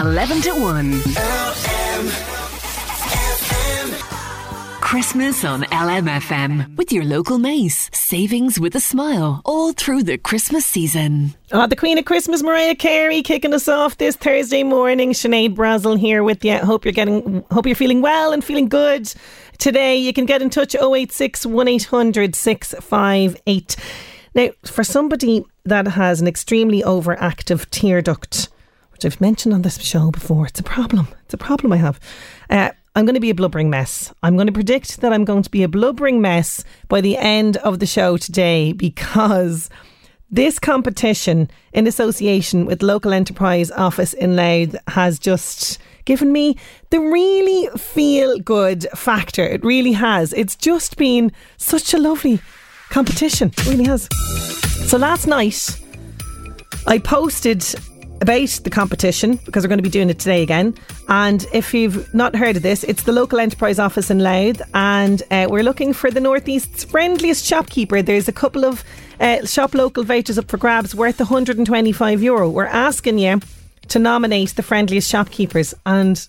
11 0.00 0.40
to 0.40 0.50
1. 0.52 1.00
Christmas 4.80 5.44
on 5.44 5.64
LMFM 5.64 6.74
with 6.78 6.90
your 6.90 7.04
local 7.04 7.38
Mace. 7.38 7.90
Savings 7.92 8.58
with 8.58 8.74
a 8.74 8.80
smile 8.80 9.42
all 9.44 9.74
through 9.74 10.04
the 10.04 10.16
Christmas 10.16 10.64
season. 10.64 11.34
Oh, 11.52 11.66
the 11.66 11.76
Queen 11.76 11.98
of 11.98 12.06
Christmas, 12.06 12.42
Mariah 12.42 12.76
Carey, 12.76 13.20
kicking 13.20 13.52
us 13.52 13.68
off 13.68 13.98
this 13.98 14.16
Thursday 14.16 14.62
morning. 14.62 15.12
Sinead 15.12 15.54
Brazel 15.54 15.98
here 15.98 16.24
with 16.24 16.42
you. 16.46 16.56
Hope 16.56 16.86
you're 16.86 16.92
getting, 16.92 17.44
hope 17.50 17.66
you're 17.66 17.76
feeling 17.76 18.00
well 18.00 18.32
and 18.32 18.42
feeling 18.42 18.70
good 18.70 19.12
today. 19.58 19.96
You 19.96 20.14
can 20.14 20.24
get 20.24 20.40
in 20.40 20.48
touch 20.48 20.74
086 20.74 21.44
1800 21.44 22.34
658. 22.34 23.76
Now, 24.34 24.48
for 24.64 24.82
somebody 24.82 25.44
that 25.66 25.88
has 25.88 26.22
an 26.22 26.26
extremely 26.26 26.80
overactive 26.80 27.68
tear 27.68 28.00
duct, 28.00 28.48
I've 29.04 29.20
mentioned 29.20 29.54
on 29.54 29.62
this 29.62 29.80
show 29.80 30.10
before, 30.10 30.46
it's 30.46 30.60
a 30.60 30.64
problem. 30.64 31.08
It's 31.24 31.34
a 31.34 31.38
problem 31.38 31.72
I 31.72 31.76
have. 31.76 32.00
Uh, 32.48 32.70
I'm 32.94 33.04
going 33.04 33.14
to 33.14 33.20
be 33.20 33.30
a 33.30 33.34
blubbering 33.34 33.70
mess. 33.70 34.12
I'm 34.22 34.36
going 34.36 34.48
to 34.48 34.52
predict 34.52 35.00
that 35.00 35.12
I'm 35.12 35.24
going 35.24 35.42
to 35.42 35.50
be 35.50 35.62
a 35.62 35.68
blubbering 35.68 36.20
mess 36.20 36.64
by 36.88 37.00
the 37.00 37.16
end 37.16 37.56
of 37.58 37.78
the 37.78 37.86
show 37.86 38.16
today 38.16 38.72
because 38.72 39.70
this 40.30 40.58
competition 40.58 41.50
in 41.72 41.86
association 41.86 42.66
with 42.66 42.82
Local 42.82 43.12
Enterprise 43.12 43.70
Office 43.70 44.12
in 44.12 44.36
Louth 44.36 44.76
has 44.88 45.18
just 45.18 45.78
given 46.04 46.32
me 46.32 46.56
the 46.90 47.00
really 47.00 47.68
feel 47.78 48.38
good 48.38 48.86
factor. 48.94 49.44
It 49.44 49.64
really 49.64 49.92
has. 49.92 50.32
It's 50.32 50.56
just 50.56 50.96
been 50.96 51.32
such 51.56 51.94
a 51.94 51.98
lovely 51.98 52.40
competition. 52.90 53.48
It 53.56 53.66
really 53.66 53.84
has. 53.84 54.08
So 54.88 54.98
last 54.98 55.26
night, 55.26 55.80
I 56.86 56.98
posted 56.98 57.64
about 58.20 58.48
the 58.64 58.70
competition 58.70 59.36
because 59.44 59.64
we're 59.64 59.68
going 59.68 59.78
to 59.78 59.82
be 59.82 59.88
doing 59.88 60.10
it 60.10 60.18
today 60.18 60.42
again. 60.42 60.74
And 61.08 61.46
if 61.52 61.72
you've 61.72 62.12
not 62.14 62.36
heard 62.36 62.56
of 62.56 62.62
this, 62.62 62.84
it's 62.84 63.04
the 63.04 63.12
local 63.12 63.40
enterprise 63.40 63.78
office 63.78 64.10
in 64.10 64.18
Louth, 64.18 64.60
and 64.74 65.22
uh, 65.30 65.46
we're 65.50 65.62
looking 65.62 65.92
for 65.92 66.10
the 66.10 66.20
Northeast's 66.20 66.84
friendliest 66.84 67.44
shopkeeper. 67.44 68.02
There's 68.02 68.28
a 68.28 68.32
couple 68.32 68.64
of 68.64 68.84
uh, 69.18 69.44
shop 69.46 69.74
local 69.74 70.04
vouchers 70.04 70.38
up 70.38 70.48
for 70.48 70.56
grabs 70.56 70.94
worth 70.94 71.18
125 71.18 72.22
euro. 72.22 72.48
We're 72.48 72.66
asking 72.66 73.18
you 73.18 73.40
to 73.88 73.98
nominate 73.98 74.54
the 74.56 74.62
friendliest 74.62 75.10
shopkeepers, 75.10 75.74
and 75.86 76.26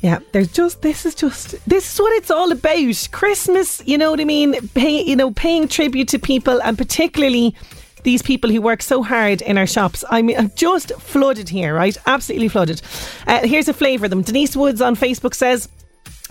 yeah, 0.00 0.18
there's 0.32 0.50
just 0.52 0.82
this 0.82 1.06
is 1.06 1.14
just 1.14 1.56
this 1.68 1.94
is 1.94 2.00
what 2.00 2.12
it's 2.14 2.30
all 2.30 2.50
about. 2.50 3.08
Christmas, 3.12 3.82
you 3.86 3.96
know 3.96 4.10
what 4.10 4.20
I 4.20 4.24
mean? 4.24 4.68
Pay, 4.68 5.02
you 5.02 5.14
know, 5.14 5.30
paying 5.30 5.68
tribute 5.68 6.08
to 6.08 6.18
people, 6.18 6.60
and 6.62 6.76
particularly 6.76 7.54
these 8.02 8.22
people 8.22 8.50
who 8.50 8.60
work 8.60 8.82
so 8.82 9.02
hard 9.02 9.42
in 9.42 9.58
our 9.58 9.66
shops. 9.66 10.04
I 10.10 10.22
mean, 10.22 10.38
I'm 10.38 10.50
just 10.56 10.92
flooded 11.00 11.48
here, 11.48 11.74
right? 11.74 11.96
Absolutely 12.06 12.48
flooded. 12.48 12.82
Uh, 13.26 13.46
here's 13.46 13.68
a 13.68 13.74
flavour 13.74 14.06
of 14.06 14.10
them. 14.10 14.22
Denise 14.22 14.56
Woods 14.56 14.80
on 14.80 14.96
Facebook 14.96 15.34
says, 15.34 15.68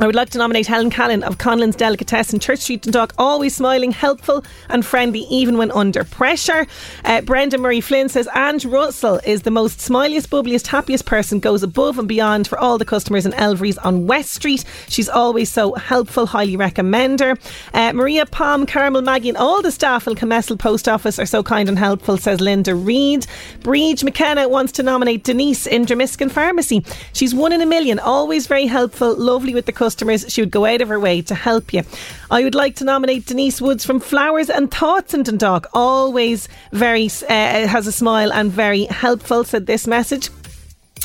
I 0.02 0.08
would 0.08 0.16
like 0.16 0.32
to 0.32 0.40
nominate 0.40 0.66
Helen 0.66 0.90
Callan 0.90 1.22
of 1.22 1.38
Conlon's 1.38 1.76
Delicatessen, 1.76 2.40
Church 2.40 2.58
Street 2.58 2.88
and 2.88 2.94
Dock, 2.94 3.14
always 3.20 3.56
smiling, 3.56 3.92
helpful 3.92 4.44
and 4.68 4.84
friendly 4.84 5.20
even 5.30 5.60
when 5.60 5.70
under 5.70 6.04
pressure. 6.04 6.66
Uh, 7.06 7.22
Brenda 7.22 7.60
Murray 7.60 7.82
Flynn 7.82 8.10
says 8.10 8.28
Ange 8.34 8.66
Russell 8.66 9.20
is 9.28 9.44
the 9.44 9.52
most 9.52 9.78
smiliest, 9.78 10.30
bubbliest, 10.30 10.66
happiest 10.66 11.06
person, 11.06 11.40
goes 11.40 11.62
above 11.62 12.00
and 12.00 12.08
beyond 12.08 12.48
for 12.48 12.58
all 12.58 12.80
the 12.80 12.86
customers 12.86 13.28
in 13.28 13.34
Elvery's 13.36 13.78
on 13.78 14.08
West 14.08 14.32
Street. 14.32 14.66
She's 14.88 15.08
always 15.08 15.52
so 15.52 15.76
helpful, 15.76 16.26
highly 16.26 16.58
recommend 16.58 17.20
her. 17.20 17.38
Uh, 17.76 17.94
Maria 17.94 18.26
Palm, 18.26 18.66
Carmel, 18.66 19.04
Maggie 19.04 19.30
and 19.30 19.38
all 19.38 19.62
the 19.62 19.72
staff 19.72 20.08
in 20.08 20.16
Comessel 20.16 20.58
Post 20.58 20.90
Office 20.90 21.20
are 21.20 21.28
so 21.28 21.44
kind 21.44 21.70
and 21.70 21.78
helpful, 21.78 22.18
says 22.18 22.42
Linda 22.42 22.74
Reid. 22.74 23.28
Breege 23.60 24.04
McKenna 24.04 24.50
wants 24.50 24.72
to 24.72 24.82
nominate 24.82 25.24
Denise 25.24 25.68
in 25.68 25.86
Dromiskin 25.86 26.32
Pharmacy. 26.32 26.84
She's 27.14 27.36
one 27.36 27.54
in 27.54 27.62
a 27.62 27.68
million, 27.68 28.00
always 28.00 28.48
very 28.48 28.66
helpful, 28.66 29.16
lovely 29.16 29.54
with 29.54 29.68
the 29.68 29.72
customers 29.72 29.91
customers, 29.92 30.26
she 30.30 30.42
would 30.42 30.52
go 30.52 30.64
out 30.66 30.80
of 30.80 30.88
her 30.88 31.00
way 31.00 31.22
to 31.22 31.36
help 31.36 31.74
you. 31.74 31.84
I 32.30 32.46
would 32.46 32.56
like 32.56 32.76
to 32.78 32.86
nominate 32.86 33.26
Denise 33.26 33.60
Woods 33.60 33.84
from 33.84 34.00
Flowers 34.00 34.50
and 34.50 34.72
Thoughts 34.72 35.14
in 35.14 35.24
Dundalk. 35.24 35.68
Always 35.74 36.48
very 36.72 37.08
uh, 37.08 37.68
has 37.68 37.88
a 37.88 37.92
smile 37.92 38.32
and 38.32 38.50
very 38.50 38.86
helpful. 38.86 39.44
Said 39.44 39.66
this 39.66 39.88
message. 39.88 40.30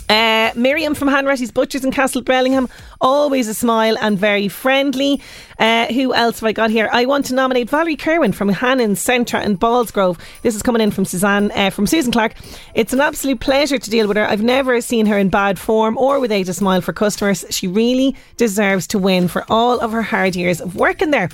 Uh, 0.08 0.52
Miriam 0.54 0.94
from 0.94 1.08
Hanratty's 1.08 1.50
Butchers 1.50 1.84
in 1.84 1.90
Castlebellingham, 1.90 2.68
always 3.00 3.48
a 3.48 3.54
smile 3.54 3.96
and 4.00 4.18
very 4.18 4.48
friendly. 4.48 5.20
Uh, 5.58 5.86
who 5.86 6.14
else 6.14 6.40
have 6.40 6.46
I 6.46 6.52
got 6.52 6.70
here? 6.70 6.88
I 6.92 7.06
want 7.06 7.26
to 7.26 7.34
nominate 7.34 7.68
Valerie 7.68 7.96
Kerwin 7.96 8.32
from 8.32 8.48
Hannon's 8.48 9.04
Centra 9.04 9.44
and 9.44 9.58
Ballsgrove. 9.58 10.18
This 10.42 10.54
is 10.54 10.62
coming 10.62 10.82
in 10.82 10.90
from 10.92 11.04
Suzanne, 11.04 11.50
uh, 11.52 11.70
from 11.70 11.86
Susan 11.86 12.12
Clark. 12.12 12.34
It's 12.74 12.92
an 12.92 13.00
absolute 13.00 13.40
pleasure 13.40 13.78
to 13.78 13.90
deal 13.90 14.06
with 14.06 14.16
her. 14.16 14.26
I've 14.26 14.42
never 14.42 14.80
seen 14.80 15.06
her 15.06 15.18
in 15.18 15.28
bad 15.28 15.58
form 15.58 15.98
or 15.98 16.20
without 16.20 16.48
a 16.48 16.54
smile 16.54 16.80
for 16.80 16.92
customers. 16.92 17.44
She 17.50 17.66
really 17.66 18.14
deserves 18.36 18.86
to 18.88 18.98
win 18.98 19.26
for 19.28 19.44
all 19.48 19.80
of 19.80 19.92
her 19.92 20.02
hard 20.02 20.36
years 20.36 20.60
of 20.60 20.76
working 20.76 21.10
there. 21.10 21.28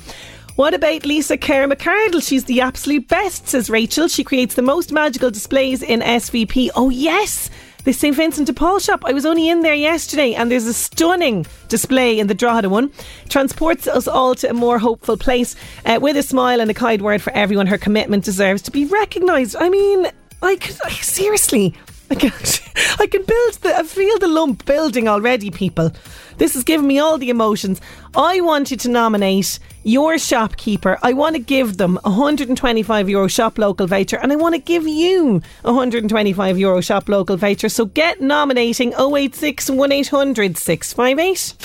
What 0.57 0.75
about 0.75 1.07
Lisa 1.07 1.39
Kerr 1.39 1.67
McCardle? 1.67 2.27
She's 2.27 2.45
the 2.45 2.61
absolute 2.61 3.09
best, 3.09 3.49
says 3.49 3.71
Rachel. 3.71 4.07
She 4.09 4.23
creates 4.23 4.55
the 4.55 4.63
most 4.63 4.93
magical 4.93 5.31
displays 5.31 5.83
in 5.83 6.01
SVP. 6.01 6.71
Oh, 6.75 6.91
yes 6.91 7.49
the 7.85 7.93
St 7.93 8.15
Vincent 8.15 8.47
de 8.47 8.53
Paul 8.53 8.79
shop. 8.79 9.03
I 9.05 9.13
was 9.13 9.27
only 9.27 9.49
in 9.49 9.61
there 9.61 9.75
yesterday 9.75 10.35
and 10.35 10.51
there's 10.51 10.67
a 10.67 10.75
stunning 10.75 11.47
display 11.69 12.19
in 12.19 12.27
the 12.27 12.35
Drogheda 12.35 12.69
one. 12.69 12.93
Transports 13.29 13.87
us 13.87 14.07
all 14.07 14.35
to 14.37 14.51
a 14.51 14.55
more 14.55 14.79
hopeful 14.79 15.17
place 15.17 15.57
uh, 15.85 15.99
with 16.01 16.17
a 16.17 16.23
smile 16.23 16.61
and 16.61 16.71
a 16.71 16.75
kind 16.75 17.03
word 17.03 17.23
for 17.23 17.33
everyone. 17.33 17.67
Her 17.67 17.79
commitment 17.79 18.25
deserves 18.25 18.63
to 18.63 18.71
be 18.71 18.85
recognised. 18.85 19.57
I 19.59 19.69
mean, 19.69 20.07
I 20.43 20.57
could, 20.57 20.77
I, 20.85 20.91
seriously, 20.91 21.75
I 22.11 22.15
can, 22.15 22.31
I 22.99 23.07
can 23.07 23.25
build 23.25 23.55
the, 23.63 23.77
I 23.77 23.83
feel 23.83 24.19
the 24.19 24.29
lump 24.29 24.65
building 24.65 25.09
already, 25.09 25.51
people. 25.51 25.93
This 26.39 26.55
has 26.55 26.65
given 26.65 26.87
me 26.87 26.99
all 26.99 27.19
the 27.19 27.31
emotions. 27.31 27.81
I 28.15 28.41
want 28.41 28.71
you 28.71 28.77
to 28.79 28.89
nominate 28.89 29.59
your 29.85 30.19
shopkeeper. 30.19 30.99
I 31.03 31.13
want 31.13 31.37
to 31.37 31.43
give 31.43 31.77
them 31.77 31.99
a 32.05 32.11
125 32.11 33.09
euro 33.09 33.29
shop 33.29 33.59
local 33.59 33.87
voucher 33.87 34.19
and 34.19 34.33
I 34.33 34.37
want 34.37 34.55
to 34.55 34.61
give 34.61 34.87
you 34.87 35.43
a 35.65 35.73
125 35.73 36.59
euro 36.59 36.81
shop 36.81 37.09
local 37.09 37.37
voucher. 37.37 37.69
So 37.69 37.87
get 37.87 38.21
nominating 38.21 38.93
086 38.95 39.71
1800 39.71 40.57
658. 40.57 41.57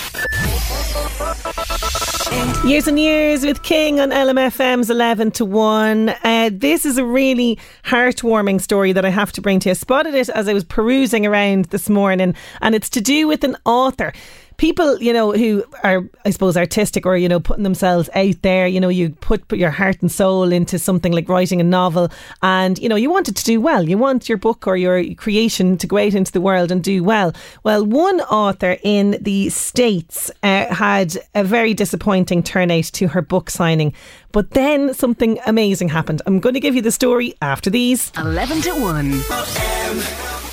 Years 2.65 2.87
and 2.87 2.99
years 2.99 3.45
with 3.45 3.63
King 3.63 3.99
on 3.99 4.09
LMFM's 4.09 4.89
11 4.89 5.31
to 5.31 5.45
1. 5.45 6.09
Uh, 6.09 6.49
this 6.51 6.85
is 6.85 6.97
a 6.97 7.05
really 7.05 7.57
heartwarming 7.85 8.59
story 8.59 8.91
that 8.91 9.05
I 9.05 9.09
have 9.09 9.31
to 9.33 9.41
bring 9.41 9.59
to 9.61 9.69
you. 9.69 9.71
I 9.71 9.73
spotted 9.73 10.13
it 10.13 10.27
as 10.29 10.47
I 10.47 10.53
was 10.53 10.63
perusing 10.65 11.25
around 11.25 11.65
this 11.65 11.89
morning, 11.89 12.35
and 12.61 12.75
it's 12.75 12.89
to 12.89 13.01
do 13.01 13.27
with 13.27 13.43
an 13.43 13.55
author 13.65 14.11
people, 14.57 15.01
you 15.01 15.13
know, 15.13 15.31
who 15.31 15.63
are, 15.83 16.03
I 16.25 16.31
suppose, 16.31 16.57
artistic 16.57 17.05
or, 17.05 17.15
you 17.15 17.29
know, 17.29 17.39
putting 17.39 17.63
themselves 17.63 18.09
out 18.15 18.41
there, 18.41 18.67
you 18.67 18.79
know, 18.79 18.89
you 18.89 19.11
put, 19.11 19.47
put 19.47 19.59
your 19.59 19.69
heart 19.69 20.01
and 20.01 20.11
soul 20.11 20.51
into 20.51 20.79
something 20.79 21.13
like 21.13 21.29
writing 21.29 21.61
a 21.61 21.63
novel 21.63 22.09
and, 22.41 22.77
you 22.79 22.89
know, 22.89 22.95
you 22.95 23.09
want 23.09 23.29
it 23.29 23.35
to 23.35 23.43
do 23.43 23.61
well. 23.61 23.87
You 23.87 23.97
want 23.97 24.27
your 24.27 24.37
book 24.37 24.67
or 24.67 24.75
your 24.75 25.13
creation 25.15 25.77
to 25.77 25.87
go 25.87 25.97
out 25.97 26.15
into 26.15 26.31
the 26.31 26.41
world 26.41 26.71
and 26.71 26.83
do 26.83 27.03
well. 27.03 27.33
Well, 27.63 27.85
one 27.85 28.19
author 28.21 28.77
in 28.83 29.17
the 29.21 29.49
States 29.49 30.31
uh, 30.43 30.73
had 30.73 31.17
a 31.35 31.43
very 31.43 31.73
disappointing 31.73 32.43
turnout 32.43 32.85
to 32.85 33.07
her 33.09 33.21
book 33.21 33.49
signing. 33.49 33.93
But 34.31 34.51
then 34.51 34.93
something 34.93 35.39
amazing 35.45 35.89
happened. 35.89 36.21
I'm 36.25 36.39
going 36.39 36.55
to 36.55 36.59
give 36.59 36.75
you 36.75 36.81
the 36.81 36.91
story 36.91 37.35
after 37.41 37.69
these. 37.69 38.11
11 38.17 38.61
to 38.61 38.71
1. 38.71 40.46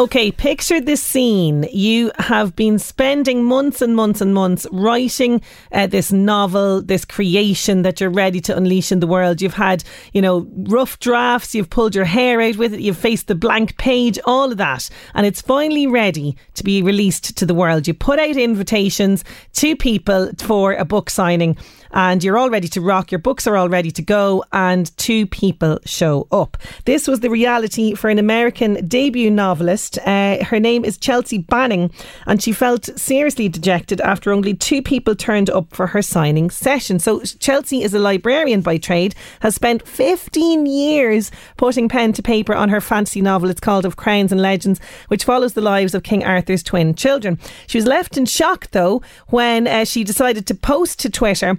Okay, 0.00 0.32
picture 0.32 0.80
this 0.80 1.02
scene. 1.02 1.68
You 1.70 2.10
have 2.18 2.56
been 2.56 2.78
spending 2.78 3.44
months 3.44 3.82
and 3.82 3.94
months 3.94 4.22
and 4.22 4.32
months 4.32 4.66
writing 4.72 5.42
uh, 5.72 5.88
this 5.88 6.10
novel, 6.10 6.80
this 6.80 7.04
creation 7.04 7.82
that 7.82 8.00
you're 8.00 8.08
ready 8.08 8.40
to 8.40 8.56
unleash 8.56 8.90
in 8.92 9.00
the 9.00 9.06
world. 9.06 9.42
You've 9.42 9.52
had, 9.52 9.84
you 10.14 10.22
know, 10.22 10.48
rough 10.56 10.98
drafts, 11.00 11.54
you've 11.54 11.68
pulled 11.68 11.94
your 11.94 12.06
hair 12.06 12.40
out 12.40 12.56
with 12.56 12.72
it, 12.72 12.80
you've 12.80 12.96
faced 12.96 13.26
the 13.26 13.34
blank 13.34 13.76
page, 13.76 14.18
all 14.24 14.50
of 14.50 14.56
that. 14.56 14.88
And 15.12 15.26
it's 15.26 15.42
finally 15.42 15.86
ready 15.86 16.34
to 16.54 16.64
be 16.64 16.80
released 16.80 17.36
to 17.36 17.44
the 17.44 17.52
world. 17.52 17.86
You 17.86 17.92
put 17.92 18.18
out 18.18 18.38
invitations 18.38 19.22
to 19.56 19.76
people 19.76 20.30
for 20.38 20.72
a 20.72 20.86
book 20.86 21.10
signing 21.10 21.58
and 21.92 22.22
you're 22.22 22.38
all 22.38 22.50
ready 22.50 22.68
to 22.68 22.80
rock. 22.80 23.10
Your 23.10 23.18
books 23.18 23.46
are 23.46 23.56
all 23.56 23.68
ready 23.68 23.90
to 23.90 24.02
go, 24.02 24.44
and 24.52 24.96
two 24.96 25.26
people 25.26 25.78
show 25.84 26.26
up. 26.30 26.56
This 26.84 27.08
was 27.08 27.20
the 27.20 27.30
reality 27.30 27.94
for 27.94 28.10
an 28.10 28.18
American 28.18 28.86
debut 28.86 29.30
novelist. 29.30 29.98
Uh, 30.06 30.44
her 30.44 30.60
name 30.60 30.84
is 30.84 30.98
Chelsea 30.98 31.38
Banning, 31.38 31.90
and 32.26 32.42
she 32.42 32.52
felt 32.52 32.86
seriously 32.98 33.48
dejected 33.48 34.00
after 34.00 34.32
only 34.32 34.54
two 34.54 34.82
people 34.82 35.14
turned 35.14 35.50
up 35.50 35.74
for 35.74 35.88
her 35.88 36.02
signing 36.02 36.50
session. 36.50 36.98
So, 36.98 37.20
Chelsea 37.20 37.82
is 37.82 37.94
a 37.94 37.98
librarian 37.98 38.60
by 38.60 38.78
trade, 38.78 39.14
has 39.40 39.54
spent 39.54 39.86
15 39.86 40.66
years 40.66 41.30
putting 41.56 41.88
pen 41.88 42.12
to 42.12 42.22
paper 42.22 42.54
on 42.54 42.68
her 42.68 42.80
fantasy 42.80 43.20
novel. 43.20 43.50
It's 43.50 43.60
called 43.60 43.84
Of 43.84 43.96
Crowns 43.96 44.32
and 44.32 44.40
Legends, 44.40 44.80
which 45.08 45.24
follows 45.24 45.54
the 45.54 45.60
lives 45.60 45.94
of 45.94 46.02
King 46.02 46.24
Arthur's 46.24 46.62
twin 46.62 46.94
children. 46.94 47.38
She 47.66 47.78
was 47.78 47.86
left 47.86 48.16
in 48.16 48.26
shock, 48.26 48.70
though, 48.70 49.02
when 49.28 49.66
uh, 49.66 49.84
she 49.84 50.04
decided 50.04 50.46
to 50.46 50.54
post 50.54 50.98
to 51.00 51.10
Twitter 51.10 51.58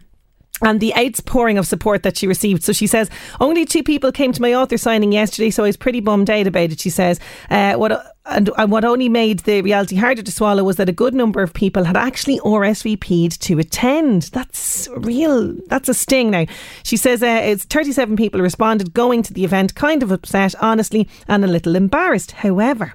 and 0.62 0.80
the 0.80 0.96
outpouring 0.96 1.58
of 1.58 1.68
support 1.68 2.04
that 2.04 2.18
she 2.18 2.28
received. 2.28 2.64
So 2.64 2.74
she 2.74 2.88
says, 2.88 3.10
only 3.40 3.66
two 3.66 3.84
people 3.84 4.12
came 4.12 4.32
to 4.34 4.42
my 4.42 4.54
author 4.54 4.78
signing 4.78 5.12
yesterday, 5.12 5.50
so 5.50 5.64
I 5.64 5.68
was 5.68 5.78
pretty 5.78 6.00
bummed 6.00 6.30
out 6.30 6.48
about 6.48 6.72
it. 6.72 6.80
She 6.80 6.90
says, 6.90 7.20
uh, 7.50 7.74
what 7.76 8.06
and, 8.26 8.52
and 8.58 8.72
what 8.72 8.86
only 8.86 9.10
made 9.10 9.40
the 9.40 9.62
reality 9.62 9.96
harder 9.96 10.22
to 10.22 10.32
swallow 10.32 10.64
was 10.64 10.76
that 10.76 10.90
a 10.90 10.94
good 10.94 11.16
number 11.16 11.42
of 11.42 11.54
people 11.54 11.86
had 11.86 11.98
actually 11.98 12.40
RSVP'd 12.40 13.42
to 13.42 13.58
attend. 13.58 14.24
That's 14.34 14.88
real, 14.96 15.56
that's 15.68 15.90
a 15.90 15.94
sting 15.94 16.32
now. 16.32 16.46
She 16.84 16.98
says 16.98 17.24
uh, 17.24 17.42
it's 17.44 17.66
37 17.66 18.16
people 18.16 18.40
responded 18.40 18.94
going 18.94 19.24
to 19.24 19.34
the 19.34 19.44
event, 19.44 19.76
kind 19.76 20.04
of 20.04 20.12
upset, 20.12 20.54
honestly, 20.62 21.10
and 21.28 21.44
a 21.44 21.48
little 21.48 21.76
embarrassed. 21.76 22.32
However, 22.32 22.94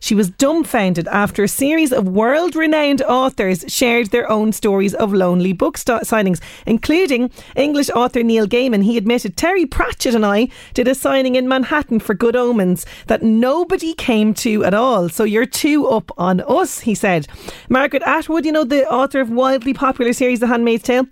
she 0.00 0.14
was 0.14 0.30
dumbfounded 0.30 1.08
after 1.08 1.42
a 1.42 1.48
series 1.48 1.92
of 1.92 2.08
world 2.08 2.54
renowned 2.54 3.02
authors 3.02 3.64
shared 3.68 4.08
their 4.08 4.30
own 4.30 4.52
stories 4.52 4.94
of 4.94 5.12
lonely 5.12 5.52
book 5.52 5.76
signings, 5.78 6.40
including 6.66 7.30
English 7.56 7.90
author 7.90 8.22
Neil 8.22 8.46
Gaiman. 8.46 8.84
He 8.84 8.96
admitted 8.96 9.36
Terry 9.36 9.66
Pratchett 9.66 10.14
and 10.14 10.24
I 10.24 10.48
did 10.74 10.88
a 10.88 10.94
signing 10.94 11.34
in 11.34 11.48
Manhattan 11.48 12.00
for 12.00 12.14
Good 12.14 12.36
Omens 12.36 12.86
that 13.06 13.22
nobody 13.22 13.94
came 13.94 14.34
to 14.34 14.64
at 14.64 14.74
all. 14.74 15.08
So 15.08 15.24
you're 15.24 15.46
two 15.46 15.86
up 15.86 16.10
on 16.18 16.40
us, 16.40 16.80
he 16.80 16.94
said. 16.94 17.26
Margaret 17.68 18.02
Atwood, 18.04 18.44
you 18.44 18.52
know, 18.52 18.64
the 18.64 18.88
author 18.90 19.20
of 19.20 19.30
wildly 19.30 19.74
popular 19.74 20.12
series 20.12 20.40
The 20.40 20.46
Handmaid's 20.46 20.84
Tale, 20.84 21.06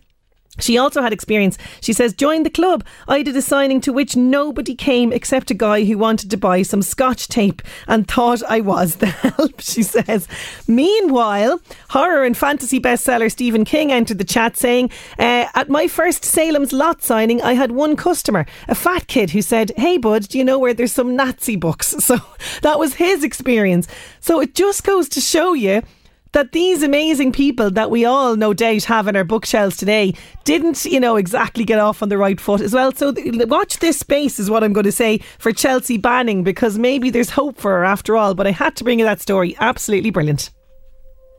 she 0.59 0.79
also 0.79 1.03
had 1.03 1.13
experience. 1.13 1.59
She 1.81 1.93
says, 1.93 2.13
Join 2.13 2.43
the 2.43 2.51
club. 2.51 2.85
I 3.09 3.23
did 3.23 3.37
a 3.37 3.43
signing 3.43 3.81
to 3.83 3.93
which 3.93 4.17
nobody 4.17 4.75
came 4.75 5.13
except 5.13 5.51
a 5.51 5.55
guy 5.55 5.85
who 5.85 5.99
wanted 5.99 6.31
to 6.31 6.37
buy 6.37 6.63
some 6.63 6.83
scotch 6.83 7.29
tape 7.29 7.63
and 7.87 8.09
thought 8.09 8.43
I 8.49 8.61
was 8.61 8.97
the 8.97 9.07
help, 9.37 9.61
she 9.61 9.83
says. 9.83 10.27
Meanwhile, 10.67 11.61
horror 11.91 12.25
and 12.25 12.37
fantasy 12.37 12.81
bestseller 12.81 13.31
Stephen 13.31 13.65
King 13.65 13.93
entered 13.93 14.19
the 14.19 14.25
chat 14.25 14.57
saying, 14.57 14.91
uh, 15.19 15.47
At 15.55 15.69
my 15.69 15.89
first 15.89 16.25
Salem's 16.25 16.73
Lot 16.73 17.03
signing, 17.03 17.43
I 17.43 17.55
had 17.55 17.73
one 17.73 17.97
customer, 17.97 18.47
a 18.69 18.75
fat 18.75 19.07
kid, 19.07 19.31
who 19.31 19.43
said, 19.43 19.73
Hey, 19.77 19.99
bud, 19.99 20.29
do 20.29 20.39
you 20.39 20.45
know 20.45 20.59
where 20.59 20.75
there's 20.75 20.93
some 20.93 21.17
Nazi 21.17 21.57
books? 21.57 21.95
So 22.07 22.19
that 22.63 22.79
was 22.79 22.95
his 22.95 23.25
experience. 23.25 23.89
So 24.21 24.41
it 24.41 24.55
just 24.55 24.85
goes 24.85 25.09
to 25.09 25.21
show 25.21 25.55
you 25.55 25.83
that 26.37 26.53
these 26.53 26.83
amazing 26.83 27.33
people 27.33 27.71
that 27.71 27.91
we 27.91 28.05
all 28.05 28.37
no 28.37 28.53
doubt 28.53 28.85
have 28.85 29.09
in 29.09 29.17
our 29.17 29.25
bookshelves 29.25 29.75
today 29.75 30.13
didn't, 30.45 30.85
you 30.85 31.01
know, 31.01 31.17
exactly 31.17 31.65
get 31.65 31.79
off 31.79 32.03
on 32.03 32.11
the 32.11 32.19
right 32.19 32.39
foot 32.39 32.61
as 32.61 32.75
well. 32.75 32.93
So 32.93 33.11
th- 33.11 33.47
watch 33.47 33.79
this 33.79 33.99
space 33.99 34.39
is 34.39 34.51
what 34.51 34.63
I'm 34.63 34.75
going 34.75 34.85
to 34.85 34.93
say 34.93 35.17
for 35.39 35.51
Chelsea 35.51 35.97
Banning 35.97 36.45
because 36.45 36.77
maybe 36.77 37.09
there's 37.09 37.31
hope 37.31 37.57
for 37.57 37.71
her 37.71 37.87
after 37.87 38.19
all. 38.19 38.35
But 38.35 38.47
I 38.47 38.51
had 38.51 38.77
to 38.77 38.85
bring 38.85 38.99
you 38.99 39.07
that 39.07 39.23
story. 39.23 39.57
Absolutely 39.61 40.11
brilliant. 40.11 40.51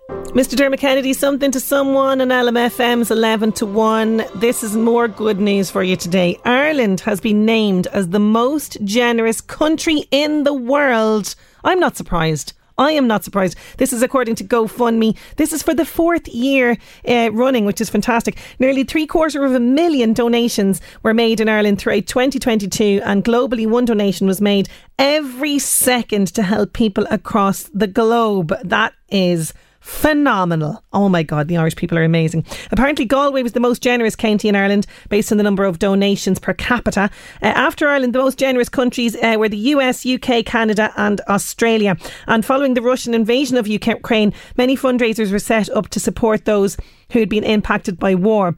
Mr. 0.10 0.56
Dermot 0.56 0.80
Kennedy, 0.80 1.14
something 1.14 1.52
to 1.52 1.60
someone 1.60 2.20
on 2.20 2.30
LMFM's 2.30 3.12
11 3.12 3.52
to 3.52 3.68
1. 3.68 4.24
This 4.38 4.64
is 4.64 4.76
more 4.76 5.08
good 5.08 5.40
news 5.40 5.70
for 5.70 5.84
you 5.84 5.96
today. 5.96 6.40
Ireland 6.44 7.02
has 7.02 7.22
been 7.22 7.46
named 7.46 7.86
as 7.94 8.10
the 8.10 8.20
most 8.20 8.84
generous 8.84 9.42
country 9.42 10.06
in 10.10 10.44
the 10.44 10.56
world. 10.56 11.36
I'm 11.64 11.80
not 11.80 11.96
surprised. 11.96 12.54
I 12.78 12.92
am 12.92 13.08
not 13.08 13.24
surprised. 13.24 13.58
This 13.78 13.92
is 13.92 14.04
according 14.04 14.36
to 14.36 14.44
GoFundMe. 14.44 15.18
This 15.38 15.52
is 15.52 15.64
for 15.64 15.74
the 15.74 15.86
fourth 15.86 16.28
year 16.28 16.78
uh, 17.08 17.32
running, 17.34 17.66
which 17.66 17.82
is 17.82 17.90
fantastic. 17.90 18.38
Nearly 18.60 18.84
three 18.84 19.08
quarter 19.08 19.44
of 19.46 19.56
a 19.56 19.60
million 19.60 20.14
donations 20.14 20.80
were 21.02 21.14
made 21.14 21.40
in 21.40 21.50
Ireland 21.50 21.80
throughout 21.80 22.06
2022, 22.06 23.02
and 23.04 23.24
globally, 23.24 23.68
one 23.68 23.86
donation 23.86 24.28
was 24.28 24.42
made 24.42 24.70
every 25.00 25.58
second 25.58 26.28
to 26.36 26.44
help 26.44 26.74
people 26.74 27.08
across 27.10 27.64
the 27.74 27.88
globe. 27.88 28.54
That 28.64 28.94
is 29.10 29.54
phenomenal. 29.88 30.84
Oh 30.92 31.08
my 31.08 31.24
God, 31.24 31.48
the 31.48 31.56
Irish 31.56 31.78
people 31.78 31.98
are 31.98 32.04
amazing. 32.04 32.46
Apparently, 32.72 33.06
Galway 33.06 33.42
was 33.42 33.54
the 33.54 33.62
most 33.62 33.82
generous 33.82 34.18
county 34.18 34.50
in 34.50 34.56
Ireland 34.56 34.86
based 35.08 35.32
on 35.32 35.38
the 35.38 35.46
number 35.46 35.64
of 35.64 35.80
donations 35.80 36.40
per 36.40 36.54
capita. 36.54 37.10
Uh, 37.42 37.46
after 37.46 37.88
Ireland, 37.88 38.14
the 38.14 38.20
most 38.20 38.38
generous 38.38 38.68
countries 38.68 39.16
uh, 39.16 39.38
were 39.40 39.48
the 39.48 39.72
US, 39.76 40.06
UK, 40.06 40.46
Canada, 40.46 40.92
and 40.98 41.22
Australia. 41.30 41.96
And 42.28 42.46
following 42.46 42.74
the 42.74 42.82
Russian 42.82 43.14
invasion 43.14 43.56
of 43.56 43.66
Ukraine, 43.66 44.34
many 44.58 44.76
fundraisers 44.76 45.32
were 45.32 45.40
set 45.40 45.70
up 45.70 45.88
to 45.90 46.02
support 46.02 46.44
those 46.44 46.76
who 47.14 47.20
had 47.20 47.30
been 47.30 47.46
impacted 47.46 47.98
by 47.98 48.14
war. 48.14 48.58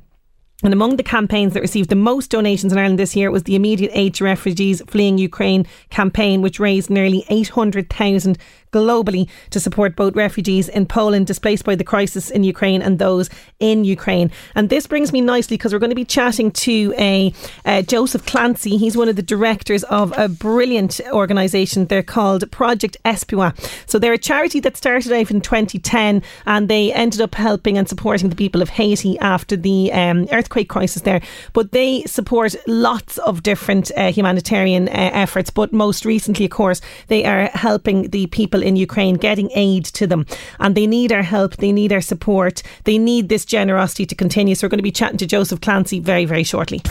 And 0.62 0.74
among 0.74 0.98
the 0.98 1.04
campaigns 1.04 1.54
that 1.54 1.62
received 1.62 1.90
the 1.90 1.96
most 1.96 2.32
donations 2.32 2.74
in 2.74 2.80
Ireland 2.80 3.00
this 3.00 3.16
year 3.16 3.32
was 3.32 3.44
the 3.44 3.56
Immediate 3.56 3.92
Aid 3.94 4.16
to 4.16 4.26
Refugees 4.26 4.82
Fleeing 4.88 5.18
Ukraine 5.18 5.66
campaign, 5.90 6.42
which 6.42 6.60
raised 6.60 6.90
nearly 6.90 7.24
800,000 7.30 8.38
globally 8.72 9.28
to 9.50 9.60
support 9.60 9.96
both 9.96 10.16
refugees 10.16 10.70
in 10.70 10.86
Poland 10.86 11.28
displaced 11.28 11.66
by 11.66 11.76
the 11.76 11.84
crisis 11.84 12.30
in 12.30 12.44
Ukraine 12.44 12.82
and 12.82 13.00
those 13.00 13.30
in 13.60 13.84
Ukraine. 13.84 14.32
And 14.56 14.70
this 14.70 14.88
brings 14.88 15.12
me 15.12 15.22
nicely 15.22 15.58
because 15.58 15.74
we're 15.74 15.80
going 15.80 15.90
to 15.90 15.96
be 15.96 16.06
chatting 16.06 16.52
to 16.52 16.94
a 16.98 17.34
uh, 17.66 17.82
Joseph 17.82 18.26
Clancy. 18.26 18.78
He's 18.78 18.98
one 18.98 19.10
of 19.10 19.16
the 19.16 19.22
directors 19.22 19.84
of 19.86 20.14
a 20.18 20.30
brilliant 20.30 21.02
organisation. 21.12 21.86
They're 21.86 22.04
called 22.04 22.50
Project 22.52 22.98
Espwa. 23.06 23.54
So 23.88 24.00
they're 24.00 24.14
a 24.14 24.18
charity 24.18 24.60
that 24.62 24.78
started 24.78 25.12
out 25.12 25.32
in 25.32 25.42
2010 25.42 26.22
and 26.46 26.70
they 26.70 26.94
ended 26.94 27.22
up 27.22 27.36
helping 27.36 27.78
and 27.78 27.88
supporting 27.88 28.30
the 28.30 28.36
people 28.36 28.62
of 28.62 28.70
Haiti 28.70 29.18
after 29.20 29.56
the 29.56 29.92
um, 29.94 30.28
earthquake 30.32 30.70
crisis 30.70 31.02
there. 31.02 31.22
But 31.54 31.72
they 31.72 32.04
support 32.04 32.56
lots 32.68 33.18
of 33.20 33.44
different 33.44 33.92
uh, 33.98 34.12
humanitarian 34.12 34.88
uh, 34.88 34.92
efforts. 35.14 35.50
But 35.50 35.74
most 35.74 36.06
recently, 36.06 36.46
of 36.46 36.52
course, 36.52 36.82
they 37.08 37.26
are 37.26 37.46
helping 37.48 38.10
the 38.10 38.28
people 38.28 38.59
people 38.60 38.68
in 38.68 38.76
Ukraine, 38.76 39.16
getting 39.16 39.50
aid 39.56 39.86
to 39.86 40.08
them. 40.08 40.26
And 40.60 40.76
they 40.76 40.88
need 40.88 41.12
our 41.12 41.24
help, 41.24 41.58
they 41.58 41.72
need 41.72 41.92
our 41.92 42.02
support, 42.02 42.64
they 42.84 42.98
need 42.98 43.30
this 43.30 43.46
generosity 43.46 44.06
to 44.06 44.16
continue. 44.16 44.56
So 44.56 44.66
we're 44.66 44.70
going 44.70 44.80
to 44.80 44.84
be 44.84 44.92
chatting 44.92 45.18
to 45.18 45.26
Joseph 45.26 45.62
Clancy 45.62 46.00
very, 46.00 46.26
very 46.26 46.44
shortly. 46.44 46.82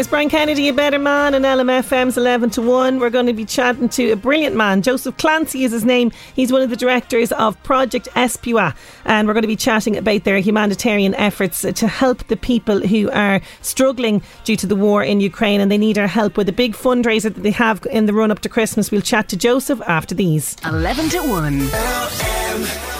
There's 0.00 0.08
Brian 0.08 0.30
Kennedy, 0.30 0.66
a 0.70 0.72
better 0.72 0.98
man, 0.98 1.34
and 1.34 1.44
LMFM's 1.44 2.16
11 2.16 2.48
to 2.50 2.62
1. 2.62 3.00
We're 3.00 3.10
going 3.10 3.26
to 3.26 3.34
be 3.34 3.44
chatting 3.44 3.90
to 3.90 4.12
a 4.12 4.16
brilliant 4.16 4.56
man. 4.56 4.80
Joseph 4.80 5.18
Clancy 5.18 5.62
is 5.62 5.72
his 5.72 5.84
name. 5.84 6.10
He's 6.34 6.50
one 6.50 6.62
of 6.62 6.70
the 6.70 6.76
directors 6.76 7.32
of 7.32 7.62
Project 7.64 8.08
Espwa, 8.14 8.74
and 9.04 9.28
we're 9.28 9.34
going 9.34 9.42
to 9.42 9.46
be 9.46 9.56
chatting 9.56 9.98
about 9.98 10.24
their 10.24 10.38
humanitarian 10.38 11.14
efforts 11.16 11.60
to 11.60 11.86
help 11.86 12.26
the 12.28 12.36
people 12.38 12.80
who 12.80 13.10
are 13.10 13.42
struggling 13.60 14.22
due 14.44 14.56
to 14.56 14.66
the 14.66 14.74
war 14.74 15.04
in 15.04 15.20
Ukraine, 15.20 15.60
and 15.60 15.70
they 15.70 15.76
need 15.76 15.98
our 15.98 16.06
help 16.06 16.38
with 16.38 16.48
a 16.48 16.52
big 16.52 16.72
fundraiser 16.72 17.24
that 17.24 17.42
they 17.42 17.50
have 17.50 17.86
in 17.90 18.06
the 18.06 18.14
run 18.14 18.30
up 18.30 18.38
to 18.38 18.48
Christmas. 18.48 18.90
We'll 18.90 19.02
chat 19.02 19.28
to 19.28 19.36
Joseph 19.36 19.82
after 19.86 20.14
these. 20.14 20.56
11 20.64 21.10
to 21.10 21.18
1. 21.18 22.99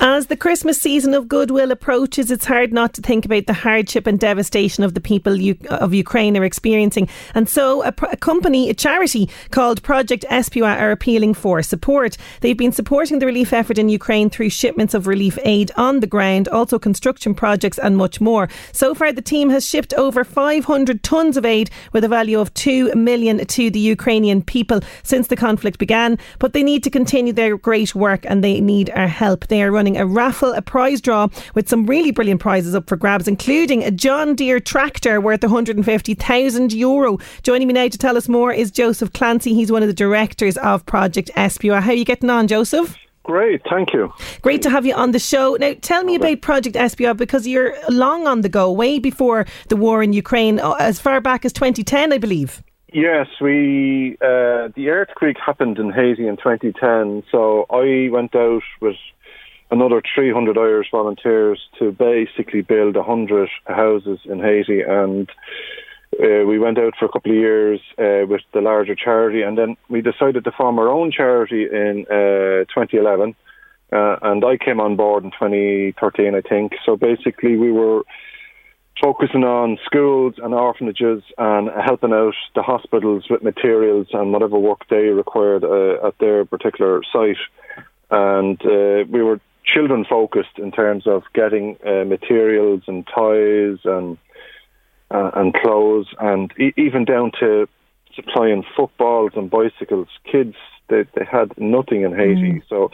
As 0.00 0.28
the 0.28 0.36
Christmas 0.36 0.80
season 0.80 1.12
of 1.12 1.26
goodwill 1.26 1.72
approaches, 1.72 2.30
it's 2.30 2.44
hard 2.44 2.72
not 2.72 2.94
to 2.94 3.02
think 3.02 3.24
about 3.24 3.46
the 3.46 3.52
hardship 3.52 4.06
and 4.06 4.18
devastation 4.18 4.84
of 4.84 4.94
the 4.94 5.00
people 5.00 5.36
of 5.70 5.92
Ukraine 5.92 6.36
are 6.36 6.44
experiencing. 6.44 7.08
And 7.34 7.48
so, 7.48 7.82
a, 7.82 7.92
a 8.12 8.16
company, 8.16 8.70
a 8.70 8.74
charity 8.74 9.28
called 9.50 9.82
Project 9.82 10.24
Espwa, 10.30 10.78
are 10.78 10.92
appealing 10.92 11.34
for 11.34 11.60
support. 11.64 12.16
They've 12.42 12.56
been 12.56 12.70
supporting 12.70 13.18
the 13.18 13.26
relief 13.26 13.52
effort 13.52 13.76
in 13.76 13.88
Ukraine 13.88 14.30
through 14.30 14.50
shipments 14.50 14.94
of 14.94 15.08
relief 15.08 15.36
aid 15.42 15.72
on 15.76 15.98
the 15.98 16.06
ground, 16.06 16.46
also 16.46 16.78
construction 16.78 17.34
projects, 17.34 17.78
and 17.78 17.96
much 17.96 18.20
more. 18.20 18.48
So 18.70 18.94
far, 18.94 19.10
the 19.12 19.20
team 19.20 19.50
has 19.50 19.66
shipped 19.66 19.92
over 19.94 20.22
500 20.22 21.02
tonnes 21.02 21.36
of 21.36 21.44
aid 21.44 21.70
with 21.92 22.04
a 22.04 22.08
value 22.08 22.38
of 22.38 22.54
2 22.54 22.94
million 22.94 23.44
to 23.44 23.68
the 23.68 23.80
Ukrainian 23.80 24.42
people 24.42 24.78
since 25.02 25.26
the 25.26 25.36
conflict 25.36 25.80
began. 25.80 26.18
But 26.38 26.52
they 26.52 26.62
need 26.62 26.84
to 26.84 26.90
continue 26.90 27.32
their 27.32 27.56
great 27.56 27.96
work 27.96 28.24
and 28.26 28.44
they 28.44 28.60
need 28.60 28.90
our 28.90 29.08
help. 29.08 29.48
They 29.48 29.60
are 29.60 29.72
running 29.72 29.87
running 29.88 30.00
a 30.00 30.06
raffle, 30.06 30.52
a 30.52 30.60
prize 30.60 31.00
draw 31.00 31.28
with 31.54 31.68
some 31.68 31.86
really 31.86 32.10
brilliant 32.10 32.40
prizes 32.40 32.74
up 32.74 32.88
for 32.88 32.96
grabs, 32.96 33.26
including 33.26 33.82
a 33.82 33.90
John 33.90 34.34
Deere 34.34 34.60
tractor 34.60 35.20
worth 35.20 35.42
150,000 35.42 36.72
euro. 36.72 37.18
Joining 37.42 37.68
me 37.68 37.74
now 37.74 37.88
to 37.88 37.98
tell 37.98 38.16
us 38.16 38.28
more 38.28 38.52
is 38.52 38.70
Joseph 38.70 39.12
Clancy. 39.12 39.54
He's 39.54 39.72
one 39.72 39.82
of 39.82 39.88
the 39.88 39.94
directors 39.94 40.58
of 40.58 40.84
Project 40.84 41.30
Espwa. 41.36 41.80
How 41.80 41.90
are 41.90 41.94
you 41.94 42.04
getting 42.04 42.28
on, 42.28 42.48
Joseph? 42.48 42.96
Great, 43.22 43.62
thank 43.68 43.92
you. 43.92 44.12
Great 44.42 44.62
to 44.62 44.70
have 44.70 44.84
you 44.84 44.94
on 44.94 45.12
the 45.12 45.18
show. 45.18 45.56
Now, 45.58 45.74
tell 45.80 46.04
me 46.04 46.14
about 46.14 46.40
Project 46.42 46.76
Espwa 46.76 47.16
because 47.16 47.46
you're 47.46 47.74
long 47.88 48.26
on 48.26 48.40
the 48.42 48.48
go, 48.48 48.70
way 48.70 48.98
before 48.98 49.46
the 49.68 49.76
war 49.76 50.02
in 50.02 50.12
Ukraine, 50.12 50.60
uh, 50.60 50.72
as 50.80 50.98
far 51.00 51.20
back 51.20 51.44
as 51.44 51.52
2010, 51.52 52.12
I 52.12 52.18
believe. 52.18 52.62
Yes, 52.92 53.26
we 53.40 54.16
uh, 54.22 54.68
the 54.74 54.88
earthquake 54.88 55.36
happened 55.44 55.78
in 55.78 55.90
Haiti 55.90 56.26
in 56.26 56.38
2010. 56.38 57.22
So 57.30 57.66
I 57.68 58.08
went 58.10 58.34
out 58.34 58.62
with 58.80 58.96
another 59.70 60.02
300 60.14 60.56
Irish 60.56 60.90
volunteers 60.90 61.60
to 61.78 61.92
basically 61.92 62.62
build 62.62 62.96
100 62.96 63.48
houses 63.66 64.18
in 64.24 64.40
Haiti. 64.40 64.80
And 64.80 65.28
uh, 66.22 66.46
we 66.46 66.58
went 66.58 66.78
out 66.78 66.94
for 66.98 67.04
a 67.04 67.08
couple 67.08 67.32
of 67.32 67.36
years 67.36 67.80
uh, 67.98 68.26
with 68.26 68.40
the 68.52 68.60
larger 68.60 68.94
charity, 68.94 69.42
and 69.42 69.58
then 69.58 69.76
we 69.88 70.00
decided 70.00 70.44
to 70.44 70.52
form 70.52 70.78
our 70.78 70.88
own 70.88 71.12
charity 71.12 71.64
in 71.64 72.06
uh, 72.10 72.64
2011. 72.74 73.34
Uh, 73.90 74.16
and 74.22 74.44
I 74.44 74.56
came 74.56 74.80
on 74.80 74.96
board 74.96 75.24
in 75.24 75.30
2013, 75.30 76.34
I 76.34 76.40
think. 76.40 76.72
So 76.84 76.96
basically, 76.96 77.56
we 77.56 77.72
were 77.72 78.02
focusing 79.00 79.44
on 79.44 79.78
schools 79.84 80.34
and 80.42 80.52
orphanages 80.52 81.22
and 81.38 81.70
helping 81.84 82.12
out 82.12 82.34
the 82.54 82.62
hospitals 82.62 83.24
with 83.30 83.42
materials 83.42 84.08
and 84.12 84.32
whatever 84.32 84.58
work 84.58 84.80
they 84.90 85.08
required 85.08 85.64
uh, 85.64 86.06
at 86.06 86.18
their 86.18 86.44
particular 86.44 87.00
site. 87.12 87.36
And 88.10 88.60
uh, 88.62 89.04
we 89.08 89.22
were 89.22 89.40
children 89.72 90.04
focused 90.08 90.58
in 90.58 90.70
terms 90.72 91.06
of 91.06 91.22
getting 91.34 91.76
uh, 91.86 92.04
materials 92.04 92.82
and 92.86 93.06
toys 93.06 93.78
and 93.84 94.18
uh, 95.10 95.30
and 95.34 95.54
clothes, 95.54 96.06
and 96.18 96.52
e- 96.58 96.74
even 96.76 97.04
down 97.04 97.32
to 97.40 97.66
supplying 98.14 98.62
footballs 98.76 99.32
and 99.36 99.50
bicycles. 99.50 100.08
Kids 100.30 100.54
they 100.88 101.04
they 101.14 101.24
had 101.24 101.52
nothing 101.58 102.02
in 102.02 102.12
Haiti, 102.12 102.60
mm. 102.60 102.62
so 102.68 102.90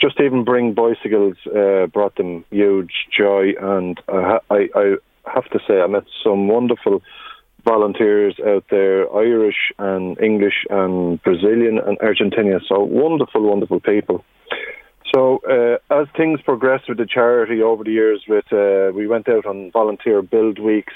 just 0.00 0.20
even 0.20 0.44
bring 0.44 0.74
bicycles 0.74 1.36
uh, 1.46 1.86
brought 1.86 2.16
them 2.16 2.44
huge 2.50 2.92
joy. 3.16 3.52
And 3.60 3.98
uh, 4.08 4.38
I, 4.50 4.68
I 4.74 4.96
have 5.26 5.48
to 5.50 5.58
say, 5.66 5.80
I 5.80 5.86
met 5.86 6.04
some 6.22 6.48
wonderful 6.48 7.02
volunteers 7.64 8.36
out 8.46 8.64
there, 8.70 9.10
Irish 9.14 9.72
and 9.78 10.20
English 10.20 10.64
and 10.68 11.22
Brazilian 11.22 11.78
and 11.78 11.98
Argentinian. 11.98 12.60
So 12.68 12.80
wonderful, 12.80 13.42
wonderful 13.42 13.80
people. 13.80 14.24
So 15.14 15.40
uh, 15.48 16.00
as 16.00 16.08
things 16.16 16.40
progressed 16.42 16.88
with 16.88 16.98
the 16.98 17.06
charity 17.06 17.62
over 17.62 17.84
the 17.84 17.92
years, 17.92 18.24
with 18.28 18.52
uh, 18.52 18.90
we 18.92 19.06
went 19.06 19.28
out 19.28 19.46
on 19.46 19.70
volunteer 19.70 20.22
build 20.22 20.58
weeks 20.58 20.94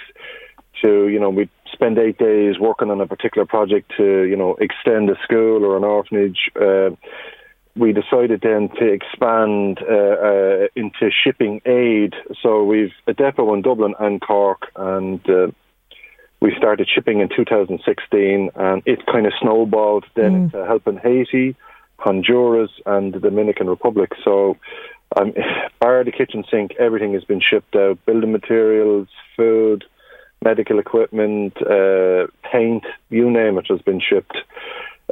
to 0.82 1.06
you 1.06 1.20
know 1.20 1.30
we 1.30 1.48
spend 1.72 1.98
eight 1.98 2.18
days 2.18 2.58
working 2.58 2.90
on 2.90 3.00
a 3.00 3.06
particular 3.06 3.46
project 3.46 3.92
to 3.96 4.24
you 4.24 4.36
know 4.36 4.56
extend 4.60 5.08
a 5.08 5.14
school 5.22 5.64
or 5.64 5.76
an 5.76 5.84
orphanage. 5.84 6.50
Uh, 6.60 6.90
we 7.76 7.92
decided 7.92 8.40
then 8.40 8.70
to 8.70 8.92
expand 8.92 9.78
uh, 9.88 9.94
uh, 9.94 10.66
into 10.74 11.10
shipping 11.12 11.60
aid. 11.64 12.14
So 12.42 12.64
we've 12.64 12.92
a 13.06 13.14
depot 13.14 13.54
in 13.54 13.62
Dublin 13.62 13.94
and 14.00 14.20
Cork, 14.20 14.62
and 14.74 15.20
uh, 15.30 15.52
we 16.40 16.52
started 16.56 16.88
shipping 16.92 17.20
in 17.20 17.28
2016, 17.28 18.50
and 18.56 18.82
it 18.84 19.06
kind 19.06 19.26
of 19.26 19.32
snowballed 19.40 20.06
then 20.16 20.32
mm. 20.32 20.44
into 20.46 20.66
helping 20.66 20.96
Haiti, 20.96 21.54
Honduras, 21.98 22.70
and 22.86 23.12
the 23.14 23.20
Dominican 23.20 23.68
Republic. 23.68 24.10
So. 24.24 24.56
Um, 25.18 25.32
bar 25.80 26.04
the 26.04 26.12
kitchen 26.12 26.44
sink, 26.50 26.72
everything 26.78 27.14
has 27.14 27.24
been 27.24 27.40
shipped 27.40 27.74
out: 27.74 27.98
building 28.04 28.30
materials, 28.30 29.08
food, 29.38 29.84
medical 30.44 30.78
equipment, 30.78 31.56
uh, 31.62 32.26
paint, 32.52 32.84
you 33.08 33.30
name 33.30 33.56
it, 33.58 33.66
has 33.70 33.80
been 33.80 34.00
shipped. 34.00 34.36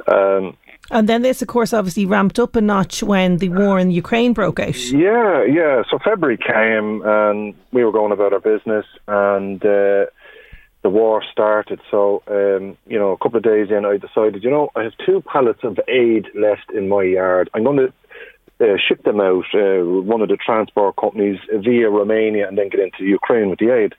Um, 0.07 0.57
and 0.91 1.09
then 1.09 1.23
this, 1.23 1.43
of 1.43 1.49
course, 1.49 1.73
obviously 1.73 2.07
ramped 2.07 2.39
up 2.39 2.55
a 2.55 2.61
notch 2.61 3.03
when 3.03 3.39
the 3.39 3.49
war 3.49 3.79
in 3.79 3.91
Ukraine 3.91 4.33
broke 4.33 4.61
out. 4.61 4.79
Yeah, 4.93 5.43
yeah. 5.45 5.83
So 5.91 5.99
February 5.99 6.39
came 6.39 7.03
and 7.05 7.55
we 7.73 7.85
were 7.85 7.91
going 7.91 8.13
about 8.13 8.33
our 8.33 8.41
business 8.41 8.87
and 9.09 9.65
uh, 9.65 10.07
the 10.87 10.91
war 10.91 11.21
started. 11.33 11.81
So, 11.91 12.23
um, 12.29 12.79
you 12.87 12.97
know, 12.97 13.11
a 13.11 13.19
couple 13.19 13.39
of 13.39 13.43
days 13.43 13.71
in, 13.77 13.85
I 13.85 13.97
decided, 13.97 14.45
you 14.45 14.51
know, 14.51 14.69
I 14.77 14.85
have 14.85 14.93
two 15.05 15.21
pallets 15.21 15.65
of 15.65 15.81
aid 15.89 16.27
left 16.33 16.71
in 16.73 16.89
my 16.89 17.03
yard. 17.03 17.51
I'm 17.55 17.65
going 17.65 17.79
to 17.79 17.93
uh, 18.65 18.77
ship 18.87 19.03
them 19.03 19.21
out, 19.21 19.47
uh, 19.53 19.83
one 20.13 20.23
of 20.23 20.29
the 20.29 20.37
transport 20.37 20.95
companies 20.95 21.41
via 21.53 21.91
Romania 21.91 22.47
and 22.47 22.57
then 22.57 22.69
get 22.69 22.79
into 22.79 23.03
Ukraine 23.03 23.51
with 23.51 23.59
the 23.59 23.71
aid. 23.81 23.95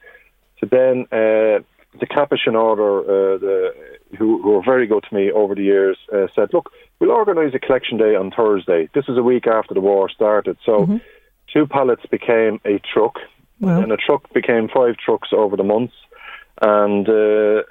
So 0.59 0.67
then 0.71 0.95
uh, 1.11 1.59
the 1.99 2.07
Capuchin 2.09 2.55
Order, 2.55 2.93
uh, 3.01 3.37
the, 3.37 3.75
who, 4.17 4.41
who 4.41 4.51
were 4.51 4.63
very 4.63 4.87
good 4.87 5.03
to 5.09 5.13
me 5.13 5.29
over 5.29 5.55
the 5.55 5.63
years, 5.63 5.97
uh, 6.15 6.27
said, 6.33 6.53
look, 6.53 6.71
we'll 6.99 7.11
organise 7.11 7.53
a 7.53 7.59
collection 7.59 7.97
day 7.97 8.15
on 8.15 8.31
Thursday. 8.31 8.87
This 8.95 9.09
is 9.09 9.17
a 9.17 9.23
week 9.23 9.45
after 9.45 9.73
the 9.73 9.81
war 9.81 10.09
started. 10.09 10.55
So 10.65 10.73
mm-hmm. 10.83 10.97
two 11.53 11.67
pallets 11.67 12.05
became 12.09 12.61
a 12.63 12.79
truck, 12.93 13.15
and 13.59 13.91
a 13.91 13.97
truck 13.97 14.31
became 14.33 14.69
five 14.69 14.95
trucks 15.03 15.29
over 15.33 15.57
the 15.57 15.63
months. 15.63 15.93
And 16.61 17.07
uh, 17.07 17.63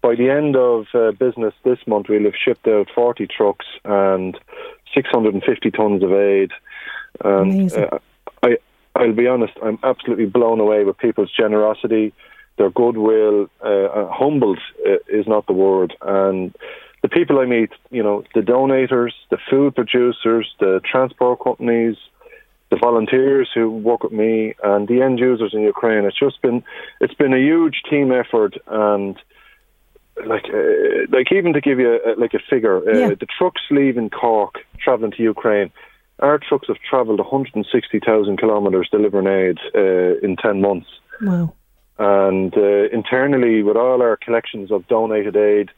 by 0.00 0.14
the 0.14 0.30
end 0.30 0.56
of 0.56 0.86
uh, 0.94 1.12
business 1.12 1.54
this 1.64 1.78
month, 1.86 2.06
we'll 2.08 2.24
have 2.24 2.34
shipped 2.34 2.66
out 2.66 2.88
40 2.94 3.26
trucks 3.26 3.66
and 3.84 4.38
650 4.94 5.70
tons 5.70 6.02
of 6.02 6.12
aid. 6.12 6.50
And 7.24 7.72
uh, 7.72 7.98
I, 8.42 8.56
I'll 8.96 9.14
be 9.14 9.26
honest, 9.26 9.54
I'm 9.62 9.78
absolutely 9.82 10.26
blown 10.26 10.60
away 10.60 10.84
with 10.84 10.98
people's 10.98 11.30
generosity 11.30 12.12
their 12.58 12.70
goodwill, 12.70 13.48
uh, 13.64 13.68
uh, 13.68 14.12
humbled 14.12 14.60
uh, 14.86 14.96
is 15.08 15.26
not 15.26 15.46
the 15.46 15.52
word. 15.52 15.94
And 16.02 16.54
the 17.02 17.08
people 17.08 17.38
I 17.38 17.46
meet, 17.46 17.70
you 17.90 18.02
know, 18.02 18.24
the 18.34 18.40
donators, 18.40 19.12
the 19.30 19.38
food 19.50 19.74
producers, 19.74 20.52
the 20.60 20.80
transport 20.84 21.40
companies, 21.42 21.96
the 22.72 22.78
volunteers 22.78 23.50
who 23.54 23.70
work 23.70 24.02
with 24.02 24.12
me, 24.12 24.54
and 24.64 24.88
the 24.88 25.02
end 25.02 25.18
users 25.18 25.52
in 25.52 25.60
Ukraine. 25.60 26.04
It's 26.06 26.18
just 26.18 26.40
been, 26.40 26.64
it's 27.02 27.12
been 27.12 27.34
a 27.34 27.38
huge 27.38 27.82
team 27.88 28.10
effort, 28.10 28.54
and 28.66 29.14
like, 30.24 30.46
uh, 30.46 31.04
like 31.10 31.30
even 31.32 31.52
to 31.52 31.60
give 31.60 31.78
you 31.78 32.00
a, 32.06 32.18
like 32.18 32.32
a 32.32 32.38
figure, 32.48 32.78
uh, 32.78 32.98
yeah. 32.98 33.08
the 33.08 33.26
trucks 33.38 33.60
leaving 33.70 34.08
Cork 34.08 34.54
traveling 34.82 35.12
to 35.12 35.22
Ukraine. 35.22 35.70
Our 36.20 36.38
trucks 36.38 36.68
have 36.68 36.78
travelled 36.88 37.18
160,000 37.18 38.38
kilometres 38.38 38.88
delivering 38.90 39.26
aid 39.26 39.58
uh, 39.74 40.26
in 40.26 40.36
10 40.36 40.62
months. 40.62 40.88
Wow. 41.20 41.52
And 41.98 42.56
uh, 42.56 42.88
internally, 42.90 43.62
with 43.62 43.76
all 43.76 44.00
our 44.00 44.16
collections 44.16 44.72
of 44.72 44.88
donated 44.88 45.36
aid, 45.36 45.68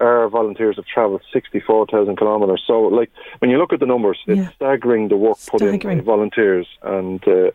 our 0.00 0.28
volunteers 0.28 0.76
have 0.76 0.86
travelled 0.86 1.22
64,000 1.32 2.16
kilometres. 2.16 2.62
So, 2.66 2.82
like, 2.82 3.10
when 3.38 3.50
you 3.50 3.58
look 3.58 3.72
at 3.72 3.80
the 3.80 3.86
numbers, 3.86 4.18
yeah. 4.26 4.46
it's 4.46 4.54
staggering 4.54 5.08
the 5.08 5.16
work 5.16 5.38
staggering. 5.38 5.80
put 5.80 5.90
in 5.90 5.98
by 5.98 6.04
volunteers. 6.04 6.66
And 6.82 7.26
uh, 7.28 7.50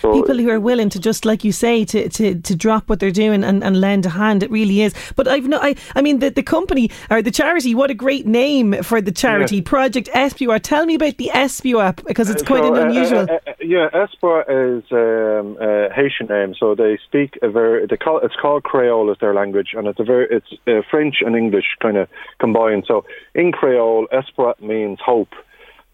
so 0.00 0.12
People 0.12 0.38
who 0.38 0.48
are 0.48 0.60
willing 0.60 0.88
to 0.90 0.98
just, 0.98 1.24
like 1.24 1.44
you 1.44 1.52
say, 1.52 1.84
to, 1.84 2.08
to, 2.08 2.34
to 2.40 2.56
drop 2.56 2.88
what 2.88 3.00
they're 3.00 3.10
doing 3.10 3.44
and, 3.44 3.62
and 3.62 3.80
lend 3.80 4.06
a 4.06 4.10
hand. 4.10 4.42
It 4.42 4.50
really 4.50 4.82
is. 4.82 4.94
But 5.16 5.28
I've 5.28 5.46
no, 5.46 5.58
I, 5.58 5.76
I 5.94 6.02
mean, 6.02 6.20
the, 6.20 6.30
the 6.30 6.42
company 6.42 6.90
or 7.10 7.20
the 7.22 7.30
charity, 7.30 7.74
what 7.74 7.90
a 7.90 7.94
great 7.94 8.26
name 8.26 8.82
for 8.82 9.00
the 9.00 9.12
charity, 9.12 9.56
yeah. 9.56 9.62
Project 9.64 10.08
Espoir. 10.14 10.58
Tell 10.58 10.86
me 10.86 10.94
about 10.94 11.18
the 11.18 11.30
Espoir 11.34 11.92
because 12.06 12.30
it's 12.30 12.42
quite 12.42 12.62
so, 12.62 12.74
an 12.74 12.80
uh, 12.80 12.86
unusual. 12.86 13.26
Uh, 13.30 13.38
uh, 13.46 13.52
yeah, 13.60 13.88
Espoir 13.92 14.44
is 14.48 14.84
um, 14.92 15.58
a 15.60 15.92
Haitian 15.92 16.28
name, 16.28 16.54
so 16.58 16.74
they 16.74 16.98
speak 17.04 17.38
a 17.42 17.50
very. 17.50 17.86
They 17.86 17.96
call 17.96 18.20
it's 18.20 18.36
called 18.40 18.62
Creole 18.64 19.10
as 19.10 19.18
their 19.20 19.34
language, 19.34 19.74
and 19.74 19.86
it's 19.86 20.00
a 20.00 20.04
very 20.04 20.26
it's 20.30 20.52
uh, 20.66 20.80
French 20.90 21.16
and 21.20 21.36
English 21.36 21.76
kind 21.82 21.96
of 21.96 22.08
combined. 22.38 22.84
So 22.86 23.04
in 23.34 23.52
Creole, 23.52 24.06
Espoir 24.12 24.54
means 24.60 24.98
hope. 25.04 25.34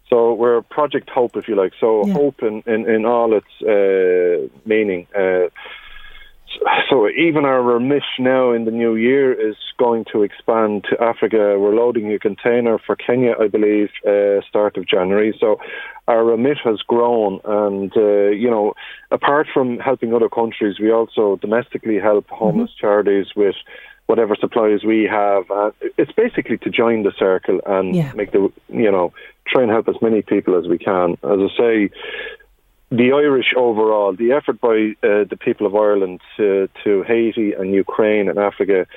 So 0.09 0.33
we're 0.33 0.61
Project 0.61 1.09
Hope, 1.09 1.35
if 1.35 1.47
you 1.47 1.55
like. 1.55 1.73
So 1.79 2.05
yeah. 2.05 2.13
hope 2.13 2.41
in, 2.41 2.63
in, 2.65 2.89
in 2.89 3.05
all 3.05 3.33
its 3.33 3.47
uh, 3.61 4.47
meaning. 4.65 5.07
Uh, 5.15 5.49
so 6.89 7.09
even 7.09 7.45
our 7.45 7.61
remit 7.61 8.03
now 8.19 8.51
in 8.51 8.65
the 8.65 8.71
new 8.71 8.95
year 8.95 9.33
is 9.33 9.55
going 9.77 10.05
to 10.11 10.23
expand 10.23 10.85
to 10.89 11.01
Africa. 11.01 11.57
We're 11.59 11.75
loading 11.75 12.11
a 12.13 12.19
container 12.19 12.79
for 12.79 12.95
Kenya, 12.95 13.35
I 13.39 13.47
believe, 13.47 13.89
uh, 14.07 14.41
start 14.47 14.77
of 14.77 14.87
January. 14.87 15.35
So 15.39 15.59
our 16.07 16.23
remit 16.23 16.57
has 16.63 16.81
grown, 16.81 17.41
and 17.43 17.95
uh, 17.95 18.29
you 18.29 18.49
know, 18.49 18.73
apart 19.11 19.47
from 19.53 19.79
helping 19.79 20.13
other 20.13 20.29
countries, 20.29 20.79
we 20.79 20.91
also 20.91 21.35
domestically 21.41 21.99
help 21.99 22.27
homeless 22.29 22.71
mm-hmm. 22.71 22.85
charities 22.85 23.27
with 23.35 23.55
whatever 24.07 24.35
supplies 24.35 24.83
we 24.83 25.03
have. 25.03 25.49
Uh, 25.51 25.71
it's 25.97 26.11
basically 26.11 26.57
to 26.59 26.69
join 26.69 27.03
the 27.03 27.13
circle 27.17 27.61
and 27.65 27.95
yeah. 27.95 28.11
make 28.13 28.31
the 28.31 28.51
you 28.69 28.91
know 28.91 29.13
try 29.47 29.61
and 29.61 29.71
help 29.71 29.87
as 29.87 29.95
many 30.01 30.21
people 30.21 30.57
as 30.57 30.67
we 30.67 30.77
can. 30.77 31.11
As 31.23 31.39
I 31.39 31.57
say, 31.57 31.89
the 32.89 33.11
Irish 33.11 33.53
overall, 33.55 34.13
the 34.13 34.31
effort 34.31 34.59
by 34.61 34.95
uh, 35.03 35.25
the 35.29 35.37
people 35.39 35.67
of 35.67 35.75
Ireland 35.75 36.21
to, 36.37 36.69
to 36.83 37.03
Haiti 37.03 37.53
and 37.53 37.73
Ukraine 37.73 38.29
and 38.29 38.39
Africa, 38.39 38.87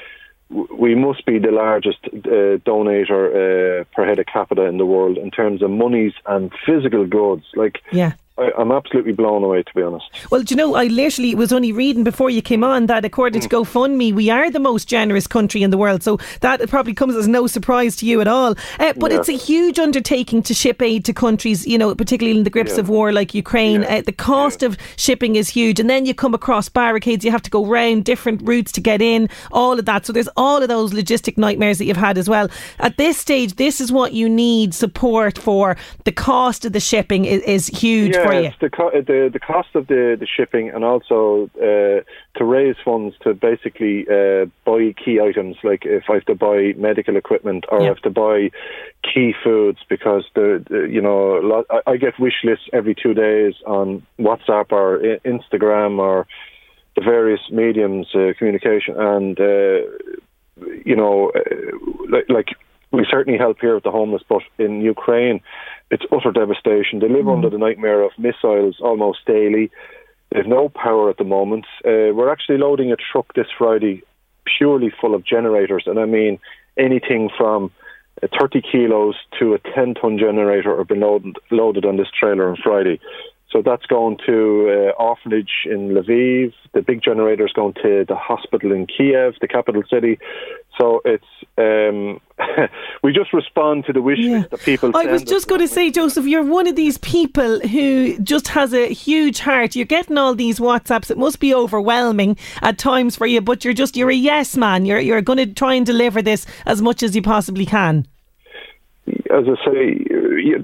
we 0.48 0.94
must 0.94 1.26
be 1.26 1.38
the 1.38 1.50
largest 1.50 1.98
uh, 2.04 2.58
donator 2.66 3.80
uh, 3.80 3.84
per 3.94 4.04
head 4.04 4.18
of 4.18 4.26
capita 4.26 4.64
in 4.64 4.78
the 4.78 4.86
world 4.86 5.16
in 5.18 5.30
terms 5.30 5.62
of 5.62 5.70
monies 5.70 6.12
and 6.26 6.52
physical 6.66 7.06
goods. 7.06 7.44
Like, 7.54 7.82
yeah. 7.92 8.12
I, 8.40 8.60
am 8.60 8.72
absolutely 8.72 9.12
blown 9.12 9.44
away, 9.44 9.62
to 9.62 9.74
be 9.74 9.82
honest. 9.82 10.06
Well, 10.30 10.42
do 10.42 10.54
you 10.54 10.56
know, 10.56 10.74
I 10.74 10.84
literally 10.84 11.34
was 11.34 11.52
only 11.52 11.72
reading 11.72 12.04
before 12.04 12.30
you 12.30 12.40
came 12.40 12.64
on 12.64 12.86
that 12.86 13.04
according 13.04 13.42
mm. 13.42 13.48
to 13.48 13.56
GoFundMe, 13.56 14.12
we 14.14 14.30
are 14.30 14.50
the 14.50 14.60
most 14.60 14.88
generous 14.88 15.26
country 15.26 15.62
in 15.62 15.70
the 15.70 15.78
world. 15.78 16.02
So 16.02 16.18
that 16.40 16.66
probably 16.68 16.94
comes 16.94 17.16
as 17.16 17.28
no 17.28 17.46
surprise 17.46 17.96
to 17.96 18.06
you 18.06 18.20
at 18.20 18.28
all. 18.28 18.54
Uh, 18.78 18.94
but 18.96 19.10
yeah. 19.10 19.18
it's 19.18 19.28
a 19.28 19.36
huge 19.36 19.78
undertaking 19.78 20.42
to 20.44 20.54
ship 20.54 20.80
aid 20.80 21.04
to 21.04 21.12
countries, 21.12 21.66
you 21.66 21.76
know, 21.76 21.94
particularly 21.94 22.38
in 22.38 22.44
the 22.44 22.50
grips 22.50 22.74
yeah. 22.74 22.80
of 22.80 22.88
war 22.88 23.12
like 23.12 23.34
Ukraine. 23.34 23.82
Yeah. 23.82 23.96
Uh, 23.96 24.02
the 24.02 24.12
cost 24.12 24.62
of 24.62 24.78
shipping 24.96 25.36
is 25.36 25.48
huge. 25.48 25.78
And 25.78 25.90
then 25.90 26.06
you 26.06 26.14
come 26.14 26.34
across 26.34 26.68
barricades, 26.68 27.24
you 27.24 27.30
have 27.30 27.42
to 27.42 27.50
go 27.50 27.66
round 27.66 28.04
different 28.04 28.40
routes 28.42 28.72
to 28.72 28.80
get 28.80 29.02
in, 29.02 29.28
all 29.52 29.78
of 29.78 29.84
that. 29.84 30.06
So 30.06 30.12
there's 30.12 30.28
all 30.36 30.62
of 30.62 30.68
those 30.68 30.92
logistic 30.92 31.36
nightmares 31.36 31.78
that 31.78 31.84
you've 31.84 31.96
had 31.96 32.16
as 32.16 32.28
well. 32.28 32.48
At 32.78 32.96
this 32.96 33.18
stage, 33.18 33.56
this 33.56 33.80
is 33.80 33.92
what 33.92 34.12
you 34.12 34.28
need 34.28 34.74
support 34.74 35.36
for. 35.36 35.76
The 36.04 36.12
cost 36.12 36.64
of 36.64 36.72
the 36.72 36.80
shipping 36.80 37.24
is, 37.24 37.42
is 37.42 37.66
huge 37.66 38.14
for 38.30 38.40
you. 38.42 38.50
The, 38.60 38.70
co- 38.70 38.90
the, 38.90 39.30
the 39.32 39.38
cost 39.38 39.68
of 39.74 39.86
the, 39.86 40.16
the 40.18 40.26
shipping 40.26 40.70
and 40.70 40.84
also 40.84 41.50
uh, 41.56 42.02
to 42.38 42.44
raise 42.44 42.76
funds 42.84 43.14
to 43.22 43.34
basically 43.34 44.06
uh, 44.08 44.46
buy 44.64 44.94
key 45.02 45.20
items, 45.20 45.56
like 45.62 45.84
if 45.84 46.04
I 46.08 46.14
have 46.14 46.24
to 46.26 46.34
buy 46.34 46.74
medical 46.76 47.16
equipment 47.16 47.64
or 47.68 47.82
I 47.82 47.86
have 47.86 48.00
to 48.02 48.10
buy 48.10 48.50
key 49.02 49.34
foods 49.42 49.78
because 49.88 50.24
the, 50.34 50.64
the 50.68 50.88
you 50.90 51.00
know 51.00 51.64
I, 51.70 51.92
I 51.92 51.96
get 51.96 52.18
wish 52.18 52.44
lists 52.44 52.68
every 52.72 52.94
two 52.94 53.14
days 53.14 53.54
on 53.66 54.06
WhatsApp 54.18 54.72
or 54.72 54.98
Instagram 55.24 55.98
or 55.98 56.26
the 56.96 57.02
various 57.02 57.40
mediums 57.50 58.08
uh, 58.14 58.32
communication 58.38 58.94
and 58.96 59.40
uh, 59.40 59.80
you 60.84 60.96
know 60.96 61.32
uh, 61.34 61.40
like, 62.08 62.28
like 62.28 62.48
we 62.92 63.06
certainly 63.08 63.38
help 63.38 63.58
here 63.60 63.74
with 63.74 63.84
the 63.84 63.90
homeless, 63.90 64.22
but 64.28 64.42
in 64.58 64.80
Ukraine, 64.80 65.40
it's 65.90 66.04
utter 66.10 66.32
devastation. 66.32 66.98
They 66.98 67.08
live 67.08 67.26
mm. 67.26 67.34
under 67.34 67.50
the 67.50 67.58
nightmare 67.58 68.02
of 68.02 68.12
missiles 68.18 68.78
almost 68.80 69.24
daily. 69.26 69.70
They've 70.32 70.46
no 70.46 70.68
power 70.68 71.10
at 71.10 71.16
the 71.16 71.24
moment. 71.24 71.66
Uh, 71.84 72.14
we're 72.14 72.32
actually 72.32 72.58
loading 72.58 72.92
a 72.92 72.96
truck 72.96 73.34
this 73.34 73.48
Friday 73.56 74.02
purely 74.58 74.92
full 75.00 75.14
of 75.14 75.24
generators, 75.24 75.84
and 75.86 75.98
I 75.98 76.06
mean 76.06 76.38
anything 76.76 77.30
from 77.36 77.70
uh, 78.22 78.28
30 78.38 78.62
kilos 78.62 79.16
to 79.38 79.54
a 79.54 79.58
10 79.58 79.94
ton 79.94 80.18
generator 80.18 80.76
have 80.76 80.88
been 80.88 81.00
loaded, 81.00 81.36
loaded 81.50 81.84
on 81.84 81.96
this 81.96 82.08
trailer 82.18 82.48
on 82.48 82.56
Friday. 82.62 83.00
So 83.52 83.62
that's 83.62 83.86
going 83.86 84.18
to 84.26 84.92
uh, 84.96 85.02
orphanage 85.02 85.66
in 85.66 85.88
Lviv. 85.90 86.52
The 86.72 86.82
big 86.82 87.02
generator 87.02 87.44
is 87.44 87.52
going 87.52 87.74
to 87.82 88.04
the 88.06 88.14
hospital 88.14 88.70
in 88.70 88.86
Kiev, 88.86 89.34
the 89.40 89.48
capital 89.48 89.82
city. 89.90 90.20
So 90.78 91.02
it's 91.04 91.24
um, 91.58 92.20
we 93.02 93.12
just 93.12 93.32
respond 93.32 93.86
to 93.86 93.92
the 93.92 94.00
wishes 94.00 94.26
yeah. 94.26 94.44
that 94.50 94.60
people. 94.60 94.92
I 94.94 95.06
was 95.06 95.24
just 95.24 95.48
going 95.48 95.60
to 95.60 95.68
say, 95.68 95.90
Joseph, 95.90 96.26
you're 96.26 96.44
one 96.44 96.68
of 96.68 96.76
these 96.76 96.96
people 96.98 97.58
who 97.60 98.18
just 98.20 98.48
has 98.48 98.72
a 98.72 98.92
huge 98.92 99.40
heart. 99.40 99.74
You're 99.74 99.84
getting 99.84 100.16
all 100.16 100.34
these 100.34 100.60
WhatsApps. 100.60 101.10
It 101.10 101.18
must 101.18 101.40
be 101.40 101.52
overwhelming 101.52 102.36
at 102.62 102.78
times 102.78 103.16
for 103.16 103.26
you, 103.26 103.40
but 103.40 103.64
you're 103.64 103.74
just 103.74 103.96
you're 103.96 104.10
a 104.10 104.14
yes 104.14 104.56
man. 104.56 104.86
You're 104.86 105.00
you're 105.00 105.22
going 105.22 105.38
to 105.38 105.46
try 105.46 105.74
and 105.74 105.84
deliver 105.84 106.22
this 106.22 106.46
as 106.66 106.80
much 106.80 107.02
as 107.02 107.16
you 107.16 107.22
possibly 107.22 107.66
can 107.66 108.06
as 109.30 109.44
I 109.46 109.64
say, 109.64 110.04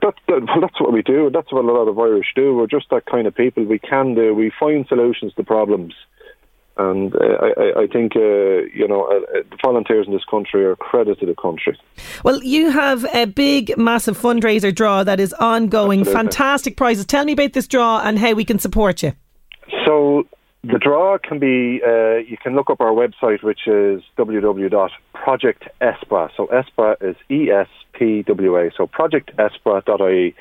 that, 0.00 0.14
that, 0.28 0.42
well, 0.46 0.60
that's 0.60 0.80
what 0.80 0.92
we 0.92 1.02
do. 1.02 1.30
That's 1.32 1.52
what 1.52 1.64
a 1.64 1.72
lot 1.72 1.88
of 1.88 1.98
Irish 1.98 2.32
do. 2.34 2.54
We're 2.54 2.66
just 2.66 2.90
that 2.90 3.06
kind 3.06 3.26
of 3.26 3.34
people. 3.34 3.64
We 3.64 3.78
can 3.78 4.14
do. 4.14 4.34
We 4.34 4.52
find 4.58 4.86
solutions 4.88 5.32
to 5.34 5.44
problems, 5.44 5.94
and 6.76 7.14
uh, 7.14 7.18
I, 7.40 7.82
I, 7.82 7.86
think 7.86 8.16
uh, 8.16 8.66
you 8.74 8.86
know 8.88 9.04
uh, 9.04 9.42
the 9.50 9.58
volunteers 9.62 10.06
in 10.06 10.12
this 10.12 10.24
country 10.24 10.64
are 10.64 10.72
a 10.72 10.76
credit 10.76 11.20
to 11.20 11.26
the 11.26 11.34
country. 11.34 11.78
Well, 12.24 12.42
you 12.42 12.70
have 12.70 13.04
a 13.14 13.26
big, 13.26 13.76
massive 13.78 14.18
fundraiser 14.18 14.74
draw 14.74 15.04
that 15.04 15.20
is 15.20 15.32
ongoing. 15.34 16.00
Absolutely. 16.00 16.22
Fantastic 16.22 16.76
prizes. 16.76 17.06
Tell 17.06 17.24
me 17.24 17.32
about 17.32 17.52
this 17.52 17.66
draw 17.66 18.00
and 18.02 18.18
how 18.18 18.34
we 18.34 18.44
can 18.44 18.58
support 18.58 19.02
you. 19.02 19.12
So 19.84 20.26
the 20.62 20.78
draw 20.78 21.18
can 21.18 21.38
be, 21.38 21.82
uh, 21.86 22.16
you 22.16 22.38
can 22.42 22.56
look 22.56 22.70
up 22.70 22.80
our 22.80 22.92
website, 22.92 23.42
which 23.42 23.66
is 23.66 24.02
www.projectespwa. 24.18 26.30
So 26.36 26.46
ESPA 26.46 26.96
is 27.02 27.16
E-S-P-W-A. 27.30 28.70
So 28.76 28.86
projectespwa.ie. 28.86 30.34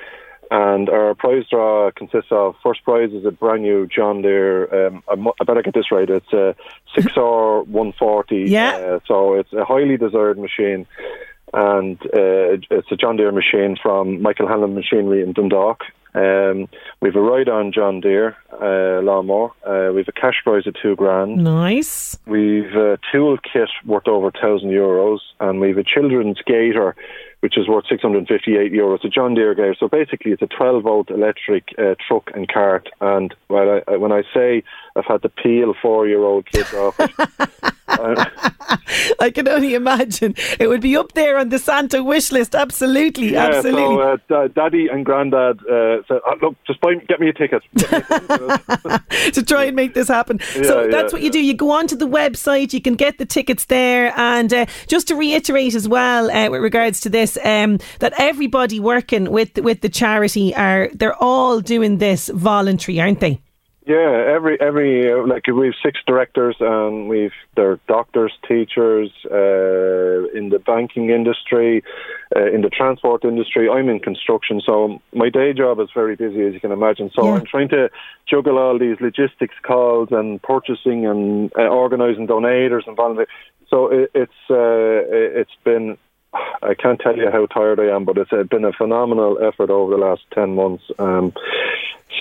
And 0.52 0.90
our 0.90 1.16
prize 1.16 1.46
draw 1.50 1.90
consists 1.96 2.32
of 2.32 2.56
first 2.64 2.84
prize 2.84 3.12
is 3.12 3.26
a 3.26 3.32
brand 3.32 3.64
new 3.64 3.88
John 3.88 4.22
Deere. 4.22 4.88
Um, 4.88 5.02
I 5.10 5.16
better 5.44 5.64
get 5.64 5.74
this 5.74 5.92
right. 5.92 6.08
It's 6.10 6.32
a 6.34 6.56
6R 6.96 7.66
140. 7.68 8.44
Yeah. 8.48 8.76
Uh, 8.76 9.00
so 9.08 9.34
it's 9.34 9.52
a 9.54 9.66
highly 9.66 9.98
desired 9.98 10.38
machine 10.38 10.86
and 11.54 12.00
uh, 12.02 12.58
it's 12.70 12.92
a 12.92 12.96
John 12.96 13.18
Deere 13.18 13.32
machine 13.32 13.76
from 13.82 14.22
Michael 14.22 14.48
Hanlon 14.48 14.76
Machinery 14.76 15.24
in 15.24 15.34
Dundalk. 15.34 15.82
Um, 16.16 16.70
we've 17.02 17.16
a 17.16 17.22
ride 17.22 17.50
on 17.50 17.74
John 17.74 18.00
Deere 18.00 18.38
uh, 18.54 19.02
lawnmower. 19.02 19.52
Uh, 19.68 19.92
we've 19.94 20.08
a 20.08 20.14
cash 20.14 20.42
prize 20.44 20.66
of 20.66 20.76
two 20.82 20.96
grand. 20.96 21.44
Nice. 21.44 22.18
We've 22.26 22.74
a 22.74 22.98
tool 23.12 23.38
kit 23.38 23.70
worth 23.86 24.08
over 24.08 24.30
a 24.30 24.32
thousand 24.32 24.70
euros, 24.70 25.20
and 25.42 25.60
we've 25.60 25.78
a 25.78 25.84
children's 25.84 26.42
gator, 26.48 26.96
which 27.46 27.60
is 27.60 27.68
worth 27.68 27.86
658 27.88 28.74
euros. 28.74 29.04
A 29.04 29.08
John 29.08 29.36
Deere 29.36 29.54
gator. 29.54 29.76
So 29.80 29.88
basically, 29.88 30.32
it's 30.32 30.42
a 30.42 30.48
12 30.48 30.82
volt 30.82 31.12
electric 31.12 31.76
uh, 31.78 31.94
truck 32.08 32.32
and 32.34 32.52
cart. 32.52 32.90
And 33.02 33.36
well, 33.50 33.82
I, 33.88 33.98
when 33.98 34.12
I 34.12 34.24
say 34.34 34.64
I've 34.96 35.06
had 35.06 35.22
to 35.24 35.30
peel 35.30 35.74
four 35.82 36.08
year 36.08 36.24
old 36.24 36.46
kids 36.46 36.74
off 36.74 37.00
it. 37.00 37.12
I 39.20 39.30
can 39.30 39.48
only 39.48 39.74
imagine 39.74 40.36
it 40.60 40.68
would 40.68 40.82
be 40.82 40.98
up 40.98 41.14
there 41.14 41.38
on 41.38 41.50
the 41.50 41.60
Santa 41.60 42.04
wish 42.04 42.32
list. 42.32 42.56
Absolutely, 42.56 43.34
yeah, 43.34 43.48
absolutely. 43.48 44.18
So, 44.28 44.36
uh, 44.36 44.48
Daddy 44.48 44.88
and 44.88 45.06
Granddad 45.06 45.60
uh, 45.68 46.02
said, 46.08 46.20
oh, 46.26 46.36
"Look, 46.42 46.56
just 46.66 46.82
buy, 46.82 46.96
get 47.08 47.20
me 47.20 47.30
a 47.30 47.34
ticket." 47.34 47.62
to 49.34 49.44
try 49.44 49.66
and 49.66 49.76
make 49.76 49.94
this 49.94 50.08
happen. 50.08 50.40
Yeah, 50.56 50.64
so 50.64 50.88
that's 50.88 51.12
yeah, 51.12 51.18
what 51.18 51.22
you 51.22 51.32
do. 51.32 51.44
You 51.44 51.54
go 51.54 51.72
onto 51.72 51.98
the 51.98 52.08
website, 52.08 52.72
you 52.72 52.80
can 52.80 52.96
get 52.96 53.18
the 53.18 53.26
tickets 53.26 53.66
there, 53.66 54.14
and 54.16 54.54
uh, 54.54 54.66
just 54.88 55.08
to 55.10 55.16
reiterate 55.16 55.76
as 55.76 55.88
well, 55.88 56.32
uh, 56.32 56.50
with 56.50 56.62
regards 56.62 57.02
to 57.02 57.10
this, 57.10 57.35
um, 57.44 57.80
that 58.00 58.14
everybody 58.18 58.80
working 58.80 59.32
with 59.32 59.58
with 59.58 59.82
the 59.82 59.90
charity 59.90 60.54
are 60.56 60.90
they're 60.94 61.22
all 61.22 61.60
doing 61.62 61.98
this 61.98 62.30
voluntary, 62.30 63.00
aren't 63.00 63.20
they? 63.20 63.40
Yeah, 63.88 64.34
every 64.36 64.60
every 64.60 65.12
uh, 65.12 65.28
like 65.28 65.44
we've 65.46 65.76
six 65.84 66.00
directors 66.08 66.56
and 66.60 67.08
we've 67.08 67.38
they're 67.56 67.80
doctors, 67.88 68.34
teachers 68.48 69.12
uh, 69.30 70.26
in 70.36 70.50
the 70.50 70.58
banking 70.58 71.12
industry, 71.12 71.84
uh, 72.36 72.52
in 72.52 72.62
the 72.62 72.70
transport 72.70 73.24
industry. 73.24 73.70
I'm 73.70 73.88
in 73.90 74.00
construction, 74.00 74.60
so 74.66 75.00
my 75.14 75.30
day 75.30 75.54
job 75.54 75.80
is 75.80 75.90
very 75.94 76.16
busy, 76.16 76.42
as 76.48 76.56
you 76.56 76.60
can 76.60 76.72
imagine. 76.72 77.12
So 77.14 77.26
yeah. 77.26 77.36
I'm 77.36 77.46
trying 77.46 77.70
to 77.70 77.92
juggle 78.28 78.58
all 78.58 78.80
these 78.80 78.98
logistics 79.00 79.54
calls 79.62 80.08
and 80.10 80.42
purchasing 80.42 81.06
and 81.06 81.52
uh, 81.56 81.68
organising 81.68 82.26
donators 82.26 82.88
and 82.88 82.98
volunteers. 82.98 83.28
So 83.70 83.92
it, 83.92 84.10
it's 84.16 84.42
uh, 84.50 85.06
it's 85.14 85.58
been 85.64 86.00
I 86.62 86.74
can't 86.74 87.00
tell 87.00 87.16
you 87.16 87.30
how 87.32 87.46
tired 87.48 87.80
I 87.80 87.96
am, 87.96 88.06
but 88.06 88.18
it's 88.18 88.50
been 88.50 88.66
a 88.66 88.74
phenomenal 88.74 89.38
effort 89.42 89.70
over 89.70 89.92
the 89.92 90.02
last 90.02 90.22
10 90.34 90.56
months. 90.56 90.84
Um, 91.00 91.34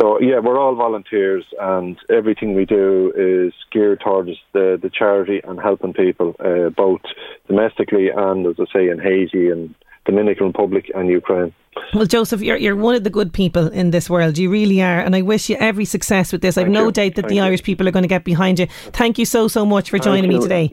so 0.00 0.20
yeah, 0.20 0.40
we're 0.40 0.58
all 0.58 0.74
volunteers, 0.74 1.44
and 1.60 1.96
everything 2.10 2.54
we 2.54 2.64
do 2.64 3.12
is 3.16 3.52
geared 3.72 4.00
towards 4.00 4.30
the 4.52 4.78
the 4.80 4.90
charity 4.90 5.40
and 5.44 5.60
helping 5.60 5.92
people, 5.92 6.34
uh, 6.40 6.70
both 6.70 7.00
domestically 7.46 8.08
and, 8.08 8.46
as 8.46 8.56
I 8.58 8.64
say, 8.72 8.88
in 8.88 8.98
Haiti 8.98 9.50
and 9.50 9.74
Dominican 10.04 10.48
Republic 10.48 10.90
and 10.94 11.08
Ukraine. 11.08 11.54
Well, 11.92 12.06
Joseph, 12.06 12.40
you're 12.40 12.56
you're 12.56 12.76
one 12.76 12.94
of 12.94 13.04
the 13.04 13.10
good 13.10 13.32
people 13.32 13.68
in 13.68 13.90
this 13.90 14.10
world. 14.10 14.36
You 14.38 14.50
really 14.50 14.82
are, 14.82 15.00
and 15.00 15.14
I 15.14 15.22
wish 15.22 15.48
you 15.48 15.56
every 15.60 15.84
success 15.84 16.32
with 16.32 16.40
this. 16.40 16.56
I've 16.58 16.68
no 16.68 16.86
you. 16.86 16.92
doubt 16.92 17.14
that 17.14 17.22
Thank 17.22 17.28
the 17.28 17.36
you. 17.36 17.42
Irish 17.42 17.62
people 17.62 17.86
are 17.86 17.92
going 17.92 18.04
to 18.04 18.08
get 18.08 18.24
behind 18.24 18.58
you. 18.58 18.66
Thank 18.92 19.18
you 19.18 19.24
so 19.24 19.48
so 19.48 19.64
much 19.64 19.90
for 19.90 19.98
Thank 19.98 20.04
joining 20.04 20.30
you. 20.30 20.38
me 20.38 20.42
today. 20.42 20.72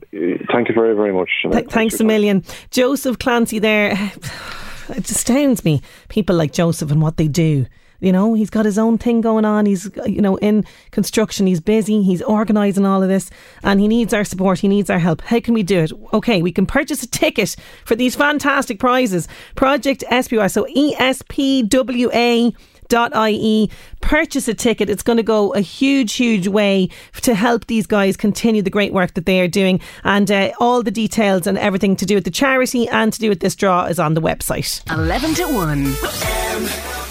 Thank 0.52 0.70
you 0.70 0.76
very 0.76 0.96
very 0.96 1.14
much. 1.14 1.30
Th- 1.52 1.68
thanks 1.70 2.00
a 2.00 2.04
million, 2.04 2.44
Joseph 2.72 3.20
Clancy. 3.20 3.60
There, 3.60 3.92
it 4.90 5.10
astounds 5.10 5.64
me 5.64 5.82
people 6.10 6.36
like 6.36 6.54
Joseph 6.54 6.92
and 6.92 7.02
what 7.02 7.18
they 7.18 7.28
do. 7.28 7.66
You 8.02 8.12
know, 8.12 8.34
he's 8.34 8.50
got 8.50 8.66
his 8.66 8.80
own 8.80 8.98
thing 8.98 9.22
going 9.22 9.46
on. 9.46 9.68
He's, 9.68 9.96
uh, 9.96 10.06
you 10.06 10.22
know, 10.22 10.36
in 10.38 10.66
construction. 10.90 11.46
He's 11.46 11.60
busy. 11.60 12.02
He's 12.02 12.24
organising 12.24 12.84
all 12.84 13.04
of 13.04 13.10
this 13.10 13.30
and 13.62 13.80
he 13.80 13.88
needs 13.88 14.12
our 14.12 14.24
support. 14.24 14.58
He 14.58 14.68
needs 14.68 14.90
our 14.90 14.98
help. 14.98 15.22
How 15.22 15.40
can 15.40 15.54
we 15.54 15.62
do 15.62 15.82
it? 15.82 15.92
Okay, 16.12 16.42
we 16.42 16.52
can 16.52 16.66
purchase 16.66 17.04
a 17.04 17.08
ticket 17.08 17.56
for 17.86 17.96
these 17.96 18.16
fantastic 18.16 18.80
prizes. 18.80 19.28
Project 19.56 20.04
SPY. 20.10 20.48
So 20.48 20.66
ESPWA 20.76 22.56
ie 22.94 23.70
purchase 24.02 24.48
a 24.48 24.54
ticket 24.54 24.90
it's 24.90 25.04
going 25.04 25.18
to 25.18 25.24
go 25.24 25.54
a 25.54 25.62
huge 25.62 26.14
huge 26.14 26.48
way 26.48 26.90
to 27.22 27.36
help 27.36 27.68
these 27.68 27.88
guys 27.88 28.18
continue 28.18 28.62
the 28.62 28.70
great 28.70 28.94
work 28.94 29.14
that 29.14 29.26
they 29.26 29.40
are 29.42 29.48
doing 29.48 29.80
and 30.04 30.32
uh, 30.32 30.52
all 30.60 30.84
the 30.84 30.92
details 30.92 31.48
and 31.48 31.58
everything 31.58 31.96
to 31.96 32.06
do 32.06 32.16
with 32.16 32.24
the 32.24 32.32
charity 32.32 32.88
and 32.90 33.14
to 33.14 33.20
do 33.20 33.30
with 33.30 33.40
this 33.40 33.56
draw 33.56 33.86
is 33.86 34.00
on 34.00 34.14
the 34.14 34.22
website 34.22 34.82
11 34.92 35.34
to 35.36 35.44
1 35.46 37.02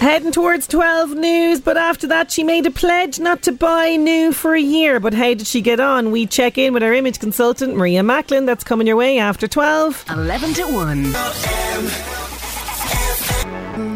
Heading 0.00 0.32
towards 0.32 0.66
12 0.66 1.10
news, 1.10 1.60
but 1.60 1.76
after 1.76 2.06
that, 2.06 2.30
she 2.30 2.42
made 2.42 2.64
a 2.64 2.70
pledge 2.70 3.20
not 3.20 3.42
to 3.42 3.52
buy 3.52 3.96
new 3.96 4.32
for 4.32 4.54
a 4.54 4.60
year. 4.60 4.98
But 4.98 5.12
how 5.12 5.34
did 5.34 5.46
she 5.46 5.60
get 5.60 5.78
on? 5.78 6.10
We 6.10 6.26
check 6.26 6.56
in 6.56 6.72
with 6.72 6.82
our 6.82 6.94
image 6.94 7.18
consultant, 7.18 7.76
Maria 7.76 8.02
Macklin. 8.02 8.46
That's 8.46 8.64
coming 8.64 8.86
your 8.86 8.96
way 8.96 9.18
after 9.18 9.46
12. 9.46 10.06
11 10.08 10.54
to 10.54 10.62
1. 10.62 12.29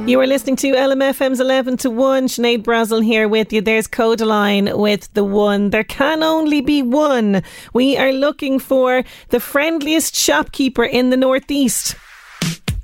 You 0.07 0.21
are 0.21 0.27
listening 0.27 0.57
to 0.57 0.73
LMFM's 0.73 1.41
11 1.41 1.79
to 1.79 1.89
1. 1.91 2.27
Sinead 2.27 2.63
Brazel 2.63 3.03
here 3.03 3.27
with 3.27 3.55
you. 3.55 3.63
There's 3.63 3.89
Kodaline 3.89 4.77
with 4.79 5.11
the 5.15 5.25
one. 5.25 5.71
There 5.71 5.83
can 5.83 6.23
only 6.23 6.61
be 6.61 6.83
one. 6.83 7.43
We 7.73 7.97
are 7.97 8.13
looking 8.13 8.59
for 8.59 9.03
the 9.31 9.41
friendliest 9.41 10.15
shopkeeper 10.15 10.85
in 10.85 11.09
the 11.09 11.17
Northeast. 11.17 11.97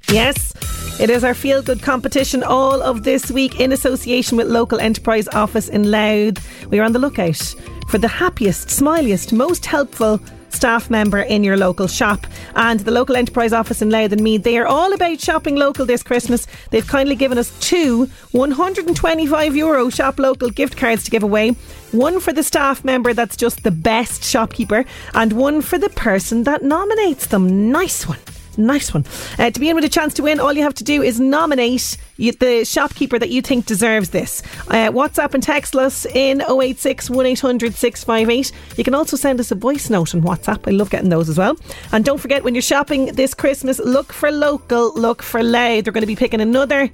Yes, 0.09 0.55
it 0.99 1.11
is 1.11 1.23
our 1.23 1.35
feel 1.35 1.61
good 1.61 1.83
competition 1.83 2.43
all 2.43 2.81
of 2.81 3.05
this 3.05 3.31
week 3.31 3.61
in 3.61 3.71
association 3.71 4.39
with 4.39 4.47
Local 4.47 4.81
Enterprise 4.81 5.29
Office 5.29 5.69
in 5.69 5.91
Louth. 5.91 6.71
We 6.71 6.79
are 6.79 6.85
on 6.85 6.93
the 6.93 6.99
lookout 6.99 7.55
for 7.91 7.99
the 7.99 8.09
happiest, 8.09 8.69
smiliest, 8.69 9.35
most 9.35 9.67
helpful 9.67 10.21
staff 10.53 10.91
member 10.91 11.21
in 11.21 11.45
your 11.45 11.57
local 11.57 11.87
shop. 11.87 12.27
And 12.57 12.81
the 12.81 12.91
local 12.91 13.17
enterprise 13.17 13.53
office 13.53 13.83
in 13.83 13.91
Louth 13.91 14.13
and 14.13 14.23
Meath, 14.23 14.43
they 14.43 14.59
are 14.59 14.67
all 14.67 14.93
about 14.93 15.21
shopping 15.21 15.57
local 15.57 15.87
this 15.87 16.03
Christmas. 16.03 16.47
They've 16.71 16.87
kindly 16.87 17.15
given 17.15 17.39
us 17.39 17.59
two 17.61 18.07
125 18.33 19.57
euro 19.57 19.91
shop 19.91 20.19
local 20.19 20.51
gift 20.51 20.77
cards 20.77 21.05
to 21.05 21.11
give 21.11 21.23
away. 21.23 21.51
One 21.93 22.21
for 22.21 22.33
the 22.33 22.43
staff 22.43 22.85
member 22.85 23.13
that's 23.15 23.37
just 23.37 23.63
the 23.63 23.71
best 23.71 24.23
shopkeeper, 24.25 24.85
and 25.15 25.33
one 25.33 25.61
for 25.61 25.79
the 25.79 25.91
person 25.91 26.45
that 26.45 26.63
nominates 26.63 27.27
them. 27.27 27.71
Nice 27.71 28.07
one. 28.07 28.19
Nice 28.67 28.93
one. 28.93 29.05
Uh, 29.39 29.51
to 29.51 29.61
be 29.61 29.69
in 29.69 29.75
with 29.75 29.85
a 29.85 29.89
chance 29.89 30.15
to 30.15 30.23
win, 30.23 30.41
all 30.41 30.53
you 30.53 30.63
have 30.63 30.75
to 30.75 30.85
do 30.85 31.03
is 31.03 31.19
nominate 31.19 31.97
the 32.17 32.65
shopkeeper 32.65 33.19
that 33.19 33.31
you 33.31 33.41
think 33.43 33.67
deserves 33.67 34.11
this. 34.11 34.43
Uh, 34.69 34.91
WhatsApp 34.91 35.35
and 35.35 35.43
text 35.43 35.75
us 35.75 36.07
in 36.07 36.43
086 36.43 37.11
1800 37.11 37.75
658. 37.75 38.53
You 38.77 38.85
can 38.85 38.95
also 38.95 39.17
send 39.17 39.41
us 39.41 39.51
a 39.51 39.55
voice 39.55 39.91
note 39.91 40.15
on 40.15 40.23
WhatsApp. 40.23 40.69
I 40.69 40.71
love 40.71 40.91
getting 40.91 41.09
those 41.09 41.29
as 41.29 41.39
well. 41.39 41.57
And 41.93 42.05
don't 42.05 42.19
forget, 42.19 42.45
when 42.45 42.55
you're 42.55 42.63
shopping 42.63 43.07
this 43.07 43.35
Christmas, 43.35 43.79
look 43.79 44.13
for 44.13 44.31
local, 44.31 44.93
look 44.95 45.23
for 45.23 45.43
Louth. 45.43 45.85
They're 45.85 45.93
going 45.93 46.03
to 46.03 46.07
be 46.07 46.17
picking 46.17 46.41
another 46.41 46.91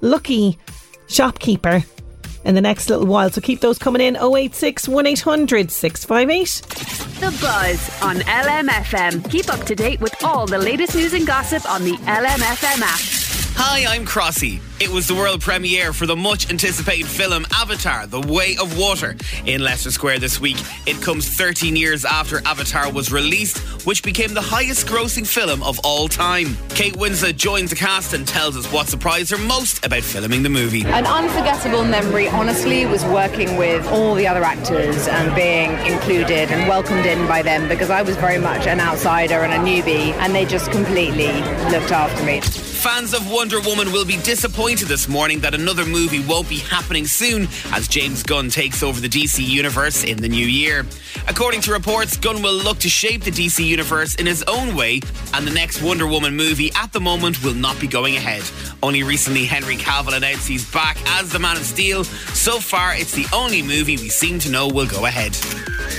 lucky 0.00 0.58
shopkeeper 1.08 1.82
in 2.44 2.54
the 2.54 2.60
next 2.60 2.88
little 2.90 3.06
while. 3.06 3.30
So 3.30 3.40
keep 3.40 3.60
those 3.60 3.78
coming 3.78 4.02
in 4.02 4.16
086 4.16 4.88
1800 4.88 5.70
658. 5.70 6.62
The 7.20 7.36
Buzz 7.40 8.02
on 8.02 8.16
LMFM. 8.16 9.28
Keep 9.30 9.52
up 9.52 9.64
to 9.66 9.74
date 9.74 10.00
with 10.00 10.14
all 10.24 10.46
the 10.46 10.58
latest 10.58 10.94
news 10.94 11.14
and 11.14 11.26
gossip 11.26 11.68
on 11.70 11.84
the 11.84 11.96
LMFM 12.06 12.82
app. 12.82 13.27
Hi, 13.60 13.92
I'm 13.92 14.06
Crossy. 14.06 14.60
It 14.80 14.88
was 14.88 15.08
the 15.08 15.16
world 15.16 15.40
premiere 15.40 15.92
for 15.92 16.06
the 16.06 16.14
much 16.14 16.48
anticipated 16.48 17.06
film 17.06 17.44
Avatar 17.52 18.06
The 18.06 18.20
Way 18.20 18.56
of 18.56 18.78
Water 18.78 19.16
in 19.46 19.64
Leicester 19.64 19.90
Square 19.90 20.20
this 20.20 20.40
week. 20.40 20.58
It 20.86 21.02
comes 21.02 21.28
13 21.28 21.74
years 21.74 22.04
after 22.04 22.40
Avatar 22.46 22.92
was 22.92 23.10
released, 23.10 23.58
which 23.84 24.04
became 24.04 24.32
the 24.32 24.40
highest 24.40 24.86
grossing 24.86 25.26
film 25.26 25.64
of 25.64 25.80
all 25.82 26.06
time. 26.06 26.56
Kate 26.68 26.94
Winslet 26.94 27.36
joins 27.36 27.70
the 27.70 27.76
cast 27.76 28.14
and 28.14 28.28
tells 28.28 28.56
us 28.56 28.72
what 28.72 28.86
surprised 28.86 29.32
her 29.32 29.38
most 29.38 29.84
about 29.84 30.04
filming 30.04 30.44
the 30.44 30.48
movie. 30.48 30.84
An 30.84 31.04
unforgettable 31.04 31.82
memory, 31.82 32.28
honestly, 32.28 32.86
was 32.86 33.04
working 33.06 33.56
with 33.56 33.84
all 33.88 34.14
the 34.14 34.28
other 34.28 34.44
actors 34.44 35.08
and 35.08 35.34
being 35.34 35.72
included 35.92 36.52
and 36.52 36.68
welcomed 36.68 37.06
in 37.06 37.26
by 37.26 37.42
them 37.42 37.68
because 37.68 37.90
I 37.90 38.02
was 38.02 38.14
very 38.18 38.38
much 38.38 38.68
an 38.68 38.78
outsider 38.78 39.42
and 39.42 39.52
a 39.52 39.68
newbie, 39.68 40.12
and 40.18 40.32
they 40.32 40.44
just 40.44 40.70
completely 40.70 41.32
looked 41.72 41.90
after 41.90 42.24
me. 42.24 42.40
Fans 42.88 43.12
of 43.12 43.30
Wonder 43.30 43.60
Woman 43.60 43.92
will 43.92 44.06
be 44.06 44.16
disappointed 44.22 44.88
this 44.88 45.10
morning 45.10 45.40
that 45.40 45.54
another 45.54 45.84
movie 45.84 46.20
won't 46.20 46.48
be 46.48 46.56
happening 46.56 47.06
soon 47.06 47.46
as 47.70 47.86
James 47.86 48.22
Gunn 48.22 48.48
takes 48.48 48.82
over 48.82 48.98
the 48.98 49.10
DC 49.10 49.46
universe 49.46 50.04
in 50.04 50.16
the 50.16 50.28
new 50.28 50.46
year. 50.46 50.86
According 51.28 51.60
to 51.62 51.70
reports, 51.70 52.16
Gunn 52.16 52.40
will 52.40 52.54
look 52.54 52.78
to 52.78 52.88
shape 52.88 53.24
the 53.24 53.30
DC 53.30 53.62
universe 53.62 54.14
in 54.14 54.24
his 54.24 54.42
own 54.44 54.74
way, 54.74 55.02
and 55.34 55.46
the 55.46 55.52
next 55.52 55.82
Wonder 55.82 56.06
Woman 56.06 56.34
movie 56.34 56.72
at 56.76 56.90
the 56.94 56.98
moment 56.98 57.44
will 57.44 57.52
not 57.52 57.78
be 57.78 57.86
going 57.86 58.16
ahead. 58.16 58.42
Only 58.82 59.02
recently, 59.02 59.44
Henry 59.44 59.76
Cavill 59.76 60.16
announced 60.16 60.48
he's 60.48 60.68
back 60.72 60.96
as 61.18 61.30
the 61.30 61.38
Man 61.38 61.58
of 61.58 61.64
Steel. 61.64 62.04
So 62.04 62.58
far, 62.58 62.94
it's 62.94 63.12
the 63.12 63.26
only 63.34 63.60
movie 63.60 63.98
we 63.98 64.08
seem 64.08 64.38
to 64.38 64.50
know 64.50 64.66
will 64.66 64.88
go 64.88 65.04
ahead. 65.04 65.36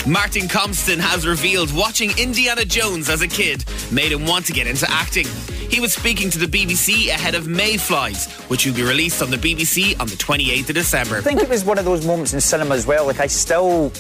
Martin 0.07 0.47
Compston 0.47 0.97
has 0.97 1.27
revealed 1.27 1.71
watching 1.71 2.17
Indiana 2.17 2.65
Jones 2.65 3.09
as 3.09 3.21
a 3.21 3.27
kid 3.27 3.63
made 3.91 4.11
him 4.11 4.25
want 4.25 4.47
to 4.47 4.53
get 4.53 4.65
into 4.65 4.89
acting. 4.89 5.27
He 5.69 5.79
was 5.79 5.93
speaking 5.93 6.31
to 6.31 6.39
the 6.39 6.47
BBC 6.79 7.09
ahead 7.09 7.35
of 7.35 7.47
Mayflies, 7.47 8.31
which 8.49 8.65
will 8.65 8.73
be 8.73 8.83
released 8.83 9.21
on 9.21 9.29
the 9.29 9.37
BBC 9.37 9.99
on 9.99 10.07
the 10.07 10.15
28th 10.15 10.69
of 10.69 10.75
December. 10.75 11.17
I 11.17 11.21
think 11.21 11.41
it 11.41 11.49
was 11.49 11.65
one 11.65 11.77
of 11.77 11.83
those 11.83 12.05
moments 12.05 12.33
in 12.33 12.39
cinema 12.39 12.73
as 12.75 12.87
well. 12.87 13.05
Like 13.05 13.19
I 13.19 13.27
still 13.27 13.91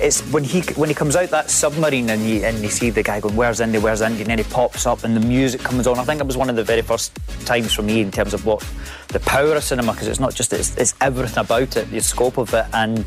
it's 0.00 0.20
when 0.32 0.42
he 0.42 0.62
when 0.74 0.88
he 0.88 0.96
comes 0.96 1.14
out 1.14 1.28
that 1.30 1.48
submarine 1.48 2.10
and 2.10 2.28
you 2.28 2.44
and 2.44 2.58
you 2.58 2.68
see 2.68 2.90
the 2.90 3.04
guy 3.04 3.20
going, 3.20 3.36
"Where's 3.36 3.60
Indy? 3.60 3.78
Where's 3.78 4.00
Indy?" 4.00 4.22
and 4.22 4.30
then 4.30 4.38
he 4.38 4.44
pops 4.44 4.84
up 4.84 5.04
and 5.04 5.16
the 5.16 5.20
music 5.20 5.60
comes 5.60 5.86
on. 5.86 5.96
I 5.98 6.04
think 6.04 6.20
it 6.20 6.26
was 6.26 6.36
one 6.36 6.50
of 6.50 6.56
the 6.56 6.64
very 6.64 6.82
first 6.82 7.16
times 7.46 7.72
for 7.72 7.82
me 7.82 8.00
in 8.00 8.10
terms 8.10 8.34
of 8.34 8.44
what 8.44 8.66
the 9.08 9.20
power 9.20 9.54
of 9.54 9.62
cinema 9.62 9.92
because 9.92 10.08
it's 10.08 10.18
not 10.18 10.34
just 10.34 10.52
it's, 10.52 10.76
it's 10.76 10.94
everything 11.00 11.38
about 11.38 11.76
it, 11.76 11.88
the 11.90 12.00
scope 12.00 12.36
of 12.36 12.52
it, 12.52 12.66
and 12.72 13.04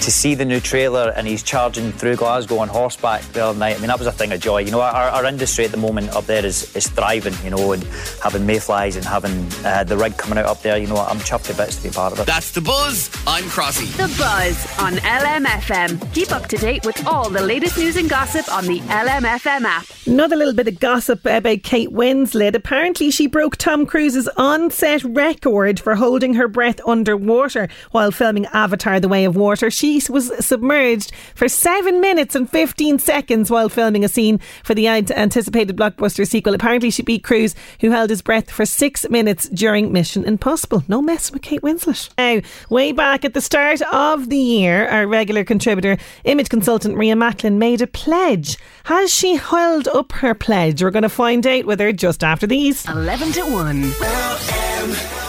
to 0.00 0.10
see 0.10 0.34
the 0.34 0.44
new 0.44 0.60
trailer 0.60 1.12
and 1.16 1.26
he's 1.26 1.42
charging 1.42 1.92
through 1.92 2.16
Glasgow 2.16 2.58
on 2.58 2.68
horseback 2.68 3.22
the 3.32 3.44
other 3.44 3.58
night, 3.58 3.76
I 3.76 3.78
mean, 3.78 3.88
that 3.88 3.98
was 3.98 4.06
a 4.06 4.12
thing 4.12 4.32
of 4.32 4.40
joy. 4.40 4.58
You 4.58 4.70
know, 4.70 4.80
our, 4.80 5.10
our 5.10 5.24
industry 5.24 5.64
at 5.64 5.70
the 5.70 5.76
moment 5.76 6.10
up 6.14 6.24
there 6.26 6.44
is, 6.44 6.74
is 6.76 6.88
thriving, 6.88 7.34
you 7.44 7.50
know, 7.50 7.72
and 7.72 7.82
having 8.22 8.46
mayflies 8.46 8.96
and 8.96 9.04
having 9.04 9.48
uh, 9.64 9.84
the 9.84 9.96
rig 9.96 10.16
coming 10.16 10.38
out 10.38 10.46
up 10.46 10.62
there, 10.62 10.76
you 10.78 10.86
know, 10.86 10.96
I'm 10.96 11.18
chuffed 11.18 11.46
to 11.46 11.54
bits 11.54 11.76
to 11.76 11.82
be 11.84 11.90
part 11.90 12.12
of 12.12 12.20
it. 12.20 12.26
That's 12.26 12.52
The 12.52 12.60
Buzz. 12.60 13.10
I'm 13.26 13.44
Crossy. 13.44 13.86
The 13.96 14.14
Buzz 14.18 14.78
on 14.78 14.94
LMFM. 14.94 16.12
Keep 16.14 16.32
up 16.32 16.46
to 16.48 16.56
date 16.56 16.84
with 16.84 17.06
all 17.06 17.30
the 17.30 17.42
latest 17.42 17.78
news 17.78 17.96
and 17.96 18.08
gossip 18.08 18.52
on 18.52 18.66
the 18.66 18.80
LMFM 18.80 19.62
app. 19.64 19.86
Another 20.06 20.36
little 20.36 20.54
bit 20.54 20.68
of 20.68 20.78
gossip 20.80 21.24
about 21.24 21.62
Kate 21.62 21.90
Winslet. 21.90 22.54
Apparently, 22.54 23.10
she 23.10 23.26
broke 23.26 23.56
Tom 23.56 23.86
Cruise's 23.86 24.28
on 24.36 24.70
set 24.70 25.02
record 25.04 25.80
for 25.80 25.94
holding 25.94 26.34
her 26.34 26.48
breath 26.48 26.80
underwater 26.86 27.68
while 27.90 28.10
filming 28.10 28.46
Avatar 28.46 29.00
The 29.00 29.08
Way 29.08 29.24
of 29.24 29.36
Water. 29.36 29.70
She 29.70 29.85
was 30.10 30.32
submerged 30.44 31.12
for 31.34 31.48
7 31.48 32.00
minutes 32.00 32.34
and 32.34 32.50
15 32.50 32.98
seconds 32.98 33.50
while 33.50 33.68
filming 33.68 34.04
a 34.04 34.08
scene 34.08 34.40
for 34.64 34.74
the 34.74 34.88
anticipated 34.88 35.76
blockbuster 35.76 36.26
sequel. 36.26 36.54
Apparently, 36.54 36.90
she 36.90 37.02
beat 37.02 37.22
Cruise, 37.22 37.54
who 37.80 37.90
held 37.90 38.10
his 38.10 38.22
breath 38.22 38.50
for 38.50 38.66
6 38.66 39.08
minutes 39.08 39.48
during 39.48 39.92
Mission 39.92 40.24
Impossible. 40.24 40.82
No 40.88 41.00
mess 41.00 41.30
with 41.30 41.42
Kate 41.42 41.62
Winslet. 41.62 42.10
Now, 42.18 42.40
way 42.68 42.92
back 42.92 43.24
at 43.24 43.34
the 43.34 43.40
start 43.40 43.80
of 43.92 44.28
the 44.28 44.36
year, 44.36 44.88
our 44.88 45.06
regular 45.06 45.44
contributor, 45.44 45.96
image 46.24 46.48
consultant 46.48 46.96
Maria 46.96 47.16
Macklin, 47.16 47.58
made 47.58 47.80
a 47.80 47.86
pledge. 47.86 48.58
Has 48.84 49.14
she 49.14 49.36
held 49.36 49.88
up 49.88 50.12
her 50.12 50.34
pledge? 50.34 50.82
We're 50.82 50.90
going 50.90 51.02
to 51.02 51.08
find 51.08 51.46
out 51.46 51.64
with 51.64 51.80
her 51.80 51.92
just 51.92 52.24
after 52.24 52.46
these. 52.46 52.86
11 52.88 53.32
to 53.32 53.42
1. 53.42 55.25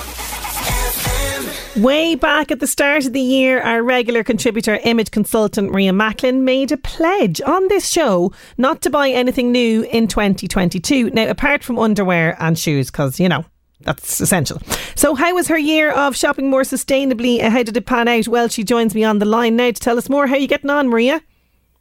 Way 1.77 2.15
back 2.15 2.49
at 2.49 2.59
the 2.59 2.65
start 2.65 3.05
of 3.05 3.13
the 3.13 3.21
year, 3.21 3.61
our 3.61 3.83
regular 3.83 4.23
contributor, 4.23 4.79
image 4.83 5.11
consultant 5.11 5.71
Maria 5.71 5.93
Macklin, 5.93 6.43
made 6.43 6.71
a 6.71 6.77
pledge 6.77 7.39
on 7.39 7.67
this 7.67 7.87
show 7.87 8.33
not 8.57 8.81
to 8.81 8.89
buy 8.89 9.09
anything 9.09 9.51
new 9.51 9.83
in 9.83 10.07
2022. 10.07 11.11
Now, 11.11 11.29
apart 11.29 11.63
from 11.63 11.77
underwear 11.77 12.35
and 12.39 12.57
shoes, 12.57 12.89
because, 12.89 13.19
you 13.19 13.29
know, 13.29 13.45
that's 13.81 14.19
essential. 14.19 14.59
So, 14.95 15.13
how 15.13 15.35
was 15.35 15.49
her 15.49 15.57
year 15.57 15.91
of 15.91 16.15
shopping 16.15 16.49
more 16.49 16.63
sustainably? 16.63 17.39
How 17.41 17.61
did 17.61 17.77
it 17.77 17.85
pan 17.85 18.07
out? 18.07 18.27
Well, 18.27 18.47
she 18.47 18.63
joins 18.63 18.95
me 18.95 19.03
on 19.03 19.19
the 19.19 19.25
line 19.25 19.55
now 19.55 19.69
to 19.69 19.73
tell 19.73 19.99
us 19.99 20.09
more. 20.09 20.25
How 20.25 20.33
are 20.33 20.39
you 20.39 20.47
getting 20.47 20.71
on, 20.71 20.89
Maria? 20.89 21.21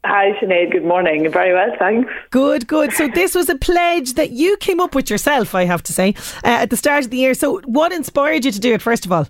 Hi, 0.04 0.32
Sinead. 0.42 0.72
Good 0.72 0.84
morning. 0.84 1.30
Very 1.30 1.54
well, 1.54 1.74
thanks. 1.78 2.12
Good, 2.30 2.66
good. 2.66 2.92
So, 2.92 3.08
this 3.08 3.34
was 3.34 3.48
a 3.48 3.56
pledge 3.56 4.12
that 4.12 4.32
you 4.32 4.58
came 4.58 4.78
up 4.78 4.94
with 4.94 5.08
yourself, 5.08 5.54
I 5.54 5.64
have 5.64 5.82
to 5.84 5.94
say, 5.94 6.14
uh, 6.44 6.48
at 6.48 6.68
the 6.68 6.76
start 6.76 7.04
of 7.04 7.10
the 7.10 7.16
year. 7.16 7.32
So, 7.32 7.60
what 7.60 7.92
inspired 7.92 8.44
you 8.44 8.52
to 8.52 8.60
do 8.60 8.74
it, 8.74 8.82
first 8.82 9.06
of 9.06 9.12
all? 9.12 9.26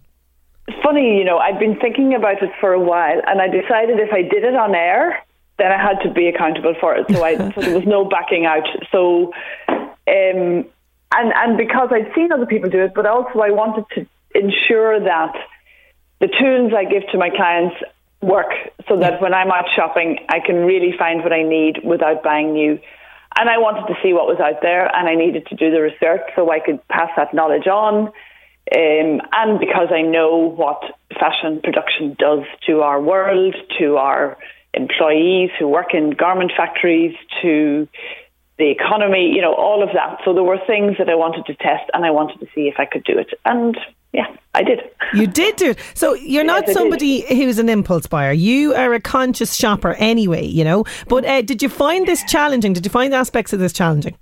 Funny, 0.83 1.19
you 1.19 1.25
know, 1.25 1.39
I'd 1.39 1.59
been 1.59 1.79
thinking 1.79 2.15
about 2.15 2.43
it 2.43 2.51
for 2.61 2.73
a 2.73 2.81
while, 2.81 3.21
and 3.27 3.41
I 3.41 3.49
decided 3.49 3.99
if 3.99 4.13
I 4.13 4.23
did 4.23 4.45
it 4.45 4.55
on 4.55 4.75
air, 4.75 5.23
then 5.59 5.73
I 5.73 5.81
had 5.81 6.01
to 6.03 6.11
be 6.11 6.29
accountable 6.29 6.75
for 6.81 6.95
it. 6.97 7.07
So 7.11 7.25
I 7.25 7.37
so 7.55 7.61
there 7.61 7.75
was 7.75 7.87
no 7.87 8.05
backing 8.05 8.47
out. 8.47 8.67
So, 8.91 9.33
um, 9.69 10.67
and 11.15 11.33
and 11.35 11.57
because 11.57 11.91
I'd 11.93 12.13
seen 12.15 12.33
other 12.33 12.47
people 12.47 12.71
do 12.71 12.83
it, 12.83 12.95
but 12.95 13.07
also 13.07 13.41
I 13.41 13.51
wanted 13.51 13.85
to 13.95 14.07
ensure 14.35 15.01
that 15.01 15.35
the 16.21 16.29
tools 16.29 16.73
I 16.77 16.85
give 16.85 17.07
to 17.13 17.19
my 17.19 17.31
clients 17.31 17.77
work, 18.21 18.53
so 18.89 18.97
that 18.97 19.21
when 19.21 19.35
I'm 19.35 19.51
out 19.51 19.67
shopping, 19.75 20.19
I 20.29 20.41
can 20.41 20.65
really 20.65 20.97
find 20.99 21.23
what 21.23 21.33
I 21.33 21.43
need 21.43 21.81
without 21.85 22.23
buying 22.23 22.53
new. 22.53 22.79
And 23.39 23.51
I 23.51 23.59
wanted 23.59 23.87
to 23.93 23.95
see 24.03 24.15
what 24.15 24.27
was 24.27 24.41
out 24.41 24.63
there, 24.63 24.87
and 24.97 25.09
I 25.09 25.15
needed 25.15 25.47
to 25.49 25.57
do 25.57 25.71
the 25.71 25.81
research 25.81 26.23
so 26.35 26.51
I 26.51 26.59
could 26.59 26.87
pass 26.89 27.11
that 27.17 27.35
knowledge 27.35 27.67
on 27.67 28.11
um, 28.75 29.21
and 29.33 29.61
because 29.61 29.89
I 29.93 30.03
know 30.03 30.37
what 30.37 30.83
fashion 31.19 31.61
production 31.63 32.17
does 32.19 32.45
to 32.67 32.81
our 32.81 33.01
world, 33.01 33.55
to 33.79 33.97
our 33.97 34.37
employees 34.75 35.51
who 35.59 35.69
work 35.69 35.95
in 35.95 36.11
garment 36.11 36.53
factories, 36.57 37.15
to 37.43 37.89
the 38.59 38.71
economy, 38.71 39.33
you 39.35 39.43
know, 39.43 39.55
all 39.55 39.83
of 39.83 39.91
that. 39.95 40.19
So 40.25 40.33
there 40.33 40.43
were 40.43 40.59
things 40.67 40.97
that 40.99 41.09
I 41.09 41.15
wanted 41.15 41.45
to 41.47 41.55
test 41.55 41.91
and 41.93 42.05
I 42.05 42.11
wanted 42.11 42.41
to 42.41 42.47
see 42.55 42.69
if 42.69 42.75
I 42.79 42.87
could 42.87 43.05
do 43.05 43.19
it. 43.19 43.29
And 43.45 43.77
yeah, 44.13 44.35
I 44.55 44.63
did. 44.63 44.81
You 45.15 45.27
did 45.27 45.57
do 45.57 45.71
it. 45.71 45.79
So 45.95 46.15
you're 46.15 46.45
yes, 46.45 46.67
not 46.67 46.69
somebody 46.71 47.21
who's 47.29 47.59
an 47.59 47.69
impulse 47.69 48.07
buyer. 48.07 48.33
You 48.33 48.75
are 48.75 48.95
a 48.95 49.01
conscious 49.01 49.55
shopper 49.55 49.93
anyway, 49.95 50.45
you 50.45 50.65
know. 50.65 50.85
But 51.07 51.27
uh, 51.27 51.43
did 51.43 51.63
you 51.63 51.69
find 51.69 52.07
this 52.07 52.25
challenging? 52.25 52.73
Did 52.73 52.87
you 52.87 52.91
find 52.91 53.15
aspects 53.15 53.53
of 53.53 53.61
this 53.61 53.75
challenging? 53.75 54.17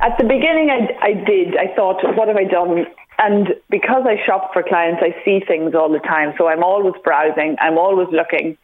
At 0.00 0.18
the 0.18 0.24
beginning, 0.24 0.68
I, 0.68 1.06
I 1.06 1.14
did. 1.14 1.56
I 1.56 1.74
thought, 1.74 2.02
what 2.16 2.28
have 2.28 2.36
I 2.36 2.44
done? 2.44 2.84
And 3.18 3.54
because 3.70 4.04
I 4.06 4.16
shop 4.26 4.52
for 4.52 4.62
clients, 4.62 5.02
I 5.02 5.14
see 5.24 5.40
things 5.46 5.74
all 5.74 5.90
the 5.90 6.00
time. 6.00 6.34
So 6.38 6.48
I'm 6.48 6.64
always 6.64 6.94
browsing. 7.04 7.56
I'm 7.60 7.78
always 7.78 8.08
looking. 8.10 8.56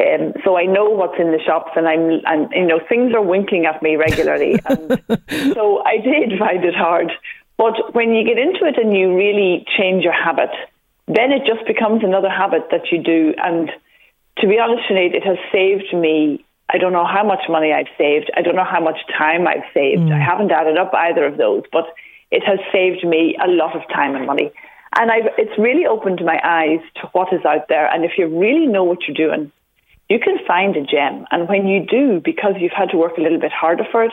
Um, 0.00 0.32
so 0.44 0.56
I 0.56 0.64
know 0.64 0.90
what's 0.90 1.18
in 1.18 1.32
the 1.32 1.40
shops, 1.44 1.72
and 1.74 1.88
I'm, 1.88 2.20
and 2.24 2.50
you 2.52 2.66
know, 2.66 2.80
things 2.88 3.12
are 3.14 3.22
winking 3.22 3.66
at 3.66 3.82
me 3.82 3.96
regularly. 3.96 4.60
and 4.66 5.00
so 5.54 5.82
I 5.84 5.98
did 5.98 6.38
find 6.38 6.64
it 6.64 6.74
hard. 6.74 7.10
But 7.56 7.94
when 7.94 8.14
you 8.14 8.24
get 8.24 8.38
into 8.38 8.64
it 8.64 8.78
and 8.78 8.96
you 8.96 9.16
really 9.16 9.66
change 9.76 10.04
your 10.04 10.12
habit, 10.12 10.50
then 11.08 11.32
it 11.32 11.42
just 11.44 11.66
becomes 11.66 12.04
another 12.04 12.30
habit 12.30 12.68
that 12.70 12.92
you 12.92 13.02
do. 13.02 13.34
And 13.36 13.70
to 14.38 14.46
be 14.46 14.58
honest, 14.58 14.88
Sinead, 14.88 15.14
it 15.14 15.24
has 15.24 15.38
saved 15.50 15.92
me. 15.92 16.44
I 16.70 16.78
don't 16.78 16.92
know 16.92 17.06
how 17.06 17.24
much 17.24 17.48
money 17.48 17.72
I've 17.72 17.90
saved. 17.96 18.30
I 18.36 18.42
don't 18.42 18.54
know 18.54 18.64
how 18.64 18.80
much 18.80 18.98
time 19.16 19.48
I've 19.48 19.66
saved. 19.74 20.02
Mm. 20.02 20.12
I 20.12 20.22
haven't 20.22 20.52
added 20.52 20.78
up 20.78 20.92
either 20.94 21.24
of 21.24 21.38
those, 21.38 21.64
but 21.72 21.86
it 22.30 22.42
has 22.44 22.58
saved 22.72 23.06
me 23.06 23.36
a 23.42 23.48
lot 23.48 23.74
of 23.74 23.82
time 23.88 24.14
and 24.14 24.26
money. 24.26 24.52
And 24.96 25.10
I've, 25.10 25.30
it's 25.36 25.58
really 25.58 25.86
opened 25.86 26.22
my 26.24 26.40
eyes 26.42 26.80
to 26.96 27.08
what 27.12 27.32
is 27.32 27.44
out 27.44 27.68
there. 27.68 27.86
And 27.92 28.04
if 28.04 28.12
you 28.16 28.26
really 28.26 28.66
know 28.66 28.84
what 28.84 28.98
you're 29.06 29.28
doing, 29.28 29.52
you 30.08 30.18
can 30.18 30.38
find 30.46 30.76
a 30.76 30.82
gem. 30.82 31.26
And 31.30 31.48
when 31.48 31.66
you 31.66 31.84
do, 31.84 32.20
because 32.24 32.54
you've 32.58 32.72
had 32.72 32.90
to 32.90 32.96
work 32.96 33.18
a 33.18 33.20
little 33.20 33.40
bit 33.40 33.52
harder 33.52 33.84
for 33.90 34.04
it, 34.04 34.12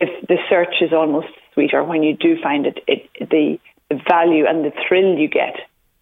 if 0.00 0.26
the 0.26 0.38
search 0.50 0.74
is 0.80 0.92
almost 0.92 1.28
sweeter 1.54 1.84
when 1.84 2.02
you 2.02 2.16
do 2.16 2.36
find 2.42 2.66
it, 2.66 2.80
it 2.88 3.08
the, 3.30 3.58
the 3.88 4.00
value 4.08 4.46
and 4.46 4.64
the 4.64 4.72
thrill 4.88 5.16
you 5.16 5.28
get 5.28 5.54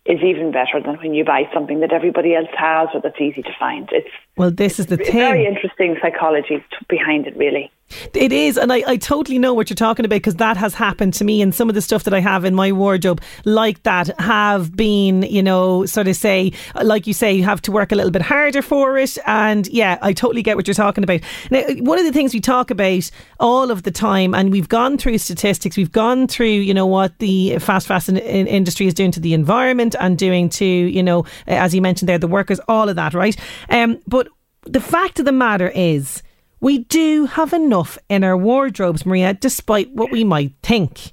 is 0.07 0.21
even 0.23 0.51
better 0.51 0.81
than 0.83 0.97
when 0.97 1.13
you 1.13 1.25
buy 1.25 1.43
something 1.53 1.81
that 1.81 1.93
everybody 1.93 2.35
else 2.35 2.49
has 2.57 2.89
or 2.95 3.03
that's 3.03 3.21
easy 3.21 3.43
to 3.43 3.55
find. 3.59 3.89
It's 3.93 4.09
well, 4.37 4.51
this 4.51 4.81
is 4.81 4.87
the 4.87 4.97
thing. 4.97 5.13
Very 5.13 5.45
interesting 5.45 5.97
psychology 6.01 6.65
behind 6.89 7.27
it, 7.27 7.37
really. 7.37 7.71
It 8.15 8.33
is, 8.33 8.57
and 8.57 8.73
I, 8.73 8.83
I 8.87 8.97
totally 8.97 9.39
know 9.39 9.53
what 9.53 9.69
you're 9.69 9.75
talking 9.75 10.05
about 10.05 10.17
because 10.17 10.37
that 10.37 10.57
has 10.57 10.75
happened 10.75 11.15
to 11.15 11.25
me, 11.25 11.43
and 11.43 11.55
some 11.55 11.69
of 11.69 11.75
the 11.75 11.83
stuff 11.83 12.05
that 12.05 12.15
I 12.15 12.21
have 12.21 12.45
in 12.45 12.55
my 12.55 12.73
wardrobe, 12.73 13.21
like 13.45 13.83
that, 13.83 14.09
have 14.21 14.77
been, 14.77 15.23
you 15.23 15.43
know, 15.43 15.87
sort 15.87 16.09
of 16.09 16.17
say, 16.17 16.53
like 16.83 17.07
you 17.07 17.15
say, 17.15 17.33
you 17.33 17.45
have 17.45 17.61
to 17.63 17.73
work 17.73 17.93
a 17.93 17.95
little 17.95 18.11
bit 18.11 18.23
harder 18.23 18.63
for 18.63 18.97
it. 18.97 19.19
And 19.27 19.67
yeah, 19.69 19.99
I 20.03 20.13
totally 20.13 20.43
get 20.43 20.57
what 20.57 20.67
you're 20.67 20.75
talking 20.75 21.05
about. 21.05 21.21
Now, 21.51 21.63
one 21.79 21.99
of 21.99 22.05
the 22.05 22.13
things 22.13 22.33
we 22.33 22.41
talk 22.41 22.71
about 22.71 23.11
all 23.39 23.71
of 23.71 23.83
the 23.83 23.91
time, 23.91 24.35
and 24.35 24.53
we've 24.53 24.69
gone 24.69 24.97
through 24.97 25.19
statistics, 25.19 25.77
we've 25.77 25.93
gone 25.93 26.29
through, 26.29 26.47
you 26.47 26.75
know, 26.75 26.87
what 26.87 27.19
the 27.19 27.59
fast 27.59 27.87
fashion 27.87 28.17
industry 28.17 28.87
is 28.87 28.95
doing 28.95 29.11
to 29.13 29.21
the 29.21 29.35
environment 29.35 29.95
and 29.99 30.17
doing 30.17 30.49
to, 30.51 30.65
you 30.65 31.03
know, 31.03 31.25
as 31.47 31.75
you 31.75 31.83
mentioned 31.83 32.09
there, 32.09 32.19
the 32.19 32.29
workers, 32.29 32.61
all 32.69 32.89
of 32.89 32.97
that, 32.97 33.15
right? 33.15 33.37
Um, 33.69 34.01
but 34.07 34.29
the 34.65 34.81
fact 34.81 35.19
of 35.19 35.25
the 35.25 35.33
matter 35.33 35.69
is, 35.69 36.23
we 36.61 36.79
do 36.79 37.27
have 37.27 37.53
enough 37.53 37.99
in 38.09 38.23
our 38.23 38.37
wardrobes, 38.37 39.07
Maria, 39.07 39.35
despite 39.35 39.91
what 39.93 40.11
we 40.11 40.25
might 40.25 40.53
think. 40.63 41.13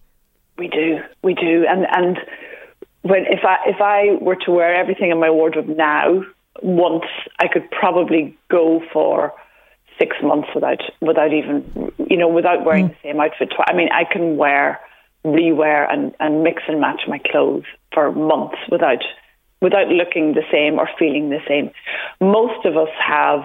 We 0.58 0.68
do, 0.68 1.00
we 1.24 1.34
do, 1.34 1.66
and 1.70 1.86
and 1.92 2.18
when 3.04 3.26
if 3.28 3.42
I 3.44 3.58
if 3.68 3.82
I 3.82 4.24
were 4.24 4.36
to 4.46 4.52
wear 4.52 4.76
everything 4.76 5.12
in 5.12 5.20
my 5.20 5.30
wardrobe 5.30 5.68
now, 5.68 6.24
once 6.62 7.06
I 7.40 7.48
could 7.48 7.70
probably 7.72 8.38
go 8.50 8.82
for 8.92 9.34
six 10.00 10.18
months 10.22 10.50
without 10.54 10.82
without 11.02 11.34
even 11.34 11.92
you 12.10 12.18
know 12.18 12.28
without 12.28 12.66
wearing 12.66 12.90
mm. 12.90 12.90
the 12.90 13.10
same 13.10 13.20
outfit. 13.20 13.52
Twice. 13.56 13.68
I 13.70 13.74
mean, 13.74 13.90
I 13.92 14.04
can 14.12 14.38
wear, 14.38 14.80
rewear, 15.24 15.92
and 15.92 16.14
and 16.20 16.44
mix 16.44 16.64
and 16.68 16.82
match 16.82 17.02
my 17.08 17.20
clothes 17.32 17.66
for 17.94 18.12
months 18.12 18.58
without 18.72 19.04
without 19.62 19.88
looking 19.88 20.34
the 20.34 20.44
same 20.52 20.80
or 20.80 20.90
feeling 21.00 21.30
the 21.30 21.40
same. 21.48 21.72
Most 22.20 22.66
of 22.66 22.78
us 22.78 22.90
have 23.00 23.44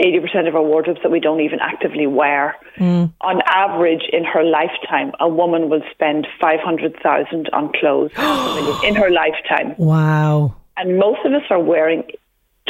80% 0.00 0.48
of 0.48 0.56
our 0.56 0.62
wardrobes 0.62 1.00
that 1.02 1.10
we 1.10 1.20
don't 1.20 1.40
even 1.40 1.58
actively 1.60 2.06
wear. 2.06 2.56
Mm. 2.76 3.12
On 3.20 3.42
average, 3.46 4.02
in 4.12 4.24
her 4.24 4.42
lifetime, 4.42 5.12
a 5.20 5.28
woman 5.28 5.68
will 5.68 5.82
spend 5.90 6.26
500,000 6.40 7.50
on 7.52 7.72
clothes 7.72 8.10
in 8.84 8.94
her 8.94 9.10
lifetime. 9.10 9.74
Wow. 9.78 10.56
And 10.76 10.98
most 10.98 11.20
of 11.24 11.32
us 11.32 11.42
are 11.50 11.60
wearing 11.60 12.04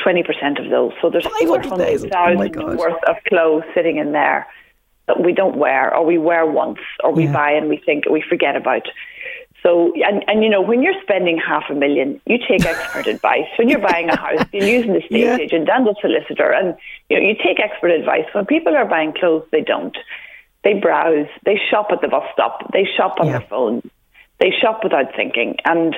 20% 0.04 0.62
of 0.62 0.70
those. 0.70 0.92
So 1.00 1.10
there's 1.10 1.26
400,000 1.26 2.12
oh 2.14 2.76
worth 2.76 3.04
of 3.04 3.16
clothes 3.28 3.64
sitting 3.74 3.98
in 3.98 4.12
there 4.12 4.46
that 5.06 5.22
we 5.22 5.32
don't 5.32 5.56
wear 5.56 5.94
or 5.94 6.04
we 6.04 6.18
wear 6.18 6.46
once 6.46 6.78
or 7.02 7.12
we 7.12 7.24
yeah. 7.24 7.32
buy 7.32 7.52
and 7.52 7.68
we 7.68 7.76
think 7.76 8.08
we 8.08 8.22
forget 8.28 8.56
about. 8.56 8.82
So, 9.62 9.92
and, 10.06 10.24
and 10.26 10.42
you 10.42 10.48
know, 10.48 10.62
when 10.62 10.82
you're 10.82 11.00
spending 11.02 11.38
half 11.38 11.64
a 11.70 11.74
million, 11.74 12.20
you 12.26 12.38
take 12.38 12.64
expert 12.64 13.06
advice. 13.14 13.46
When 13.58 13.68
you're 13.68 13.80
buying 13.80 14.08
a 14.08 14.16
house, 14.16 14.46
you're 14.52 14.66
using 14.66 14.92
the 14.92 15.02
estate 15.02 15.20
yeah. 15.20 15.36
agent 15.36 15.68
and 15.68 15.86
the 15.86 15.94
solicitor, 16.00 16.52
and 16.52 16.76
you 17.08 17.20
know, 17.20 17.26
you 17.26 17.34
take 17.34 17.60
expert 17.60 17.90
advice. 17.90 18.24
When 18.32 18.46
people 18.46 18.74
are 18.74 18.86
buying 18.86 19.12
clothes, 19.12 19.46
they 19.52 19.60
don't. 19.60 19.96
They 20.62 20.74
browse, 20.74 21.28
they 21.44 21.58
shop 21.70 21.88
at 21.90 22.02
the 22.02 22.08
bus 22.08 22.24
stop, 22.32 22.70
they 22.72 22.84
shop 22.84 23.16
on 23.18 23.26
yeah. 23.26 23.38
their 23.38 23.48
phone, 23.48 23.82
they 24.40 24.50
shop 24.50 24.80
without 24.82 25.14
thinking, 25.16 25.56
and 25.64 25.96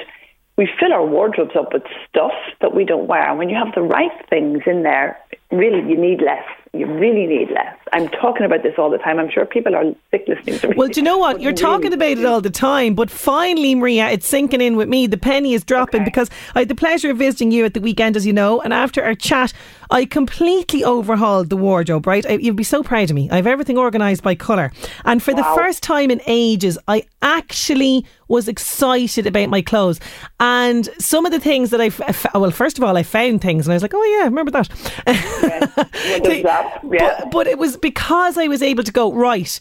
we 0.57 0.68
fill 0.79 0.92
our 0.92 1.05
wardrobes 1.05 1.57
up 1.57 1.72
with 1.72 1.83
stuff 2.09 2.33
that 2.61 2.75
we 2.75 2.85
don't 2.85 3.09
wear. 3.09 3.29
And 3.29 3.38
when 3.38 3.48
you 3.48 3.57
have 3.57 3.75
the 3.75 3.83
right 3.83 4.12
things 4.29 4.62
in 4.66 4.83
there, 4.83 5.18
really, 5.51 5.81
you 5.88 5.96
need 5.96 6.22
less. 6.22 6.44
You 6.74 6.87
really 6.87 7.26
need 7.26 7.50
less. 7.50 7.76
I'm 7.92 8.08
talking 8.08 8.46
about 8.46 8.62
this 8.62 8.74
all 8.78 8.88
the 8.88 8.96
time. 8.96 9.18
I'm 9.18 9.30
sure 9.30 9.44
people 9.44 9.74
are 9.76 9.85
sick 10.11 10.24
listening 10.26 10.58
to 10.61 10.68
me. 10.68 10.74
Well, 10.74 10.88
do 10.88 11.00
you 11.00 11.04
know 11.04 11.18
what? 11.18 11.42
You're 11.42 11.52
talking 11.52 11.92
about 11.92 12.12
it 12.12 12.24
all 12.24 12.40
the 12.40 12.48
time, 12.48 12.94
but 12.94 13.11
finally, 13.11 13.74
Maria, 13.74 14.08
it's 14.08 14.26
sinking 14.26 14.62
in 14.62 14.76
with 14.76 14.88
me. 14.88 15.06
The 15.06 15.18
penny 15.18 15.52
is 15.52 15.64
dropping 15.64 16.00
okay. 16.00 16.11
because 16.11 16.30
I 16.54 16.61
had 16.61 16.68
the 16.68 16.74
pleasure 16.74 17.11
of 17.11 17.18
visiting 17.18 17.50
you 17.50 17.66
at 17.66 17.74
the 17.74 17.80
weekend, 17.80 18.16
as 18.16 18.26
you 18.26 18.32
know, 18.32 18.62
and 18.62 18.72
after 18.72 19.04
our 19.04 19.14
chat, 19.14 19.52
I 19.90 20.06
completely 20.06 20.82
overhauled 20.82 21.50
the 21.50 21.56
wardrobe, 21.58 22.06
right? 22.06 22.24
I, 22.24 22.37
you'd 22.37 22.56
be 22.56 22.64
so 22.64 22.82
proud 22.82 23.11
of 23.11 23.14
me. 23.14 23.28
I 23.30 23.37
have 23.37 23.46
everything 23.46 23.76
organised 23.76 24.22
by 24.22 24.35
colour. 24.35 24.72
And 25.04 25.22
for 25.22 25.35
wow. 25.35 25.42
the 25.42 25.61
first 25.61 25.82
time 25.82 26.11
in 26.11 26.22
ages, 26.26 26.78
I 26.88 27.04
actually 27.20 28.06
was 28.28 28.48
excited 28.48 29.26
about 29.26 29.50
my 29.50 29.61
clothes. 29.61 30.00
And 30.40 30.88
some 30.98 31.26
of 31.26 31.32
the 31.32 31.40
things 31.40 31.68
that 31.68 31.82
I, 31.82 31.90
well, 32.38 32.50
first 32.50 32.78
of 32.78 32.85
all, 32.85 32.96
I 32.96 33.02
found 33.02 33.42
things 33.42 33.66
and 33.66 33.72
I 33.72 33.76
was 33.76 33.82
like, 33.82 33.92
oh, 33.94 34.18
yeah, 34.18 34.24
remember 34.24 34.50
that. 34.52 34.70
Yeah. 35.06 36.62
yeah. 36.90 37.20
But, 37.20 37.31
but 37.31 37.46
it 37.46 37.59
was 37.59 37.77
because 37.77 38.38
I 38.38 38.48
was 38.48 38.62
able 38.62 38.85
to 38.85 38.92
go, 38.92 39.12
right 39.12 39.59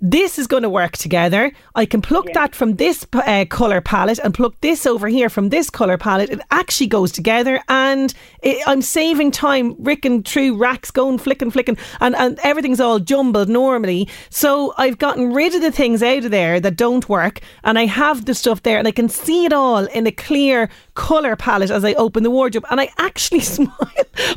this 0.00 0.38
is 0.38 0.46
going 0.46 0.62
to 0.62 0.70
work 0.70 0.96
together. 0.96 1.52
I 1.74 1.84
can 1.84 2.00
pluck 2.00 2.26
yeah. 2.28 2.34
that 2.34 2.54
from 2.54 2.76
this 2.76 3.04
uh, 3.12 3.44
colour 3.48 3.80
palette 3.80 4.20
and 4.20 4.32
pluck 4.32 4.54
this 4.60 4.86
over 4.86 5.08
here 5.08 5.28
from 5.28 5.48
this 5.48 5.70
colour 5.70 5.98
palette. 5.98 6.30
It 6.30 6.40
actually 6.50 6.86
goes 6.86 7.10
together 7.10 7.60
and 7.68 8.14
it, 8.42 8.62
I'm 8.66 8.82
saving 8.82 9.32
time 9.32 9.74
ricking 9.78 10.22
through 10.22 10.56
racks, 10.56 10.90
going 10.90 11.18
flicking, 11.18 11.50
flicking, 11.50 11.76
and, 12.00 12.14
and 12.14 12.38
everything's 12.44 12.80
all 12.80 13.00
jumbled 13.00 13.48
normally. 13.48 14.08
So 14.30 14.72
I've 14.78 14.98
gotten 14.98 15.32
rid 15.32 15.54
of 15.54 15.62
the 15.62 15.72
things 15.72 16.02
out 16.02 16.24
of 16.24 16.30
there 16.30 16.60
that 16.60 16.76
don't 16.76 17.08
work 17.08 17.40
and 17.64 17.78
I 17.78 17.86
have 17.86 18.24
the 18.24 18.34
stuff 18.34 18.62
there 18.62 18.78
and 18.78 18.86
I 18.86 18.92
can 18.92 19.08
see 19.08 19.46
it 19.46 19.52
all 19.52 19.86
in 19.86 20.06
a 20.06 20.12
clear 20.12 20.70
colour 20.94 21.34
palette 21.34 21.70
as 21.70 21.84
I 21.84 21.94
open 21.94 22.22
the 22.22 22.30
wardrobe 22.30 22.66
and 22.70 22.80
I 22.80 22.90
actually 22.98 23.40
smile 23.40 23.74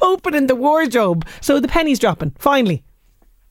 opening 0.01 0.47
the 0.47 0.55
wardrobe. 0.55 1.27
So 1.39 1.59
the 1.59 1.67
penny's 1.67 1.99
dropping, 1.99 2.31
finally. 2.39 2.83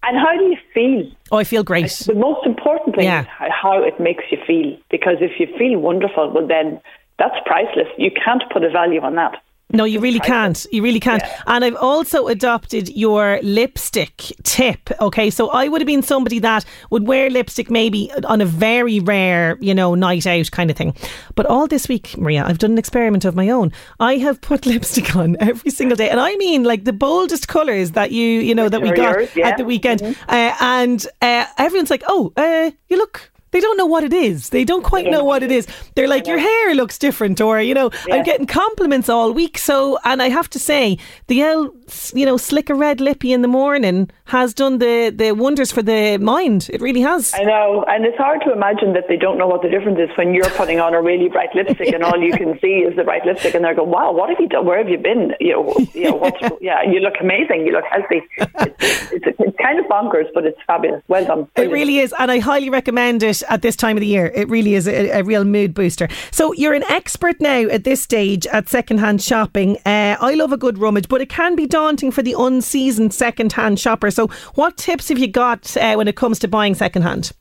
And 0.03 0.19
how 0.19 0.37
do 0.37 0.45
you 0.45 0.57
feel? 0.73 1.11
Oh, 1.31 1.37
I 1.37 1.45
feel 1.45 1.63
great. 1.63 1.91
the 1.91 2.15
most 2.15 2.47
important 2.47 2.97
thing 2.97 3.05
yeah. 3.05 3.23
is 3.23 3.53
how 3.53 3.83
it 3.83 4.01
makes 4.01 4.25
you 4.31 4.39
feel. 4.47 4.77
Because 4.91 5.17
if 5.21 5.39
you 5.39 5.47
feel 5.59 5.79
wonderful, 5.79 6.31
well, 6.31 6.47
then 6.47 6.81
that's 7.19 7.37
priceless. 7.45 7.89
You 7.99 8.11
can't 8.11 8.43
put 8.51 8.65
a 8.65 8.71
value 8.71 9.01
on 9.03 9.15
that. 9.17 9.43
No, 9.73 9.85
you 9.85 10.01
really 10.01 10.21
can't. 10.21 10.67
You 10.73 10.83
really 10.83 11.01
can't. 11.01 11.23
Yeah. 11.23 11.43
And 11.47 11.65
I've 11.65 11.77
also 11.77 12.27
adopted 12.29 12.89
your 12.91 13.39
lipstick 13.43 14.33
tip. 14.43 14.91
Okay, 15.01 15.31
so 15.31 15.49
I 15.51 15.69
would 15.69 15.81
have 15.81 15.87
been 15.87 16.03
somebody 16.03 16.39
that 16.41 16.65
would 16.91 17.07
wear 17.07 17.31
lipstick 17.31 17.71
maybe 17.71 18.11
on 18.25 18.41
a 18.41 18.47
very 18.47 19.01
rare, 19.01 19.57
you 19.61 19.75
know, 19.75 19.95
night 19.95 20.27
out 20.27 20.51
kind 20.51 20.71
of 20.71 20.77
thing. 20.77 20.95
But 21.35 21.47
all 21.47 21.67
this 21.67 21.89
week, 21.89 22.17
Maria, 22.19 22.45
I've 22.45 22.59
done 22.59 22.73
an 22.73 22.79
experiment 22.79 23.25
of 23.25 23.35
my 23.35 23.49
own. 23.49 23.73
I 24.01 24.17
have 24.17 24.41
put 24.41 24.67
lipstick 24.71 25.15
on 25.15 25.37
every 25.41 25.71
single 25.71 25.97
day, 25.97 26.11
and 26.11 26.21
I 26.21 26.35
mean 26.37 26.65
like 26.65 26.85
the 26.85 26.93
boldest 26.93 27.49
colours 27.49 27.93
that 27.93 28.11
you, 28.11 28.27
you 28.27 28.55
know, 28.55 28.69
that 28.69 28.83
we 28.83 28.91
got 28.91 29.17
yours, 29.17 29.37
yeah. 29.37 29.49
at 29.49 29.57
the 29.57 29.65
weekend. 29.65 30.01
Mm-hmm. 30.01 30.31
Uh, 30.31 30.57
and 30.61 31.07
uh, 31.23 31.47
everyone's 31.59 31.91
like, 31.91 32.03
"Oh, 32.07 32.33
uh, 32.37 32.71
you 32.89 32.97
look 32.97 33.31
they 33.53 33.61
don't 33.61 33.77
know 33.77 33.87
what 33.87 34.05
it 34.05 34.13
is. 34.13 34.51
They 34.51 34.65
don't 34.65 34.83
quite 34.83 35.07
know 35.07 35.25
what 35.25 35.43
it 35.43 35.51
is. 35.51 35.67
They're 35.95 36.09
like, 36.09 36.27
your 36.27 36.39
hair 36.39 36.75
looks 36.75 36.99
different, 36.99 37.41
or 37.41 37.61
you 37.61 37.75
know, 37.75 37.91
yeah. 38.07 38.17
I'm 38.17 38.23
getting 38.23 38.47
compliments 38.47 39.09
all 39.09 39.33
week. 39.33 39.59
So, 39.59 39.99
and 40.05 40.23
I 40.23 40.29
have 40.29 40.49
to 40.51 40.59
say, 40.59 40.99
the 41.27 41.43
L, 41.43 41.75
you 42.15 42.27
know, 42.27 42.37
slick 42.37 42.71
a 42.71 42.75
red 42.75 43.01
lippy 43.01 43.33
in 43.33 43.43
the 43.43 43.49
morning 43.49 44.11
has 44.27 44.55
done 44.55 44.79
the 44.79 45.13
the 45.15 45.33
wonders 45.33 45.73
for 45.73 45.83
the 45.83 46.19
mind. 46.19 46.71
It 46.73 46.81
really 46.81 47.01
has. 47.01 47.35
I 47.35 47.43
know, 47.43 47.85
and 47.89 48.05
it's 48.05 48.19
hard 48.19 48.41
to 48.47 48.53
imagine 48.53 48.93
that 48.93 49.09
they 49.09 49.17
don't 49.17 49.39
know 49.39 49.47
what 49.47 49.63
the 49.63 49.69
difference 49.69 49.99
is 49.99 50.11
when 50.17 50.35
you're 50.35 50.51
putting 50.51 50.79
on 50.81 50.95
a 50.95 51.03
really 51.03 51.29
bright 51.29 51.55
lipstick 51.55 51.89
yeah. 51.89 51.97
and 51.97 52.05
all 52.05 52.21
you 52.21 52.33
can 52.33 52.59
see 52.61 52.85
is 52.87 52.97
the 52.97 53.05
bright 53.05 53.25
lipstick, 53.27 53.55
and 53.55 53.65
they're 53.65 53.75
going, 53.75 53.91
"Wow, 53.91 54.13
what 54.13 54.29
have 54.31 54.39
you 54.39 54.49
done? 54.49 54.67
Where 54.67 54.79
have 54.79 54.89
you 54.89 54.99
been? 54.99 55.35
You 55.41 55.55
know, 55.55 55.87
you 55.95 56.05
know, 56.05 56.17
what's, 56.17 56.41
yeah, 56.61 56.83
you 56.83 57.01
look 57.01 57.15
amazing. 57.21 57.67
You 57.67 57.73
look 57.73 57.85
healthy. 57.91 58.23
It's, 58.39 59.13
it's, 59.13 59.39
it's, 59.39 59.57
kind 59.61 59.79
of 59.79 59.85
bonkers, 59.87 60.27
but 60.33 60.47
it's 60.47 60.59
fabulous. 60.67 61.03
Well 61.09 61.25
done. 61.25 61.49
Brilliant. 61.55 61.73
It 61.73 61.75
really 61.75 61.99
is, 61.99 62.15
and 62.19 62.31
I 62.31 62.39
highly 62.39 62.71
recommend 62.71 63.23
it 63.23 63.40
at 63.49 63.63
this 63.63 63.77
time 63.77 63.97
of 63.97 64.01
the 64.01 64.07
year. 64.07 64.27
It 64.35 64.49
really 64.49 64.75
is 64.75 64.87
a, 64.87 65.11
a 65.11 65.23
real 65.23 65.45
mood 65.45 65.75
booster. 65.75 66.09
So 66.31 66.53
you're 66.55 66.75
an 66.75 66.85
expert 66.85 67.41
now 67.41 67.63
at 67.63 67.85
this 67.85 68.03
stage 68.03 68.47
at 68.49 68.69
secondhand 68.69 69.23
shopping. 69.23 69.77
Uh, 69.87 70.17
I 70.21 70.35
love 70.35 70.53
a 70.53 70.57
good 70.57 70.79
rummage, 70.79 71.09
but 71.09 71.21
it 71.21 71.29
can 71.29 71.57
be 71.57 71.67
daunting 71.67 72.11
for 72.11 72.23
the 72.23 72.35
unseasoned 72.39 73.15
secondhand 73.15 73.79
shopper. 73.79 74.11
So 74.11 74.29
what 74.55 74.77
tips 74.77 75.09
have 75.09 75.19
you 75.19 75.29
got 75.29 75.77
uh, 75.77 75.95
when 75.95 76.09
it 76.09 76.17
comes 76.17 76.39
to 76.41 76.49
buying 76.49 76.75
secondhand? 76.75 77.33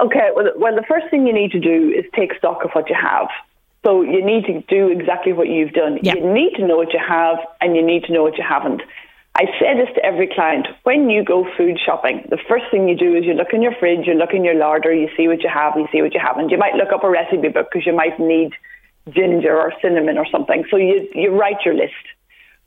Okay, 0.00 0.30
well, 0.34 0.46
well, 0.56 0.74
the 0.76 0.84
first 0.88 1.06
thing 1.10 1.26
you 1.26 1.32
need 1.32 1.50
to 1.50 1.60
do 1.60 1.90
is 1.90 2.04
take 2.14 2.32
stock 2.38 2.64
of 2.64 2.70
what 2.72 2.88
you 2.88 2.96
have. 3.00 3.28
So 3.84 4.02
you 4.02 4.24
need 4.24 4.44
to 4.46 4.60
do 4.68 4.88
exactly 4.88 5.32
what 5.32 5.48
you've 5.48 5.72
done. 5.72 5.98
You 6.02 6.14
need 6.32 6.54
to 6.56 6.66
know 6.66 6.76
what 6.76 6.92
you 6.92 7.00
have 7.06 7.38
and 7.60 7.76
you 7.76 7.82
need 7.84 8.04
to 8.04 8.12
know 8.12 8.22
what 8.22 8.36
you 8.36 8.44
haven't. 8.48 8.82
I 9.38 9.44
say 9.60 9.76
this 9.76 9.88
to 9.94 10.04
every 10.04 10.26
client. 10.26 10.66
When 10.82 11.08
you 11.08 11.22
go 11.22 11.46
food 11.56 11.78
shopping, 11.78 12.26
the 12.28 12.38
first 12.48 12.64
thing 12.72 12.88
you 12.88 12.96
do 12.96 13.14
is 13.14 13.24
you 13.24 13.34
look 13.34 13.52
in 13.52 13.62
your 13.62 13.74
fridge, 13.78 14.04
you 14.04 14.14
look 14.14 14.34
in 14.34 14.42
your 14.44 14.56
larder, 14.56 14.92
you 14.92 15.08
see 15.16 15.28
what 15.28 15.42
you 15.42 15.48
have, 15.48 15.74
you 15.76 15.86
see 15.92 16.02
what 16.02 16.12
you 16.12 16.18
haven't. 16.18 16.50
You 16.50 16.58
might 16.58 16.74
look 16.74 16.92
up 16.92 17.04
a 17.04 17.08
recipe 17.08 17.46
book 17.46 17.68
because 17.70 17.86
you 17.86 17.94
might 17.94 18.18
need 18.18 18.50
ginger 19.10 19.56
or 19.56 19.72
cinnamon 19.80 20.18
or 20.18 20.26
something. 20.26 20.64
So 20.68 20.76
you, 20.76 21.08
you 21.14 21.30
write 21.30 21.64
your 21.64 21.74
list. 21.74 21.94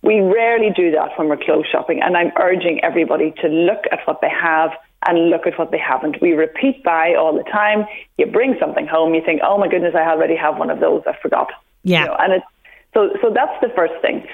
We 0.02 0.22
rarely 0.22 0.70
do 0.74 0.92
that 0.92 1.12
when 1.18 1.28
we're 1.28 1.38
clothes 1.38 1.66
shopping, 1.70 2.02
and 2.02 2.16
I'm 2.16 2.32
urging 2.40 2.80
everybody 2.84 3.34
to 3.42 3.50
look 3.50 3.84
at 3.92 4.00
what 4.06 4.22
they 4.22 4.30
have 4.30 4.72
and 5.06 5.30
look 5.30 5.46
at 5.46 5.60
what 5.60 5.72
they 5.72 5.78
haven't. 5.78 6.22
We 6.22 6.32
repeat 6.32 6.84
buy 6.86 7.16
all 7.16 7.36
the 7.36 7.44
time. 7.52 7.86
You 8.18 8.28
bring 8.28 8.56
something 8.62 8.88
home, 8.88 9.14
you 9.14 9.22
think, 9.24 9.42
oh 9.44 9.58
my 9.58 9.68
goodness, 9.68 9.94
I 9.94 10.10
already 10.10 10.38
have 10.38 10.58
one 10.58 10.70
of 10.70 10.80
those, 10.80 11.04
I 11.06 11.18
forgot. 11.22 11.52
Yeah. 11.84 12.04
You 12.04 12.08
know, 12.08 12.16
and 12.18 12.34
it's, 12.34 12.46
so, 12.94 13.10
so 13.22 13.30
that's 13.34 13.60
the 13.62 13.70
first 13.76 13.94
thing. 14.02 14.26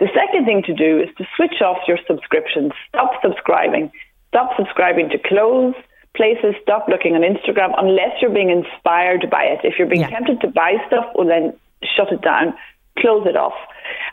The 0.00 0.08
second 0.14 0.46
thing 0.46 0.62
to 0.64 0.74
do 0.74 0.98
is 0.98 1.08
to 1.18 1.24
switch 1.36 1.60
off 1.60 1.78
your 1.86 1.98
subscriptions. 2.06 2.72
Stop 2.88 3.12
subscribing. 3.22 3.92
Stop 4.28 4.50
subscribing 4.56 5.10
to 5.10 5.18
clothes, 5.18 5.74
places. 6.16 6.54
Stop 6.62 6.88
looking 6.88 7.14
on 7.14 7.20
Instagram 7.20 7.74
unless 7.76 8.20
you're 8.20 8.34
being 8.34 8.50
inspired 8.50 9.28
by 9.30 9.44
it. 9.44 9.60
If 9.62 9.74
you're 9.78 9.88
being 9.88 10.02
yeah. 10.02 10.10
tempted 10.10 10.40
to 10.40 10.48
buy 10.48 10.76
stuff, 10.86 11.06
well 11.14 11.28
then 11.28 11.52
shut 11.96 12.10
it 12.12 12.22
down. 12.22 12.54
close 12.98 13.26
it 13.26 13.36
off. 13.36 13.54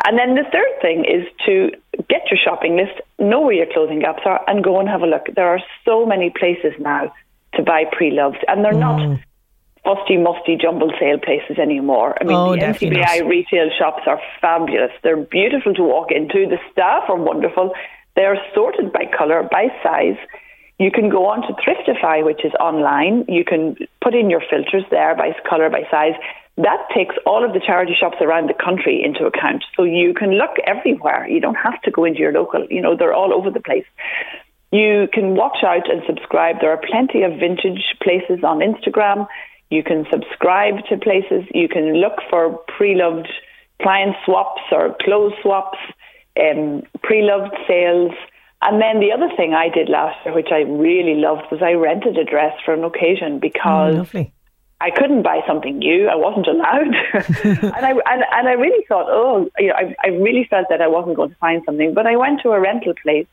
And 0.05 0.17
then 0.17 0.35
the 0.35 0.43
third 0.51 0.81
thing 0.81 1.05
is 1.05 1.27
to 1.45 1.71
get 2.09 2.29
your 2.31 2.39
shopping 2.43 2.77
list, 2.77 3.01
know 3.19 3.41
where 3.41 3.53
your 3.53 3.67
closing 3.71 3.99
gaps 3.99 4.23
are, 4.25 4.43
and 4.47 4.63
go 4.63 4.79
and 4.79 4.89
have 4.89 5.01
a 5.01 5.07
look. 5.07 5.27
There 5.35 5.47
are 5.47 5.59
so 5.85 6.05
many 6.05 6.29
places 6.29 6.73
now 6.79 7.13
to 7.53 7.63
buy 7.63 7.85
pre-loved, 7.91 8.43
and 8.47 8.63
they're 8.63 8.73
not 8.73 8.99
mm. 8.99 9.23
Fusty, 9.87 10.17
musty, 10.17 10.57
jumble 10.57 10.91
sale 10.99 11.17
places 11.17 11.57
anymore. 11.57 12.15
I 12.19 12.25
mean, 12.25 12.35
Oh, 12.35 12.55
the 12.55 12.67
not. 12.67 13.25
retail 13.25 13.69
shops 13.79 14.03
are 14.05 14.19
fabulous. 14.41 14.91
They're 15.03 15.15
beautiful 15.39 15.73
to 15.75 15.83
walk 15.83 16.11
into. 16.11 16.45
The 16.45 16.59
staff 16.71 17.03
are 17.07 17.15
wonderful. 17.15 17.73
They're 18.17 18.37
sorted 18.53 18.91
by 18.91 19.05
colour, 19.17 19.47
by 19.49 19.67
size. 19.81 20.17
You 20.79 20.91
can 20.91 21.09
go 21.09 21.25
on 21.27 21.41
to 21.47 21.53
Thriftify, 21.61 22.25
which 22.25 22.43
is 22.43 22.51
online. 22.59 23.25
You 23.27 23.45
can 23.45 23.77
put 24.03 24.13
in 24.13 24.29
your 24.29 24.41
filters 24.49 24.83
there 24.91 25.15
by 25.15 25.31
colour, 25.49 25.69
by 25.69 25.83
size. 25.89 26.13
That 26.57 26.87
takes 26.93 27.15
all 27.25 27.45
of 27.45 27.53
the 27.53 27.59
charity 27.59 27.95
shops 27.99 28.17
around 28.19 28.49
the 28.49 28.53
country 28.53 29.01
into 29.03 29.25
account. 29.25 29.63
So 29.75 29.83
you 29.83 30.13
can 30.13 30.31
look 30.31 30.55
everywhere. 30.65 31.27
You 31.29 31.39
don't 31.39 31.55
have 31.55 31.81
to 31.83 31.91
go 31.91 32.03
into 32.03 32.19
your 32.19 32.31
local, 32.33 32.65
you 32.69 32.81
know, 32.81 32.95
they're 32.97 33.13
all 33.13 33.33
over 33.33 33.49
the 33.51 33.59
place. 33.61 33.85
You 34.71 35.07
can 35.13 35.35
watch 35.35 35.63
out 35.63 35.89
and 35.89 36.01
subscribe. 36.05 36.57
There 36.59 36.71
are 36.71 36.81
plenty 36.91 37.23
of 37.23 37.39
vintage 37.39 37.95
places 38.03 38.43
on 38.43 38.59
Instagram. 38.59 39.27
You 39.69 39.83
can 39.83 40.05
subscribe 40.11 40.85
to 40.89 40.97
places. 40.97 41.43
You 41.53 41.67
can 41.67 41.95
look 41.95 42.19
for 42.29 42.57
pre-loved 42.77 43.27
client 43.81 44.15
swaps 44.25 44.61
or 44.71 44.95
clothes 45.01 45.33
swaps, 45.41 45.77
um, 46.39 46.83
pre-loved 47.03 47.55
sales. 47.67 48.13
And 48.61 48.81
then 48.81 48.99
the 48.99 49.11
other 49.11 49.29
thing 49.35 49.53
I 49.53 49.69
did 49.69 49.89
last 49.89 50.17
year, 50.25 50.33
which 50.33 50.51
I 50.51 50.61
really 50.61 51.15
loved, 51.15 51.43
was 51.51 51.61
I 51.61 51.73
rented 51.73 52.17
a 52.17 52.23
dress 52.23 52.53
for 52.65 52.73
an 52.73 52.83
occasion 52.83 53.39
because 53.39 53.95
Oh, 53.95 54.01
I 54.79 54.91
couldn't 54.91 55.23
buy 55.23 55.41
something 55.47 55.79
new. 55.79 56.07
I 56.07 56.15
wasn't 56.15 56.47
allowed, 56.47 56.93
and 57.43 57.85
I 57.85 57.91
and, 57.91 58.23
and 58.31 58.47
I 58.47 58.53
really 58.53 58.85
thought, 58.87 59.07
oh, 59.09 59.49
you 59.57 59.69
know, 59.69 59.73
I, 59.73 59.95
I 60.03 60.07
really 60.09 60.45
felt 60.49 60.67
that 60.69 60.81
I 60.81 60.87
wasn't 60.87 61.15
going 61.15 61.29
to 61.29 61.35
find 61.37 61.63
something. 61.65 61.95
But 61.95 62.05
I 62.05 62.15
went 62.15 62.41
to 62.41 62.51
a 62.51 62.59
rental 62.59 62.93
place. 63.01 63.25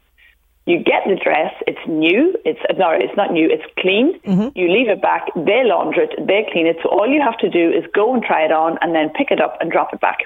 You 0.66 0.79
get 0.79 1.03
the 1.07 1.16
dress. 1.22 1.53
It's 1.66 1.79
new. 1.87 2.35
It's 2.44 2.61
no, 2.79 2.90
it's 2.90 3.14
not 3.16 3.33
new. 3.33 3.48
It's 3.50 3.64
clean. 3.79 4.18
You 4.55 4.68
leave 4.72 4.88
it 4.88 5.03
back. 5.03 5.27
They 5.37 5.62
launder 5.64 6.00
it. 6.03 6.14
They 6.27 6.46
clean 6.53 6.66
it. 6.66 6.77
So 6.83 6.88
all 6.88 7.07
you 7.07 7.20
have 7.20 7.37
to 7.38 7.50
do 7.50 7.70
is 7.70 7.85
go 7.94 8.14
and 8.14 8.22
try 8.22 8.44
it 8.44 8.53
on, 8.53 8.79
and 8.81 8.94
then 8.94 9.11
pick 9.11 9.31
it 9.31 9.40
up 9.40 9.59
and 9.61 9.70
drop 9.70 9.92
it 9.92 10.00
back. 10.00 10.20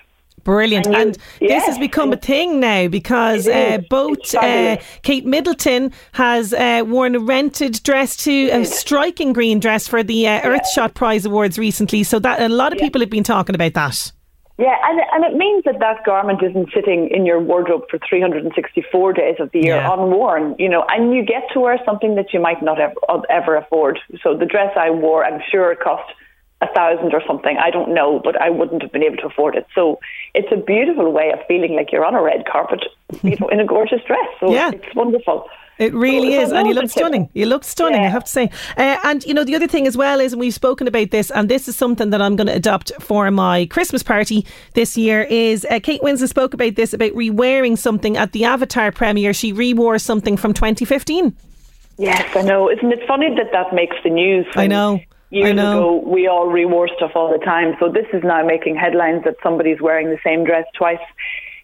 Brilliant. 0.45 0.87
And 0.87 0.95
And, 0.97 1.19
you- 1.41 1.49
this 1.49 1.67
has 1.67 1.77
become 1.79 2.13
a 2.13 2.17
thing 2.17 2.61
now 2.61 2.87
because 2.89 3.49
uh, 3.49 3.79
both 3.91 4.33
uh. 4.37 4.77
Kate 5.03 5.27
Middleton 5.27 5.93
has 6.13 6.55
uh, 6.55 6.85
worn 6.87 7.17
a 7.17 7.21
rented 7.21 7.83
dress 7.83 8.17
to 8.25 8.49
a 8.51 8.65
striking 8.65 9.33
green 9.33 9.59
dress 9.59 9.89
for 9.89 10.03
the 10.05 10.29
uh, 10.29 10.41
Earthshot 10.43 10.95
Prize 10.95 11.27
Awards 11.27 11.59
recently. 11.59 12.05
So 12.05 12.19
that 12.21 12.41
a 12.41 12.49
lot 12.49 12.73
of 12.73 12.79
people 12.79 13.01
have 13.01 13.11
been 13.11 13.25
talking 13.25 13.55
about 13.57 13.75
that. 13.75 14.13
Yeah, 14.59 14.75
and 14.85 15.01
and 15.13 15.25
it 15.25 15.37
means 15.39 15.63
that 15.65 15.79
that 15.79 16.05
garment 16.05 16.43
isn't 16.43 16.71
sitting 16.75 17.09
in 17.11 17.25
your 17.25 17.39
wardrobe 17.41 17.83
for 17.89 17.99
364 18.09 19.13
days 19.13 19.37
of 19.39 19.53
the 19.53 19.61
year 19.61 19.77
Yeah. 19.77 19.93
unworn, 19.93 20.57
you 20.59 20.69
know, 20.69 20.85
and 20.89 21.15
you 21.15 21.23
get 21.25 21.45
to 21.53 21.61
wear 21.61 21.79
something 21.85 22.17
that 22.17 22.33
you 22.35 22.41
might 22.41 22.61
not 22.61 22.81
ever, 22.81 22.95
ever 23.31 23.55
afford. 23.57 24.01
So 24.23 24.37
the 24.37 24.47
dress 24.47 24.73
I 24.77 24.91
wore, 24.91 25.25
I'm 25.25 25.41
sure 25.49 25.71
it 25.71 25.79
cost 25.79 26.13
a 26.61 26.67
thousand 26.75 27.15
or 27.15 27.23
something. 27.25 27.57
I 27.57 27.71
don't 27.71 27.95
know, 27.95 28.21
but 28.23 28.35
I 28.43 28.51
wouldn't 28.51 28.83
have 28.83 28.91
been 28.91 29.05
able 29.05 29.19
to 29.19 29.27
afford 29.27 29.55
it. 29.55 29.65
So 29.77 30.01
it's 30.35 30.51
a 30.51 30.57
beautiful 30.57 31.13
way 31.13 31.31
of 31.33 31.39
feeling 31.47 31.77
like 31.77 31.93
you're 31.93 32.05
on 32.05 32.17
a 32.17 32.23
red 32.23 32.45
carpet, 32.51 32.85
you 33.23 33.37
know, 33.41 33.47
in 33.49 33.61
a 33.61 33.65
gorgeous 33.65 34.03
dress. 34.09 34.27
So 34.41 34.53
Yeah. 34.53 34.73
it's 34.73 34.93
wonderful. 34.97 35.47
It 35.79 35.95
really 35.95 36.35
is, 36.35 36.51
and 36.51 36.67
you 36.67 36.75
look 36.75 36.91
stunning. 36.91 37.31
You 37.35 37.47
look 37.47 37.63
stunning, 37.63 38.01
I 38.01 38.09
have 38.09 38.25
to 38.25 38.31
say. 38.31 38.51
Uh, 38.77 38.99
and 39.05 39.25
you 39.25 39.33
know 39.33 39.45
the 39.45 39.55
other 39.55 39.69
thing 39.69 39.87
as 39.87 39.97
well 39.97 40.19
is, 40.19 40.33
and 40.33 40.41
we've 40.41 40.55
spoken 40.55 40.89
about 40.89 41.11
this, 41.11 41.31
and 41.31 41.49
this 41.49 41.69
is 41.69 41.77
something 41.77 42.11
that 42.11 42.21
I'm 42.21 42.35
going 42.37 42.49
to 42.49 42.55
adopt 42.55 42.93
for 43.01 43.31
my 43.31 43.67
Christmas 43.67 44.03
party 44.03 44.45
this 44.75 44.97
year. 44.97 45.23
Is 45.23 45.65
uh, 45.71 45.79
Kate 45.81 46.01
Winslet 46.01 46.29
spoke 46.29 46.53
about 46.53 46.75
this 46.75 46.93
about 46.93 47.15
re-wearing 47.15 47.77
something 47.77 48.17
at 48.17 48.33
the 48.33 48.45
Avatar 48.45 48.91
premiere. 48.91 49.33
She 49.33 49.53
re-wore 49.53 49.99
something 49.99 50.37
from 50.37 50.53
2015. 50.53 51.37
Yes, 51.99 52.37
I 52.37 52.43
know. 52.43 52.71
Isn't 52.71 52.93
it 52.93 53.07
funny 53.07 53.35
that 53.37 53.53
that 53.53 53.75
makes 53.75 53.97
the 54.03 54.11
news? 54.11 54.47
I 54.55 54.67
know. 54.67 55.01
Years 55.31 55.51
I 55.51 55.53
know. 55.53 55.99
ago, 56.01 56.09
we 56.09 56.27
all 56.27 56.47
rewore 56.47 56.89
stuff 56.97 57.13
all 57.15 57.31
the 57.31 57.45
time. 57.45 57.75
So 57.79 57.91
this 57.91 58.07
is 58.15 58.23
now 58.25 58.43
making 58.45 58.77
headlines 58.77 59.25
that 59.25 59.37
somebody's 59.43 59.81
wearing 59.81 60.09
the 60.09 60.19
same 60.25 60.45
dress 60.45 60.65
twice. 60.75 60.99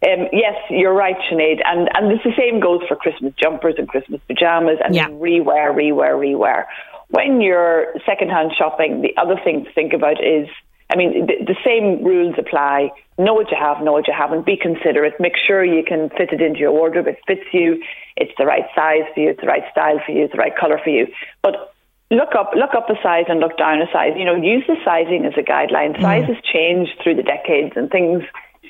Um, 0.07 0.29
yes, 0.33 0.55
you're 0.71 0.93
right, 0.93 1.17
Sinead. 1.31 1.61
And, 1.65 1.89
and 1.95 2.13
it's 2.13 2.25
the 2.25 2.35
same 2.37 2.61
goes 2.61 2.81
for 2.87 2.97
Christmas 2.97 3.33
jumpers 3.41 3.75
and 3.79 3.89
Christmas 3.89 4.21
pajamas 4.27 4.79
and 4.85 4.95
Yeah. 4.95 5.09
rewear, 5.09 5.73
rewear, 5.75 6.15
rewear. 6.19 6.65
When 7.09 7.41
you're 7.41 7.95
secondhand 8.05 8.53
shopping, 8.57 9.01
the 9.03 9.17
other 9.17 9.37
thing 9.43 9.65
to 9.65 9.73
think 9.73 9.93
about 9.93 10.23
is 10.23 10.49
I 10.93 10.97
mean, 10.97 11.27
the, 11.27 11.45
the 11.47 11.57
same 11.65 12.05
rules 12.05 12.35
apply. 12.39 12.91
Know 13.19 13.33
what 13.35 13.51
you 13.51 13.57
have, 13.59 13.83
know 13.83 13.93
what 13.93 14.07
you 14.07 14.13
haven't. 14.17 14.45
Be 14.45 14.57
considerate. 14.57 15.15
Make 15.19 15.33
sure 15.37 15.65
you 15.65 15.83
can 15.83 16.11
fit 16.11 16.31
it 16.33 16.43
into 16.43 16.61
your 16.61 16.73
wardrobe. 16.73 17.07
It 17.07 17.19
fits 17.27 17.47
you. 17.53 17.83
It's 18.17 18.33
the 18.37 18.45
right 18.45 18.67
size 18.77 19.03
for 19.15 19.21
you. 19.21 19.31
It's 19.31 19.41
the 19.41 19.47
right 19.47 19.65
style 19.73 19.99
for 20.05 20.13
you. 20.13 20.25
It's 20.25 20.33
the 20.33 20.39
right 20.39 20.55
color 20.55 20.79
for 20.85 20.91
you. 20.91 21.07
But 21.43 21.75
look 22.11 22.35
up, 22.39 22.53
look 22.55 22.75
up 22.77 22.91
a 22.91 23.01
size 23.03 23.25
and 23.29 23.41
look 23.41 23.57
down 23.57 23.81
a 23.81 23.87
size. 23.93 24.13
You 24.17 24.27
know, 24.27 24.37
use 24.37 24.65
the 24.69 24.77
sizing 24.85 25.25
as 25.25 25.33
a 25.39 25.43
guideline. 25.43 26.01
Sizes 26.01 26.37
change 26.53 26.91
through 27.03 27.15
the 27.17 27.23
decades 27.23 27.73
and 27.77 27.91
things 27.91 28.23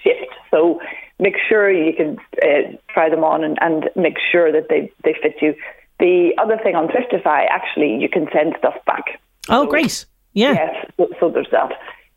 shift. 0.02 0.32
So 0.52 0.80
make 1.18 1.36
sure 1.48 1.70
you 1.70 1.92
can 1.94 2.18
uh, 2.42 2.76
try 2.88 3.08
them 3.08 3.24
on 3.24 3.44
and, 3.44 3.58
and 3.60 3.90
make 3.96 4.16
sure 4.32 4.50
that 4.52 4.68
they, 4.68 4.90
they 5.04 5.14
fit 5.22 5.36
you. 5.40 5.54
The 6.00 6.32
other 6.38 6.58
thing 6.62 6.74
on 6.74 6.88
Thriftify, 6.88 7.46
actually, 7.50 7.96
you 7.96 8.08
can 8.08 8.26
send 8.32 8.54
stuff 8.58 8.74
back. 8.86 9.20
Oh, 9.48 9.66
great! 9.66 10.06
Yeah, 10.32 10.52
Yes, 10.54 10.90
so, 10.96 11.08
so 11.20 11.28
there's 11.30 11.46
that. 11.52 11.70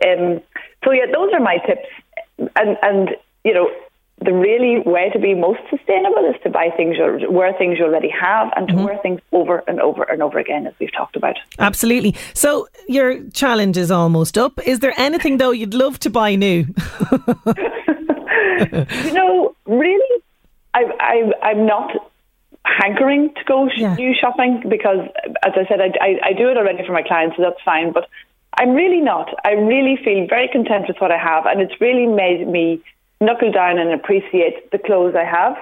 Um, 0.08 0.42
so 0.84 0.92
yeah, 0.92 1.06
those 1.14 1.32
are 1.34 1.40
my 1.40 1.58
tips. 1.58 1.88
And 2.56 2.78
and 2.82 3.10
you 3.44 3.54
know, 3.54 3.70
the 4.26 4.34
really 4.34 4.80
way 4.80 5.12
to 5.12 5.20
be 5.20 5.36
most 5.36 5.60
sustainable 5.70 6.26
is 6.28 6.42
to 6.42 6.50
buy 6.50 6.70
things 6.76 6.98
you 6.98 7.30
wear 7.30 7.54
things 7.54 7.78
you 7.78 7.86
already 7.86 8.10
have 8.10 8.52
and 8.56 8.68
to 8.70 8.74
Mm-hmm. 8.74 8.84
wear 8.86 8.98
things 9.04 9.22
over 9.32 9.64
and 9.68 9.80
over 9.80 10.04
and 10.04 10.24
over 10.24 10.40
again, 10.40 10.66
as 10.66 10.74
we've 10.80 10.92
talked 10.94 11.16
about. 11.16 11.36
absolutely. 11.60 12.16
So 12.34 12.68
your 12.88 13.22
challenge 13.30 13.78
is 13.78 13.92
almost 13.92 14.38
up. 14.40 14.60
Is 14.68 14.80
there 14.80 14.94
anything 14.98 15.38
though 15.38 15.52
you'd 15.52 15.76
love 15.76 16.00
to 16.00 16.10
buy 16.10 16.34
new? 16.36 16.66
you 19.04 19.12
know, 19.12 19.56
really, 19.66 20.24
I, 20.74 20.84
I, 21.00 21.48
I'm 21.50 21.66
not 21.66 21.92
hankering 22.66 23.34
to 23.36 23.44
go 23.46 23.70
Yeah. 23.76 23.96
new 23.96 24.14
shopping 24.20 24.64
because, 24.68 25.08
as 25.46 25.54
I 25.56 25.66
said, 25.68 25.80
I, 25.82 25.92
I, 26.02 26.20
I 26.30 26.34
do 26.34 26.50
it 26.50 26.58
already 26.58 26.86
for 26.86 26.94
my 26.94 27.04
clients, 27.04 27.38
so 27.38 27.44
that's 27.44 27.62
fine. 27.64 27.92
But 27.92 28.08
I'm 28.58 28.72
really 28.72 29.02
not. 29.02 29.34
I 29.46 29.52
really 29.52 29.98
feel 30.04 30.28
very 30.28 30.48
content 30.48 30.86
with 30.88 30.98
what 31.00 31.12
I 31.12 31.18
have, 31.18 31.46
and 31.46 31.62
it's 31.62 31.80
really 31.80 32.08
made 32.08 32.48
me 32.48 32.82
knuckle 33.22 33.52
down 33.52 33.80
and 33.80 33.92
appreciate 33.92 34.72
the 34.72 34.78
clothes 34.78 35.16
I 35.16 35.24
have. 35.26 35.56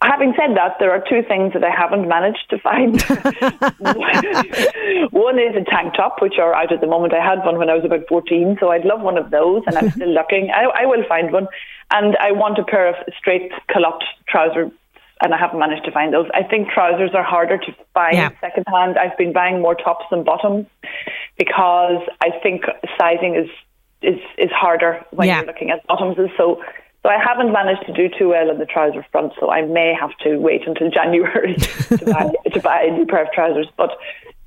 Having 0.00 0.34
said 0.38 0.56
that, 0.56 0.76
there 0.78 0.92
are 0.92 1.02
two 1.08 1.22
things 1.26 1.54
that 1.54 1.64
I 1.64 1.70
haven't 1.70 2.06
managed 2.06 2.46
to 2.50 2.58
find. 2.60 3.02
one 5.10 5.38
is 5.40 5.56
a 5.56 5.64
tank 5.68 5.94
top, 5.96 6.22
which 6.22 6.38
are 6.38 6.54
out 6.54 6.72
at 6.72 6.80
the 6.80 6.86
moment. 6.86 7.12
I 7.12 7.24
had 7.24 7.44
one 7.44 7.58
when 7.58 7.68
I 7.68 7.74
was 7.74 7.84
about 7.84 8.06
14, 8.08 8.58
so 8.60 8.70
I'd 8.70 8.84
love 8.84 9.00
one 9.00 9.18
of 9.18 9.30
those, 9.30 9.62
and 9.66 9.76
I'm 9.76 9.90
still 9.90 10.12
looking. 10.14 10.50
I, 10.54 10.82
I 10.82 10.86
will 10.86 11.02
find 11.08 11.32
one. 11.32 11.48
And 11.90 12.16
I 12.18 12.30
want 12.30 12.58
a 12.58 12.64
pair 12.64 12.86
of 12.88 12.94
straight 13.18 13.50
culotte 13.68 14.04
trousers, 14.28 14.70
and 15.20 15.34
I 15.34 15.38
haven't 15.38 15.58
managed 15.58 15.84
to 15.86 15.90
find 15.90 16.14
those. 16.14 16.26
I 16.32 16.44
think 16.44 16.68
trousers 16.68 17.10
are 17.14 17.24
harder 17.24 17.58
to 17.58 17.74
find 17.92 18.16
Yeah. 18.16 18.30
secondhand. 18.40 18.98
I've 18.98 19.18
been 19.18 19.32
buying 19.32 19.60
more 19.60 19.74
tops 19.74 20.04
than 20.12 20.22
bottoms 20.22 20.66
because 21.36 22.02
I 22.20 22.30
think 22.42 22.62
sizing 22.98 23.34
is 23.34 23.50
is, 24.00 24.20
is 24.38 24.50
harder 24.52 25.04
when 25.10 25.26
Yeah. 25.26 25.38
you're 25.38 25.46
looking 25.46 25.70
at 25.70 25.84
bottoms. 25.88 26.16
So 26.36 26.62
so 27.02 27.08
I 27.08 27.18
haven't 27.22 27.52
managed 27.52 27.86
to 27.86 27.92
do 27.92 28.08
too 28.08 28.28
well 28.30 28.50
on 28.50 28.58
the 28.58 28.66
trouser 28.66 29.04
front, 29.12 29.32
so 29.38 29.50
I 29.50 29.62
may 29.62 29.94
have 29.98 30.16
to 30.24 30.36
wait 30.38 30.66
until 30.66 30.90
January 30.98 31.54
to 31.56 32.04
buy 32.04 32.32
to 32.52 32.60
buy 32.60 32.82
a 32.82 32.90
new 32.90 33.06
pair 33.06 33.22
of 33.24 33.32
trousers. 33.32 33.68
But 33.76 33.90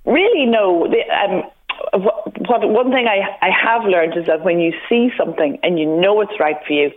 really, 0.06 0.46
no. 0.46 0.88
The, 0.88 1.02
um, 1.14 1.44
what, 1.94 2.50
what 2.50 2.70
one 2.70 2.92
thing 2.92 3.08
I 3.08 3.20
I 3.42 3.50
have 3.52 3.84
learned 3.86 4.18
is 4.18 4.26
that 4.28 4.44
when 4.44 4.60
you 4.60 4.74
see 4.90 5.12
something 5.18 5.60
and 5.64 5.80
you 5.80 5.86
know 5.86 6.22
it's 6.22 6.40
right 6.40 6.58
for 6.68 6.74
you, 6.74 6.92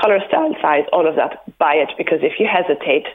color, 0.00 0.20
style, 0.28 0.54
size, 0.60 0.84
all 0.92 1.08
of 1.08 1.16
that, 1.16 1.42
buy 1.58 1.74
it 1.74 1.90
because 1.96 2.20
if 2.22 2.38
you 2.38 2.46
hesitate. 2.46 3.06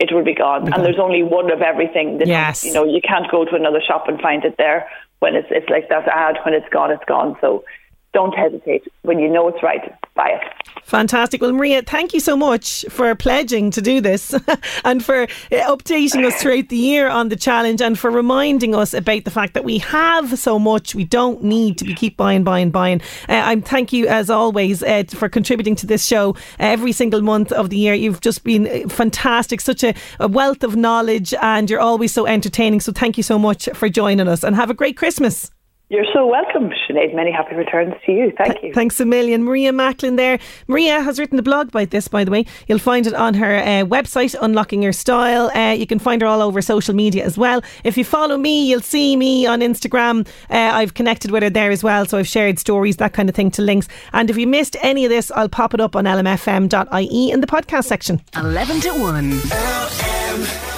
It 0.00 0.12
will 0.12 0.24
be 0.24 0.34
gone, 0.34 0.72
and 0.72 0.84
there's 0.84 0.98
only 0.98 1.22
one 1.22 1.52
of 1.52 1.62
everything. 1.62 2.18
That, 2.18 2.26
Yes. 2.26 2.64
you 2.64 2.72
know 2.72 2.84
you 2.84 3.00
can't 3.00 3.30
go 3.30 3.44
to 3.44 3.54
another 3.54 3.80
shop 3.80 4.08
and 4.08 4.20
find 4.20 4.44
it 4.44 4.56
there 4.58 4.88
when 5.20 5.36
it's 5.36 5.46
it's 5.52 5.68
like 5.70 5.88
that 5.88 6.08
ad 6.08 6.36
when 6.44 6.52
it's 6.52 6.68
gone, 6.70 6.90
it's 6.90 7.04
gone. 7.04 7.36
So 7.40 7.64
don't 8.12 8.34
hesitate. 8.34 8.82
When 9.02 9.20
you 9.20 9.28
know 9.28 9.46
it's 9.46 9.62
right, 9.62 9.94
buy 10.14 10.30
it. 10.30 10.64
Fantastic. 10.84 11.40
Well, 11.40 11.52
Maria, 11.52 11.82
thank 11.82 12.12
you 12.12 12.20
so 12.20 12.36
much 12.36 12.84
for 12.90 13.14
pledging 13.14 13.70
to 13.70 13.80
do 13.80 14.00
this 14.00 14.34
and 14.84 15.04
for 15.04 15.22
uh, 15.22 15.26
updating 15.50 16.24
us 16.26 16.40
throughout 16.40 16.68
the 16.68 16.76
year 16.76 17.08
on 17.08 17.30
the 17.30 17.36
challenge 17.36 17.80
and 17.80 17.98
for 17.98 18.10
reminding 18.10 18.74
us 18.74 18.92
about 18.92 19.24
the 19.24 19.30
fact 19.30 19.54
that 19.54 19.64
we 19.64 19.78
have 19.78 20.38
so 20.38 20.58
much. 20.58 20.94
We 20.94 21.04
don't 21.04 21.42
need 21.42 21.78
to 21.78 21.84
be 21.84 21.94
keep 21.94 22.16
buying, 22.16 22.44
buying, 22.44 22.70
buying. 22.70 23.00
Uh, 23.28 23.42
I'm 23.44 23.62
thank 23.62 23.92
you 23.92 24.06
as 24.06 24.28
always 24.28 24.82
uh, 24.82 25.04
for 25.08 25.28
contributing 25.28 25.74
to 25.76 25.86
this 25.86 26.04
show 26.04 26.30
uh, 26.30 26.34
every 26.58 26.92
single 26.92 27.22
month 27.22 27.50
of 27.52 27.70
the 27.70 27.78
year. 27.78 27.94
You've 27.94 28.20
just 28.20 28.44
been 28.44 28.66
uh, 28.66 28.88
fantastic, 28.88 29.60
such 29.62 29.82
a, 29.82 29.94
a 30.20 30.28
wealth 30.28 30.62
of 30.62 30.76
knowledge, 30.76 31.32
and 31.40 31.70
you're 31.70 31.80
always 31.80 32.12
so 32.12 32.26
entertaining. 32.26 32.80
So 32.80 32.92
thank 32.92 33.16
you 33.16 33.22
so 33.22 33.38
much 33.38 33.68
for 33.72 33.88
joining 33.88 34.28
us 34.28 34.44
and 34.44 34.54
have 34.54 34.70
a 34.70 34.74
great 34.74 34.96
Christmas. 34.96 35.50
You're 35.90 36.06
so 36.14 36.26
welcome, 36.26 36.70
Sinead. 36.88 37.14
Many 37.14 37.30
happy 37.30 37.54
returns 37.54 37.92
to 38.06 38.12
you. 38.12 38.32
Thank 38.38 38.62
you. 38.62 38.72
Thanks 38.72 38.98
a 39.00 39.04
million. 39.04 39.44
Maria 39.44 39.70
Macklin 39.70 40.16
there. 40.16 40.38
Maria 40.66 41.02
has 41.02 41.18
written 41.18 41.38
a 41.38 41.42
blog 41.42 41.68
about 41.68 41.90
this, 41.90 42.08
by 42.08 42.24
the 42.24 42.30
way. 42.30 42.46
You'll 42.66 42.78
find 42.78 43.06
it 43.06 43.12
on 43.12 43.34
her 43.34 43.58
uh, 43.58 43.84
website, 43.84 44.34
Unlocking 44.40 44.82
Your 44.82 44.94
Style. 44.94 45.50
Uh, 45.54 45.72
you 45.72 45.86
can 45.86 45.98
find 45.98 46.22
her 46.22 46.26
all 46.26 46.40
over 46.40 46.62
social 46.62 46.94
media 46.94 47.22
as 47.22 47.36
well. 47.36 47.62
If 47.84 47.98
you 47.98 48.04
follow 48.04 48.38
me, 48.38 48.66
you'll 48.66 48.80
see 48.80 49.14
me 49.14 49.44
on 49.46 49.60
Instagram. 49.60 50.26
Uh, 50.48 50.70
I've 50.72 50.94
connected 50.94 51.30
with 51.30 51.42
her 51.42 51.50
there 51.50 51.70
as 51.70 51.84
well, 51.84 52.06
so 52.06 52.16
I've 52.16 52.28
shared 52.28 52.58
stories, 52.58 52.96
that 52.96 53.12
kind 53.12 53.28
of 53.28 53.34
thing, 53.34 53.50
to 53.52 53.60
links. 53.62 53.86
And 54.14 54.30
if 54.30 54.38
you 54.38 54.46
missed 54.46 54.76
any 54.82 55.04
of 55.04 55.10
this, 55.10 55.30
I'll 55.32 55.50
pop 55.50 55.74
it 55.74 55.80
up 55.80 55.94
on 55.94 56.04
lmfm.ie 56.04 57.30
in 57.30 57.40
the 57.42 57.46
podcast 57.46 57.84
section. 57.84 58.22
11 58.34 58.80
to 58.80 58.90
1. 58.94 60.73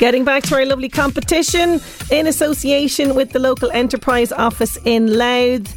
Getting 0.00 0.24
back 0.24 0.44
to 0.44 0.54
our 0.54 0.64
lovely 0.64 0.88
competition 0.88 1.78
in 2.10 2.26
association 2.26 3.14
with 3.14 3.32
the 3.32 3.38
local 3.38 3.70
enterprise 3.70 4.32
office 4.32 4.78
in 4.86 5.18
Louth. 5.18 5.76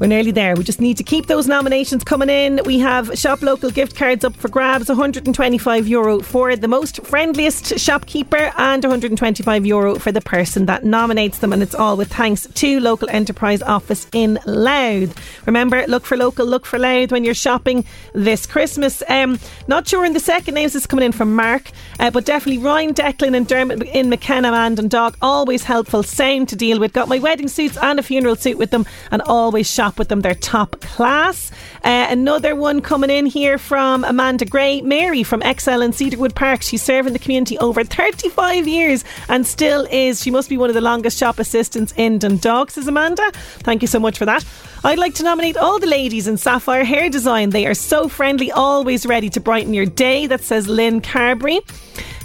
We're 0.00 0.08
nearly 0.08 0.32
there. 0.32 0.56
We 0.56 0.64
just 0.64 0.80
need 0.80 0.96
to 0.96 1.04
keep 1.04 1.26
those 1.26 1.46
nominations 1.46 2.02
coming 2.02 2.28
in. 2.28 2.60
We 2.64 2.80
have 2.80 3.16
shop 3.16 3.42
local 3.42 3.70
gift 3.70 3.94
cards 3.94 4.24
up 4.24 4.34
for 4.34 4.48
grabs 4.48 4.88
125 4.88 5.86
euro 5.86 6.20
for 6.20 6.56
the 6.56 6.66
most 6.66 7.06
friendliest 7.06 7.78
shopkeeper 7.78 8.52
and 8.58 8.82
125 8.82 9.64
euro 9.64 9.94
for 10.00 10.10
the 10.10 10.20
person 10.20 10.66
that 10.66 10.82
nominates 10.82 11.38
them. 11.38 11.52
And 11.52 11.62
it's 11.62 11.76
all 11.76 11.96
with 11.96 12.12
thanks 12.12 12.48
to 12.54 12.80
local 12.80 13.08
enterprise 13.08 13.62
office 13.62 14.08
in 14.12 14.40
Louth. 14.46 15.46
Remember, 15.46 15.86
look 15.86 16.04
for 16.04 16.16
local, 16.16 16.44
look 16.44 16.66
for 16.66 16.78
Louth 16.78 17.12
when 17.12 17.22
you're 17.22 17.32
shopping 17.32 17.84
this 18.14 18.46
Christmas. 18.46 19.00
Um, 19.08 19.38
not 19.68 19.86
sure 19.86 20.04
in 20.04 20.12
the 20.12 20.20
second 20.20 20.54
names 20.54 20.74
is 20.74 20.86
coming 20.86 21.04
in 21.04 21.12
from 21.12 21.36
Mark, 21.36 21.70
uh, 22.00 22.10
but 22.10 22.24
definitely 22.24 22.62
Ryan, 22.62 22.94
Declan, 22.94 23.36
and 23.36 23.46
Dermot 23.46 23.82
in 23.82 24.08
McKenna, 24.08 24.52
and 24.52 24.90
Dog. 24.90 25.16
Always 25.22 25.62
helpful, 25.62 26.02
same 26.02 26.46
to 26.46 26.56
deal 26.56 26.80
with. 26.80 26.92
Got 26.92 27.08
my 27.08 27.20
wedding 27.20 27.48
suits 27.48 27.78
and 27.78 28.00
a 28.00 28.02
funeral 28.02 28.34
suit 28.34 28.58
with 28.58 28.70
them, 28.70 28.86
and 29.12 29.22
always 29.22 29.68
shop 29.84 29.98
with 29.98 30.08
them. 30.08 30.22
They're 30.22 30.34
top 30.34 30.80
class. 30.80 31.50
Uh, 31.84 32.06
another 32.08 32.56
one 32.56 32.80
coming 32.80 33.10
in 33.10 33.26
here 33.26 33.58
from 33.58 34.02
Amanda 34.04 34.46
Gray. 34.46 34.80
Mary 34.80 35.22
from 35.22 35.42
Excel 35.42 35.82
in 35.82 35.92
Cedarwood 35.92 36.34
Park. 36.34 36.62
She's 36.62 36.80
serving 36.80 37.12
the 37.12 37.18
community 37.18 37.58
over 37.58 37.84
35 37.84 38.66
years 38.66 39.04
and 39.28 39.46
still 39.46 39.86
is. 39.90 40.22
She 40.22 40.30
must 40.30 40.48
be 40.48 40.56
one 40.56 40.70
of 40.70 40.74
the 40.74 40.80
longest 40.80 41.18
shop 41.18 41.38
assistants 41.38 41.92
in 41.98 42.18
Dundalk, 42.18 42.70
says 42.70 42.88
Amanda. 42.88 43.30
Thank 43.58 43.82
you 43.82 43.88
so 43.88 44.00
much 44.00 44.16
for 44.16 44.24
that. 44.24 44.42
I'd 44.84 44.98
like 44.98 45.14
to 45.16 45.22
nominate 45.22 45.58
all 45.58 45.78
the 45.78 45.86
ladies 45.86 46.26
in 46.28 46.38
Sapphire 46.38 46.84
Hair 46.84 47.10
Design. 47.10 47.50
They 47.50 47.66
are 47.66 47.74
so 47.74 48.08
friendly, 48.08 48.50
always 48.50 49.04
ready 49.04 49.28
to 49.30 49.40
brighten 49.40 49.74
your 49.74 49.86
day. 49.86 50.26
That 50.26 50.40
says 50.40 50.66
Lynn 50.66 51.02
Carberry. 51.02 51.60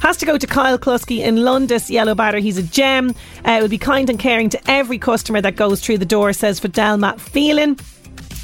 Has 0.01 0.15
to 0.17 0.25
go 0.25 0.37
to 0.37 0.47
Kyle 0.47 0.79
Klusky 0.79 1.19
in 1.19 1.35
Londis, 1.37 1.89
Yellow 1.89 2.15
Batter. 2.15 2.39
He's 2.39 2.57
a 2.57 2.63
gem. 2.63 3.13
Uh, 3.43 3.59
will 3.61 3.67
be 3.67 3.77
kind 3.77 4.09
and 4.09 4.17
caring 4.17 4.49
to 4.49 4.71
every 4.71 4.97
customer 4.97 5.41
that 5.41 5.55
goes 5.57 5.81
through 5.81 5.97
the 5.97 6.05
door, 6.05 6.31
says 6.31 6.59
Fidel 6.59 6.97
Matt 6.97 7.19
Phelan. 7.19 7.77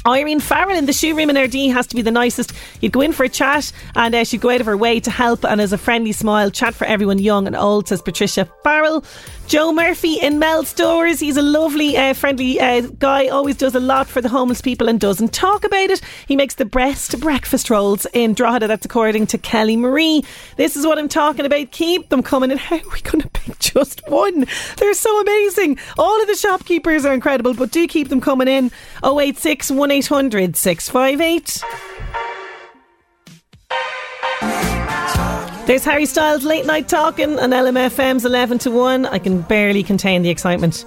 Irene 0.06 0.38
Farrell 0.38 0.76
in 0.76 0.86
the 0.86 0.92
shoe 0.92 1.16
room 1.16 1.30
in 1.30 1.36
Ardee 1.36 1.72
has 1.72 1.86
to 1.88 1.96
be 1.96 2.02
the 2.02 2.12
nicest. 2.12 2.52
You'd 2.80 2.92
go 2.92 3.00
in 3.00 3.12
for 3.12 3.24
a 3.24 3.28
chat 3.28 3.72
and 3.96 4.14
uh, 4.14 4.22
she'd 4.22 4.40
go 4.40 4.50
out 4.50 4.60
of 4.60 4.66
her 4.66 4.76
way 4.76 5.00
to 5.00 5.10
help 5.10 5.44
and 5.44 5.60
as 5.60 5.72
a 5.72 5.78
friendly 5.78 6.12
smile, 6.12 6.48
chat 6.50 6.74
for 6.74 6.84
everyone 6.84 7.18
young 7.18 7.46
and 7.48 7.56
old, 7.56 7.88
says 7.88 8.02
Patricia 8.02 8.48
Farrell. 8.62 9.04
Joe 9.46 9.72
Murphy 9.72 10.14
in 10.14 10.40
Mel 10.40 10.64
Stores. 10.64 11.20
He's 11.20 11.36
a 11.36 11.42
lovely, 11.42 11.96
uh, 11.96 12.14
friendly 12.14 12.58
uh, 12.58 12.80
guy, 12.98 13.28
always 13.28 13.56
does 13.56 13.76
a 13.76 13.80
lot 13.80 14.08
for 14.08 14.20
the 14.20 14.28
homeless 14.28 14.60
people 14.60 14.88
and 14.88 14.98
doesn't 14.98 15.32
talk 15.32 15.64
about 15.64 15.88
it. 15.88 16.00
He 16.26 16.34
makes 16.34 16.56
the 16.56 16.64
best 16.64 17.20
breakfast 17.20 17.70
rolls 17.70 18.08
in 18.12 18.34
Drogheda, 18.34 18.66
that's 18.66 18.84
according 18.84 19.28
to 19.28 19.38
Kelly 19.38 19.76
Marie. 19.76 20.24
This 20.56 20.76
is 20.76 20.84
what 20.84 20.98
I'm 20.98 21.08
talking 21.08 21.46
about. 21.46 21.70
Keep 21.70 22.08
them 22.08 22.24
coming 22.24 22.50
and 22.50 22.58
how 22.58 22.76
are 22.76 22.92
we 22.92 23.00
going 23.02 23.20
to 23.20 23.28
pick 23.28 23.56
just 23.60 24.02
one? 24.08 24.46
They're 24.78 24.94
so 24.94 25.20
amazing. 25.20 25.78
All 25.96 26.20
of 26.20 26.26
the 26.26 26.34
shopkeepers 26.34 27.04
are 27.04 27.14
incredible, 27.14 27.54
but 27.54 27.70
do 27.70 27.86
keep 27.86 28.08
them 28.08 28.20
coming 28.20 28.48
in. 28.48 28.72
086 29.04 29.70
1800 29.70 30.56
658. 30.56 31.62
There's 35.66 35.84
Harry 35.84 36.06
Styles 36.06 36.44
late 36.44 36.64
night 36.64 36.88
talking 36.88 37.40
on 37.40 37.50
LMFM's 37.50 38.24
11 38.24 38.58
to 38.58 38.70
1. 38.70 39.04
I 39.06 39.18
can 39.18 39.40
barely 39.42 39.82
contain 39.82 40.22
the 40.22 40.30
excitement. 40.30 40.84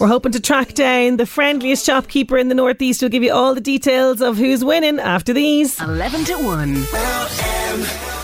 We're 0.00 0.08
hoping 0.08 0.32
to 0.32 0.40
track 0.40 0.74
down 0.74 1.18
the 1.18 1.26
friendliest 1.26 1.86
shopkeeper 1.86 2.36
in 2.36 2.48
the 2.48 2.54
Northeast. 2.56 3.00
We'll 3.00 3.10
give 3.10 3.22
you 3.22 3.32
all 3.32 3.54
the 3.54 3.60
details 3.60 4.20
of 4.22 4.36
who's 4.38 4.64
winning 4.64 4.98
after 4.98 5.32
these. 5.32 5.80
11 5.80 6.24
to 6.24 6.34
1. 6.34 8.19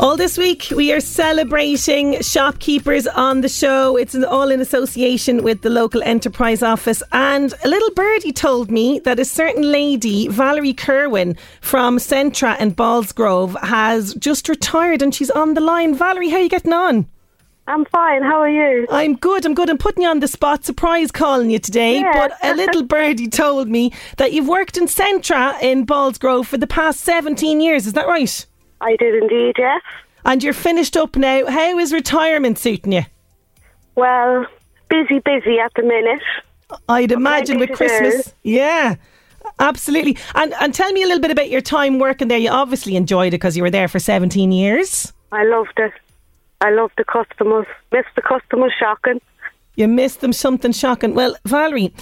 All 0.00 0.16
this 0.16 0.38
week, 0.38 0.68
we 0.76 0.92
are 0.92 1.00
celebrating 1.00 2.22
shopkeepers 2.22 3.08
on 3.08 3.40
the 3.40 3.48
show. 3.48 3.96
It's 3.96 4.14
all 4.14 4.48
in 4.48 4.60
association 4.60 5.42
with 5.42 5.62
the 5.62 5.70
local 5.70 6.04
enterprise 6.04 6.62
office. 6.62 7.02
And 7.10 7.52
a 7.64 7.68
little 7.68 7.90
birdie 7.90 8.32
told 8.32 8.70
me 8.70 9.00
that 9.00 9.18
a 9.18 9.24
certain 9.24 9.72
lady, 9.72 10.28
Valerie 10.28 10.72
Kerwin 10.72 11.36
from 11.60 11.98
Centra 11.98 12.56
in 12.60 12.76
Ballsgrove, 12.76 13.60
has 13.64 14.14
just 14.14 14.48
retired 14.48 15.02
and 15.02 15.12
she's 15.12 15.32
on 15.32 15.54
the 15.54 15.60
line. 15.60 15.96
Valerie, 15.96 16.30
how 16.30 16.36
are 16.36 16.42
you 16.42 16.48
getting 16.48 16.72
on? 16.72 17.08
I'm 17.66 17.84
fine. 17.86 18.22
How 18.22 18.40
are 18.40 18.48
you? 18.48 18.86
I'm 18.90 19.16
good. 19.16 19.44
I'm 19.44 19.54
good. 19.54 19.68
I'm 19.68 19.78
putting 19.78 20.04
you 20.04 20.08
on 20.08 20.20
the 20.20 20.28
spot, 20.28 20.64
surprise 20.64 21.10
calling 21.10 21.50
you 21.50 21.58
today. 21.58 21.98
Yeah. 21.98 22.12
But 22.12 22.38
a 22.44 22.54
little 22.62 22.84
birdie 22.84 23.28
told 23.28 23.68
me 23.68 23.92
that 24.16 24.32
you've 24.32 24.46
worked 24.46 24.76
in 24.76 24.84
Centra 24.84 25.60
in 25.60 25.84
Ballsgrove 25.84 26.46
for 26.46 26.56
the 26.56 26.68
past 26.68 27.00
17 27.00 27.60
years. 27.60 27.84
Is 27.88 27.94
that 27.94 28.06
right? 28.06 28.46
I 28.80 28.96
did 28.96 29.22
indeed, 29.22 29.56
yes. 29.58 29.82
And 30.24 30.42
you're 30.42 30.52
finished 30.52 30.96
up 30.96 31.16
now. 31.16 31.46
How 31.46 31.78
is 31.78 31.92
retirement 31.92 32.58
suiting 32.58 32.92
you? 32.92 33.02
Well, 33.94 34.46
busy, 34.88 35.20
busy 35.20 35.58
at 35.58 35.72
the 35.74 35.82
minute. 35.82 36.22
I'd 36.88 37.12
imagine 37.12 37.58
with 37.58 37.72
Christmas. 37.72 38.26
do. 38.26 38.32
Yeah. 38.42 38.96
Absolutely. 39.58 40.16
And 40.34 40.52
and 40.60 40.74
tell 40.74 40.92
me 40.92 41.02
a 41.02 41.06
little 41.06 41.22
bit 41.22 41.30
about 41.30 41.50
your 41.50 41.60
time 41.60 41.98
working 41.98 42.28
there. 42.28 42.38
You 42.38 42.50
obviously 42.50 42.96
enjoyed 42.96 43.28
it 43.28 43.38
because 43.38 43.56
you 43.56 43.62
were 43.62 43.70
there 43.70 43.88
for 43.88 43.98
17 43.98 44.52
years. 44.52 45.12
I 45.32 45.44
loved 45.44 45.78
it. 45.78 45.92
I 46.60 46.70
loved 46.70 46.94
the 46.96 47.04
customers. 47.04 47.66
Missed 47.92 48.08
the 48.14 48.22
customers 48.22 48.72
shocking. 48.78 49.20
You 49.76 49.88
missed 49.88 50.20
them 50.20 50.32
something 50.32 50.72
shocking. 50.72 51.14
Well, 51.14 51.36
Valerie, 51.44 51.92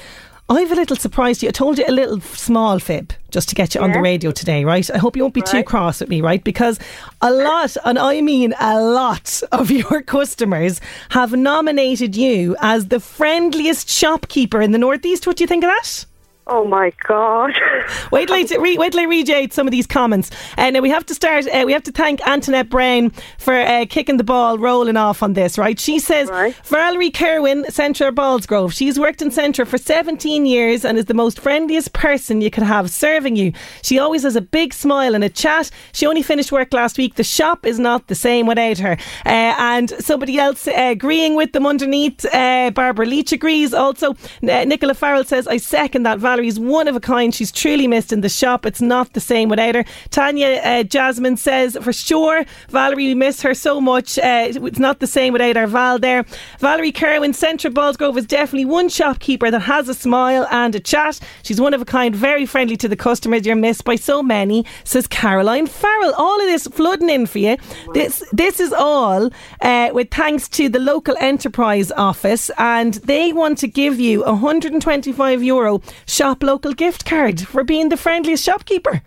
I've 0.49 0.71
a 0.71 0.77
little 0.77 0.97
surprise 0.97 1.39
to 1.39 1.47
you. 1.47 1.49
I 1.49 1.53
told 1.53 1.79
you 1.79 1.85
a 1.89 1.91
little 1.91 2.21
small 2.21 2.79
fib 2.79 3.13
just 3.31 3.49
to 3.49 3.57
get 3.57 3.75
you 3.75 3.81
on 3.81 3.91
the 3.91 4.01
radio 4.01 4.31
today, 4.31 4.65
right? 4.65 4.89
I 4.91 4.99
hope 4.99 5.17
you 5.17 5.23
won't 5.23 5.35
be 5.35 5.43
too 5.43 5.65
cross 5.65 5.99
with 5.99 6.09
me, 6.09 6.21
right? 6.21 6.43
Because 6.43 6.79
a 7.21 7.33
lot, 7.33 7.77
and 7.85 7.99
I 7.99 8.21
mean 8.21 8.55
a 8.61 8.81
lot, 8.81 9.43
of 9.53 9.73
your 9.73 10.03
customers 10.03 10.81
have 11.11 11.33
nominated 11.33 12.15
you 12.15 12.55
as 12.61 12.89
the 12.89 13.01
friendliest 13.01 13.89
shopkeeper 13.89 14.63
in 14.63 14.71
the 14.71 14.79
Northeast. 14.79 15.27
What 15.27 15.37
do 15.37 15.43
you 15.43 15.49
think 15.49 15.65
of 15.65 15.71
that? 15.71 16.07
Oh 16.49 16.65
my 16.65 16.93
God. 17.09 17.53
Wait 18.13 18.29
till 18.29 18.37
I, 18.37 18.47
re- 18.63 18.79
wait 18.79 18.93
till 18.93 19.01
I 19.01 19.05
read 19.05 19.29
you 19.29 19.35
out 19.35 19.53
some 19.53 19.67
of 19.67 19.73
these 19.73 19.87
comments. 19.87 20.31
Uh, 20.57 20.71
we 20.81 20.89
have 20.91 21.05
to 21.07 21.15
start. 21.15 21.47
Uh, 21.49 21.65
we 21.67 21.73
have 21.73 21.83
to 21.83 21.91
thank 21.91 22.21
Antoinette 22.27 22.69
Brown 22.69 23.11
for 23.39 23.55
uh, 23.55 23.85
kicking 23.89 24.17
the 24.17 24.25
ball, 24.25 24.57
rolling 24.57 24.97
off 24.97 25.23
on 25.25 25.33
this. 25.33 25.59
Right? 25.59 25.79
She 25.79 25.99
says 25.99 26.29
Right. 26.29 26.55
Valerie 26.67 27.11
Kerwin, 27.11 27.65
Centra 27.65 28.13
Ballsgrove. 28.13 28.73
She's 28.73 28.99
worked 28.99 29.23
in 29.23 29.31
Centra 29.31 29.67
for 29.67 29.77
17 29.77 30.47
years 30.47 30.85
and 30.85 30.97
is 30.97 31.07
the 31.07 31.15
most 31.15 31.41
friendliest 31.41 31.93
person 31.93 32.41
you 32.41 32.51
could 32.51 32.63
have 32.63 32.91
serving 32.91 33.35
you. 33.35 33.53
She 33.83 33.99
always 33.99 34.23
has 34.23 34.37
a 34.37 34.41
big 34.41 34.73
smile 34.73 35.17
and 35.17 35.25
a 35.25 35.29
chat. 35.29 35.71
She 35.93 36.07
only 36.07 36.23
finished 36.23 36.53
work 36.53 36.73
last 36.73 36.97
week. 36.97 37.17
The 37.17 37.25
shop 37.25 37.67
is 37.67 37.79
not 37.81 38.07
the 38.07 38.15
same 38.15 38.47
without 38.47 38.79
her. 38.79 38.97
Uh, 39.25 39.55
and 39.59 39.91
somebody 40.05 40.39
else 40.39 40.69
uh, 40.69 40.73
agreeing 40.77 41.35
with 41.35 41.53
them 41.53 41.67
underneath. 41.67 42.25
Uh, 42.33 42.71
Barbara 42.71 43.07
Leach 43.07 43.33
agrees. 43.33 43.75
Also, 43.75 44.15
Nicola 44.43 44.95
Farrell 44.95 45.25
says, 45.25 45.49
"I 45.49 45.57
second 45.57 46.05
that. 46.05 46.21
Valerie's 46.37 46.61
one 46.61 46.87
of 46.87 46.95
a 46.95 47.01
kind. 47.01 47.35
She's 47.35 47.51
truly 47.51 47.87
missed 47.87 48.13
in 48.13 48.21
the 48.21 48.29
shop. 48.29 48.67
It's 48.67 48.83
not 48.83 49.15
the 49.15 49.21
same 49.21 49.49
without 49.49 49.75
her." 49.75 49.85
Tanya 50.11 50.61
uh, 50.63 50.83
Jasmine 50.83 51.39
says, 51.39 51.79
"For 51.81 51.95
sure, 51.95 52.45
Valerie, 52.69 53.07
we 53.07 53.15
miss 53.15 53.41
her 53.41 53.55
so 53.55 53.81
much. 53.81 54.19
Uh, 54.19 54.49
it's 54.51 54.79
not 54.79 55.01
the 55.01 55.07
same 55.07 55.33
without 55.33 55.57
our 55.57 55.67
Val 55.67 55.99
there." 55.99 56.27
Valerie 56.59 56.93
Kerwin, 56.93 57.33
Centra 57.33 57.73
Ballsgrove 57.73 58.19
is 58.19 58.27
definitely 58.27 58.67
one 58.67 58.91
shopkeeper 58.91 59.51
that 59.51 59.61
has 59.61 59.89
a 59.89 59.95
smile 59.95 60.47
and 60.51 60.75
a 60.75 60.81
chat. 60.81 61.21
She's 61.43 61.59
one 61.59 61.73
of 61.73 61.81
a 61.81 61.87
kind, 61.87 62.15
very 62.15 62.45
friendly 62.45 62.77
to 62.77 62.89
the 62.89 62.97
customers. 62.97 63.47
You're 63.47 63.57
missed 63.57 63.85
by 63.85 63.97
so 63.97 64.23
many, 64.23 64.67
says 64.85 65.07
Caroline 65.07 65.67
Farrell. 65.67 66.13
All 66.19 66.39
of 66.39 66.47
this 66.47 66.67
flooding 66.67 67.09
in 67.09 67.25
for 67.25 67.39
you. 67.39 67.57
This 67.95 68.23
this 68.33 68.61
is 68.61 68.75
all 68.75 69.31
uh, 69.63 69.89
with 69.95 70.11
thanks 70.11 70.49
to 70.51 70.69
the 70.69 70.81
local 70.81 71.17
enterprise 71.19 71.91
office, 71.93 72.51
and 72.59 72.95
they 72.95 73.33
want 73.33 73.57
to 73.59 73.69
give 73.69 73.99
you 73.99 74.23
125 74.23 75.43
euro 75.43 75.81
shop 76.07 76.26
local 76.35 76.73
gift 76.73 77.05
card 77.05 77.41
for 77.41 77.65
being 77.65 77.89
the 77.89 77.97
friendliest 77.97 78.45
shopkeeper. 78.45 79.03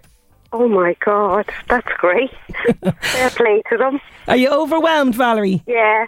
Oh 0.51 0.67
my 0.67 0.95
God. 1.05 1.45
That's 1.67 1.87
great. 1.97 2.31
Fair 3.01 3.29
play 3.29 3.61
to 3.69 3.77
them. 3.77 3.99
Are 4.27 4.37
you 4.37 4.49
overwhelmed, 4.49 5.15
Valerie? 5.15 5.63
Yeah. 5.67 6.05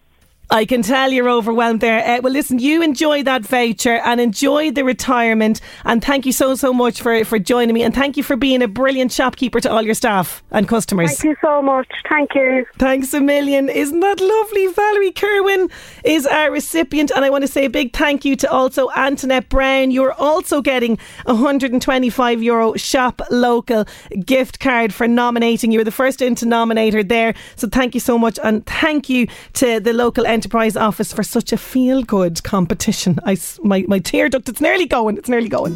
I 0.54 0.66
can 0.66 0.82
tell 0.82 1.14
you're 1.14 1.30
overwhelmed 1.30 1.80
there. 1.80 2.06
Uh, 2.06 2.20
well, 2.22 2.34
listen, 2.34 2.60
you 2.60 2.82
enjoy 2.82 3.24
that 3.24 3.44
voucher 3.44 4.02
and 4.04 4.20
enjoy 4.20 4.70
the 4.70 4.84
retirement. 4.84 5.62
And 5.86 6.04
thank 6.04 6.26
you 6.26 6.34
so, 6.34 6.56
so 6.56 6.74
much 6.74 7.02
for, 7.02 7.24
for 7.24 7.40
joining 7.40 7.74
me. 7.74 7.84
And 7.84 7.96
thank 7.96 8.18
you 8.18 8.24
for 8.24 8.36
being 8.36 8.62
a 8.62 8.68
brilliant 8.68 9.14
shopkeeper 9.14 9.62
to 9.62 9.72
all 9.72 9.82
your 9.82 9.94
staff 9.94 10.44
and 10.52 10.68
customers. 10.68 11.12
Thank 11.12 11.24
you 11.24 11.36
so 11.42 11.62
much. 11.62 11.88
Thank 12.10 12.36
you. 12.36 12.66
Thanks 12.78 13.14
a 13.14 13.22
million. 13.22 13.70
Isn't 13.70 14.02
that 14.02 14.20
lovely? 14.20 14.68
Valerie 14.68 15.14
Kerwin 15.14 15.70
is 16.04 16.28
our 16.28 16.52
recipient. 16.52 17.12
And 17.16 17.24
I 17.24 17.30
want 17.30 17.44
to 17.44 17.48
say 17.48 17.64
a 17.64 17.70
big 17.70 17.94
thank 17.96 18.26
you 18.26 18.36
to 18.36 18.52
also 18.52 18.90
Antoinette 18.98 19.48
Brown. 19.48 19.90
You're 19.90 20.14
also 20.14 20.62
getting 20.62 20.98
a 21.28 21.34
125 21.34 22.44
euro 22.44 22.74
shop 22.76 23.22
local 23.32 23.86
gift 24.26 24.60
card 24.60 24.94
for 24.94 25.08
nominating. 25.08 25.72
You 25.72 25.80
were 25.80 25.86
the 25.86 25.92
first 25.92 26.22
into 26.22 26.46
nominator 26.46 27.08
there. 27.08 27.36
So 27.56 27.70
thank 27.70 27.94
you 27.94 28.02
so 28.02 28.18
much. 28.18 28.38
And 28.44 28.66
thank 28.66 29.08
you 29.08 29.28
to 29.54 29.80
the 29.80 29.94
local 29.94 30.28
Enterprise 30.42 30.76
Office 30.76 31.14
for 31.14 31.22
such 31.22 31.54
a 31.54 31.58
feel 31.58 32.02
good 32.02 32.42
competition. 32.42 33.20
I, 33.26 33.38
my, 33.62 33.86
my 33.88 34.00
tear 34.00 34.28
duct, 34.28 34.50
it's 34.50 34.60
nearly 34.60 34.88
going, 34.88 35.20
it's 35.20 35.30
nearly 35.30 35.50
going. 35.50 35.72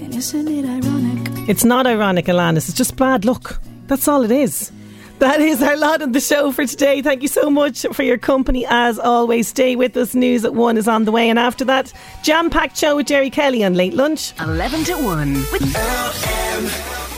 Isn't 0.00 0.48
it 0.48 0.64
ironic? 0.64 1.46
It's 1.46 1.62
not 1.62 1.86
ironic, 1.86 2.24
Alanis, 2.24 2.70
it's 2.70 2.72
just 2.72 2.96
bad 2.96 3.26
luck. 3.26 3.60
That's 3.86 4.08
all 4.08 4.24
it 4.24 4.30
is. 4.30 4.72
That 5.18 5.42
is 5.42 5.62
our 5.62 5.76
lot 5.76 6.00
of 6.00 6.14
the 6.14 6.20
show 6.20 6.52
for 6.52 6.64
today. 6.64 7.02
Thank 7.02 7.20
you 7.20 7.28
so 7.28 7.50
much 7.50 7.84
for 7.92 8.02
your 8.02 8.16
company 8.16 8.64
as 8.66 8.98
always. 8.98 9.46
Stay 9.48 9.76
with 9.76 9.94
us. 9.94 10.14
News 10.14 10.46
at 10.46 10.54
1 10.54 10.78
is 10.78 10.88
on 10.88 11.04
the 11.04 11.12
way. 11.12 11.28
And 11.28 11.38
after 11.38 11.66
that, 11.66 11.92
jam 12.22 12.48
packed 12.48 12.78
show 12.78 12.96
with 12.96 13.08
Jerry 13.08 13.28
Kelly 13.28 13.62
on 13.62 13.74
Late 13.74 13.92
Lunch. 13.92 14.32
11 14.40 14.84
to 14.84 14.94
1 14.94 15.34
with 15.52 17.17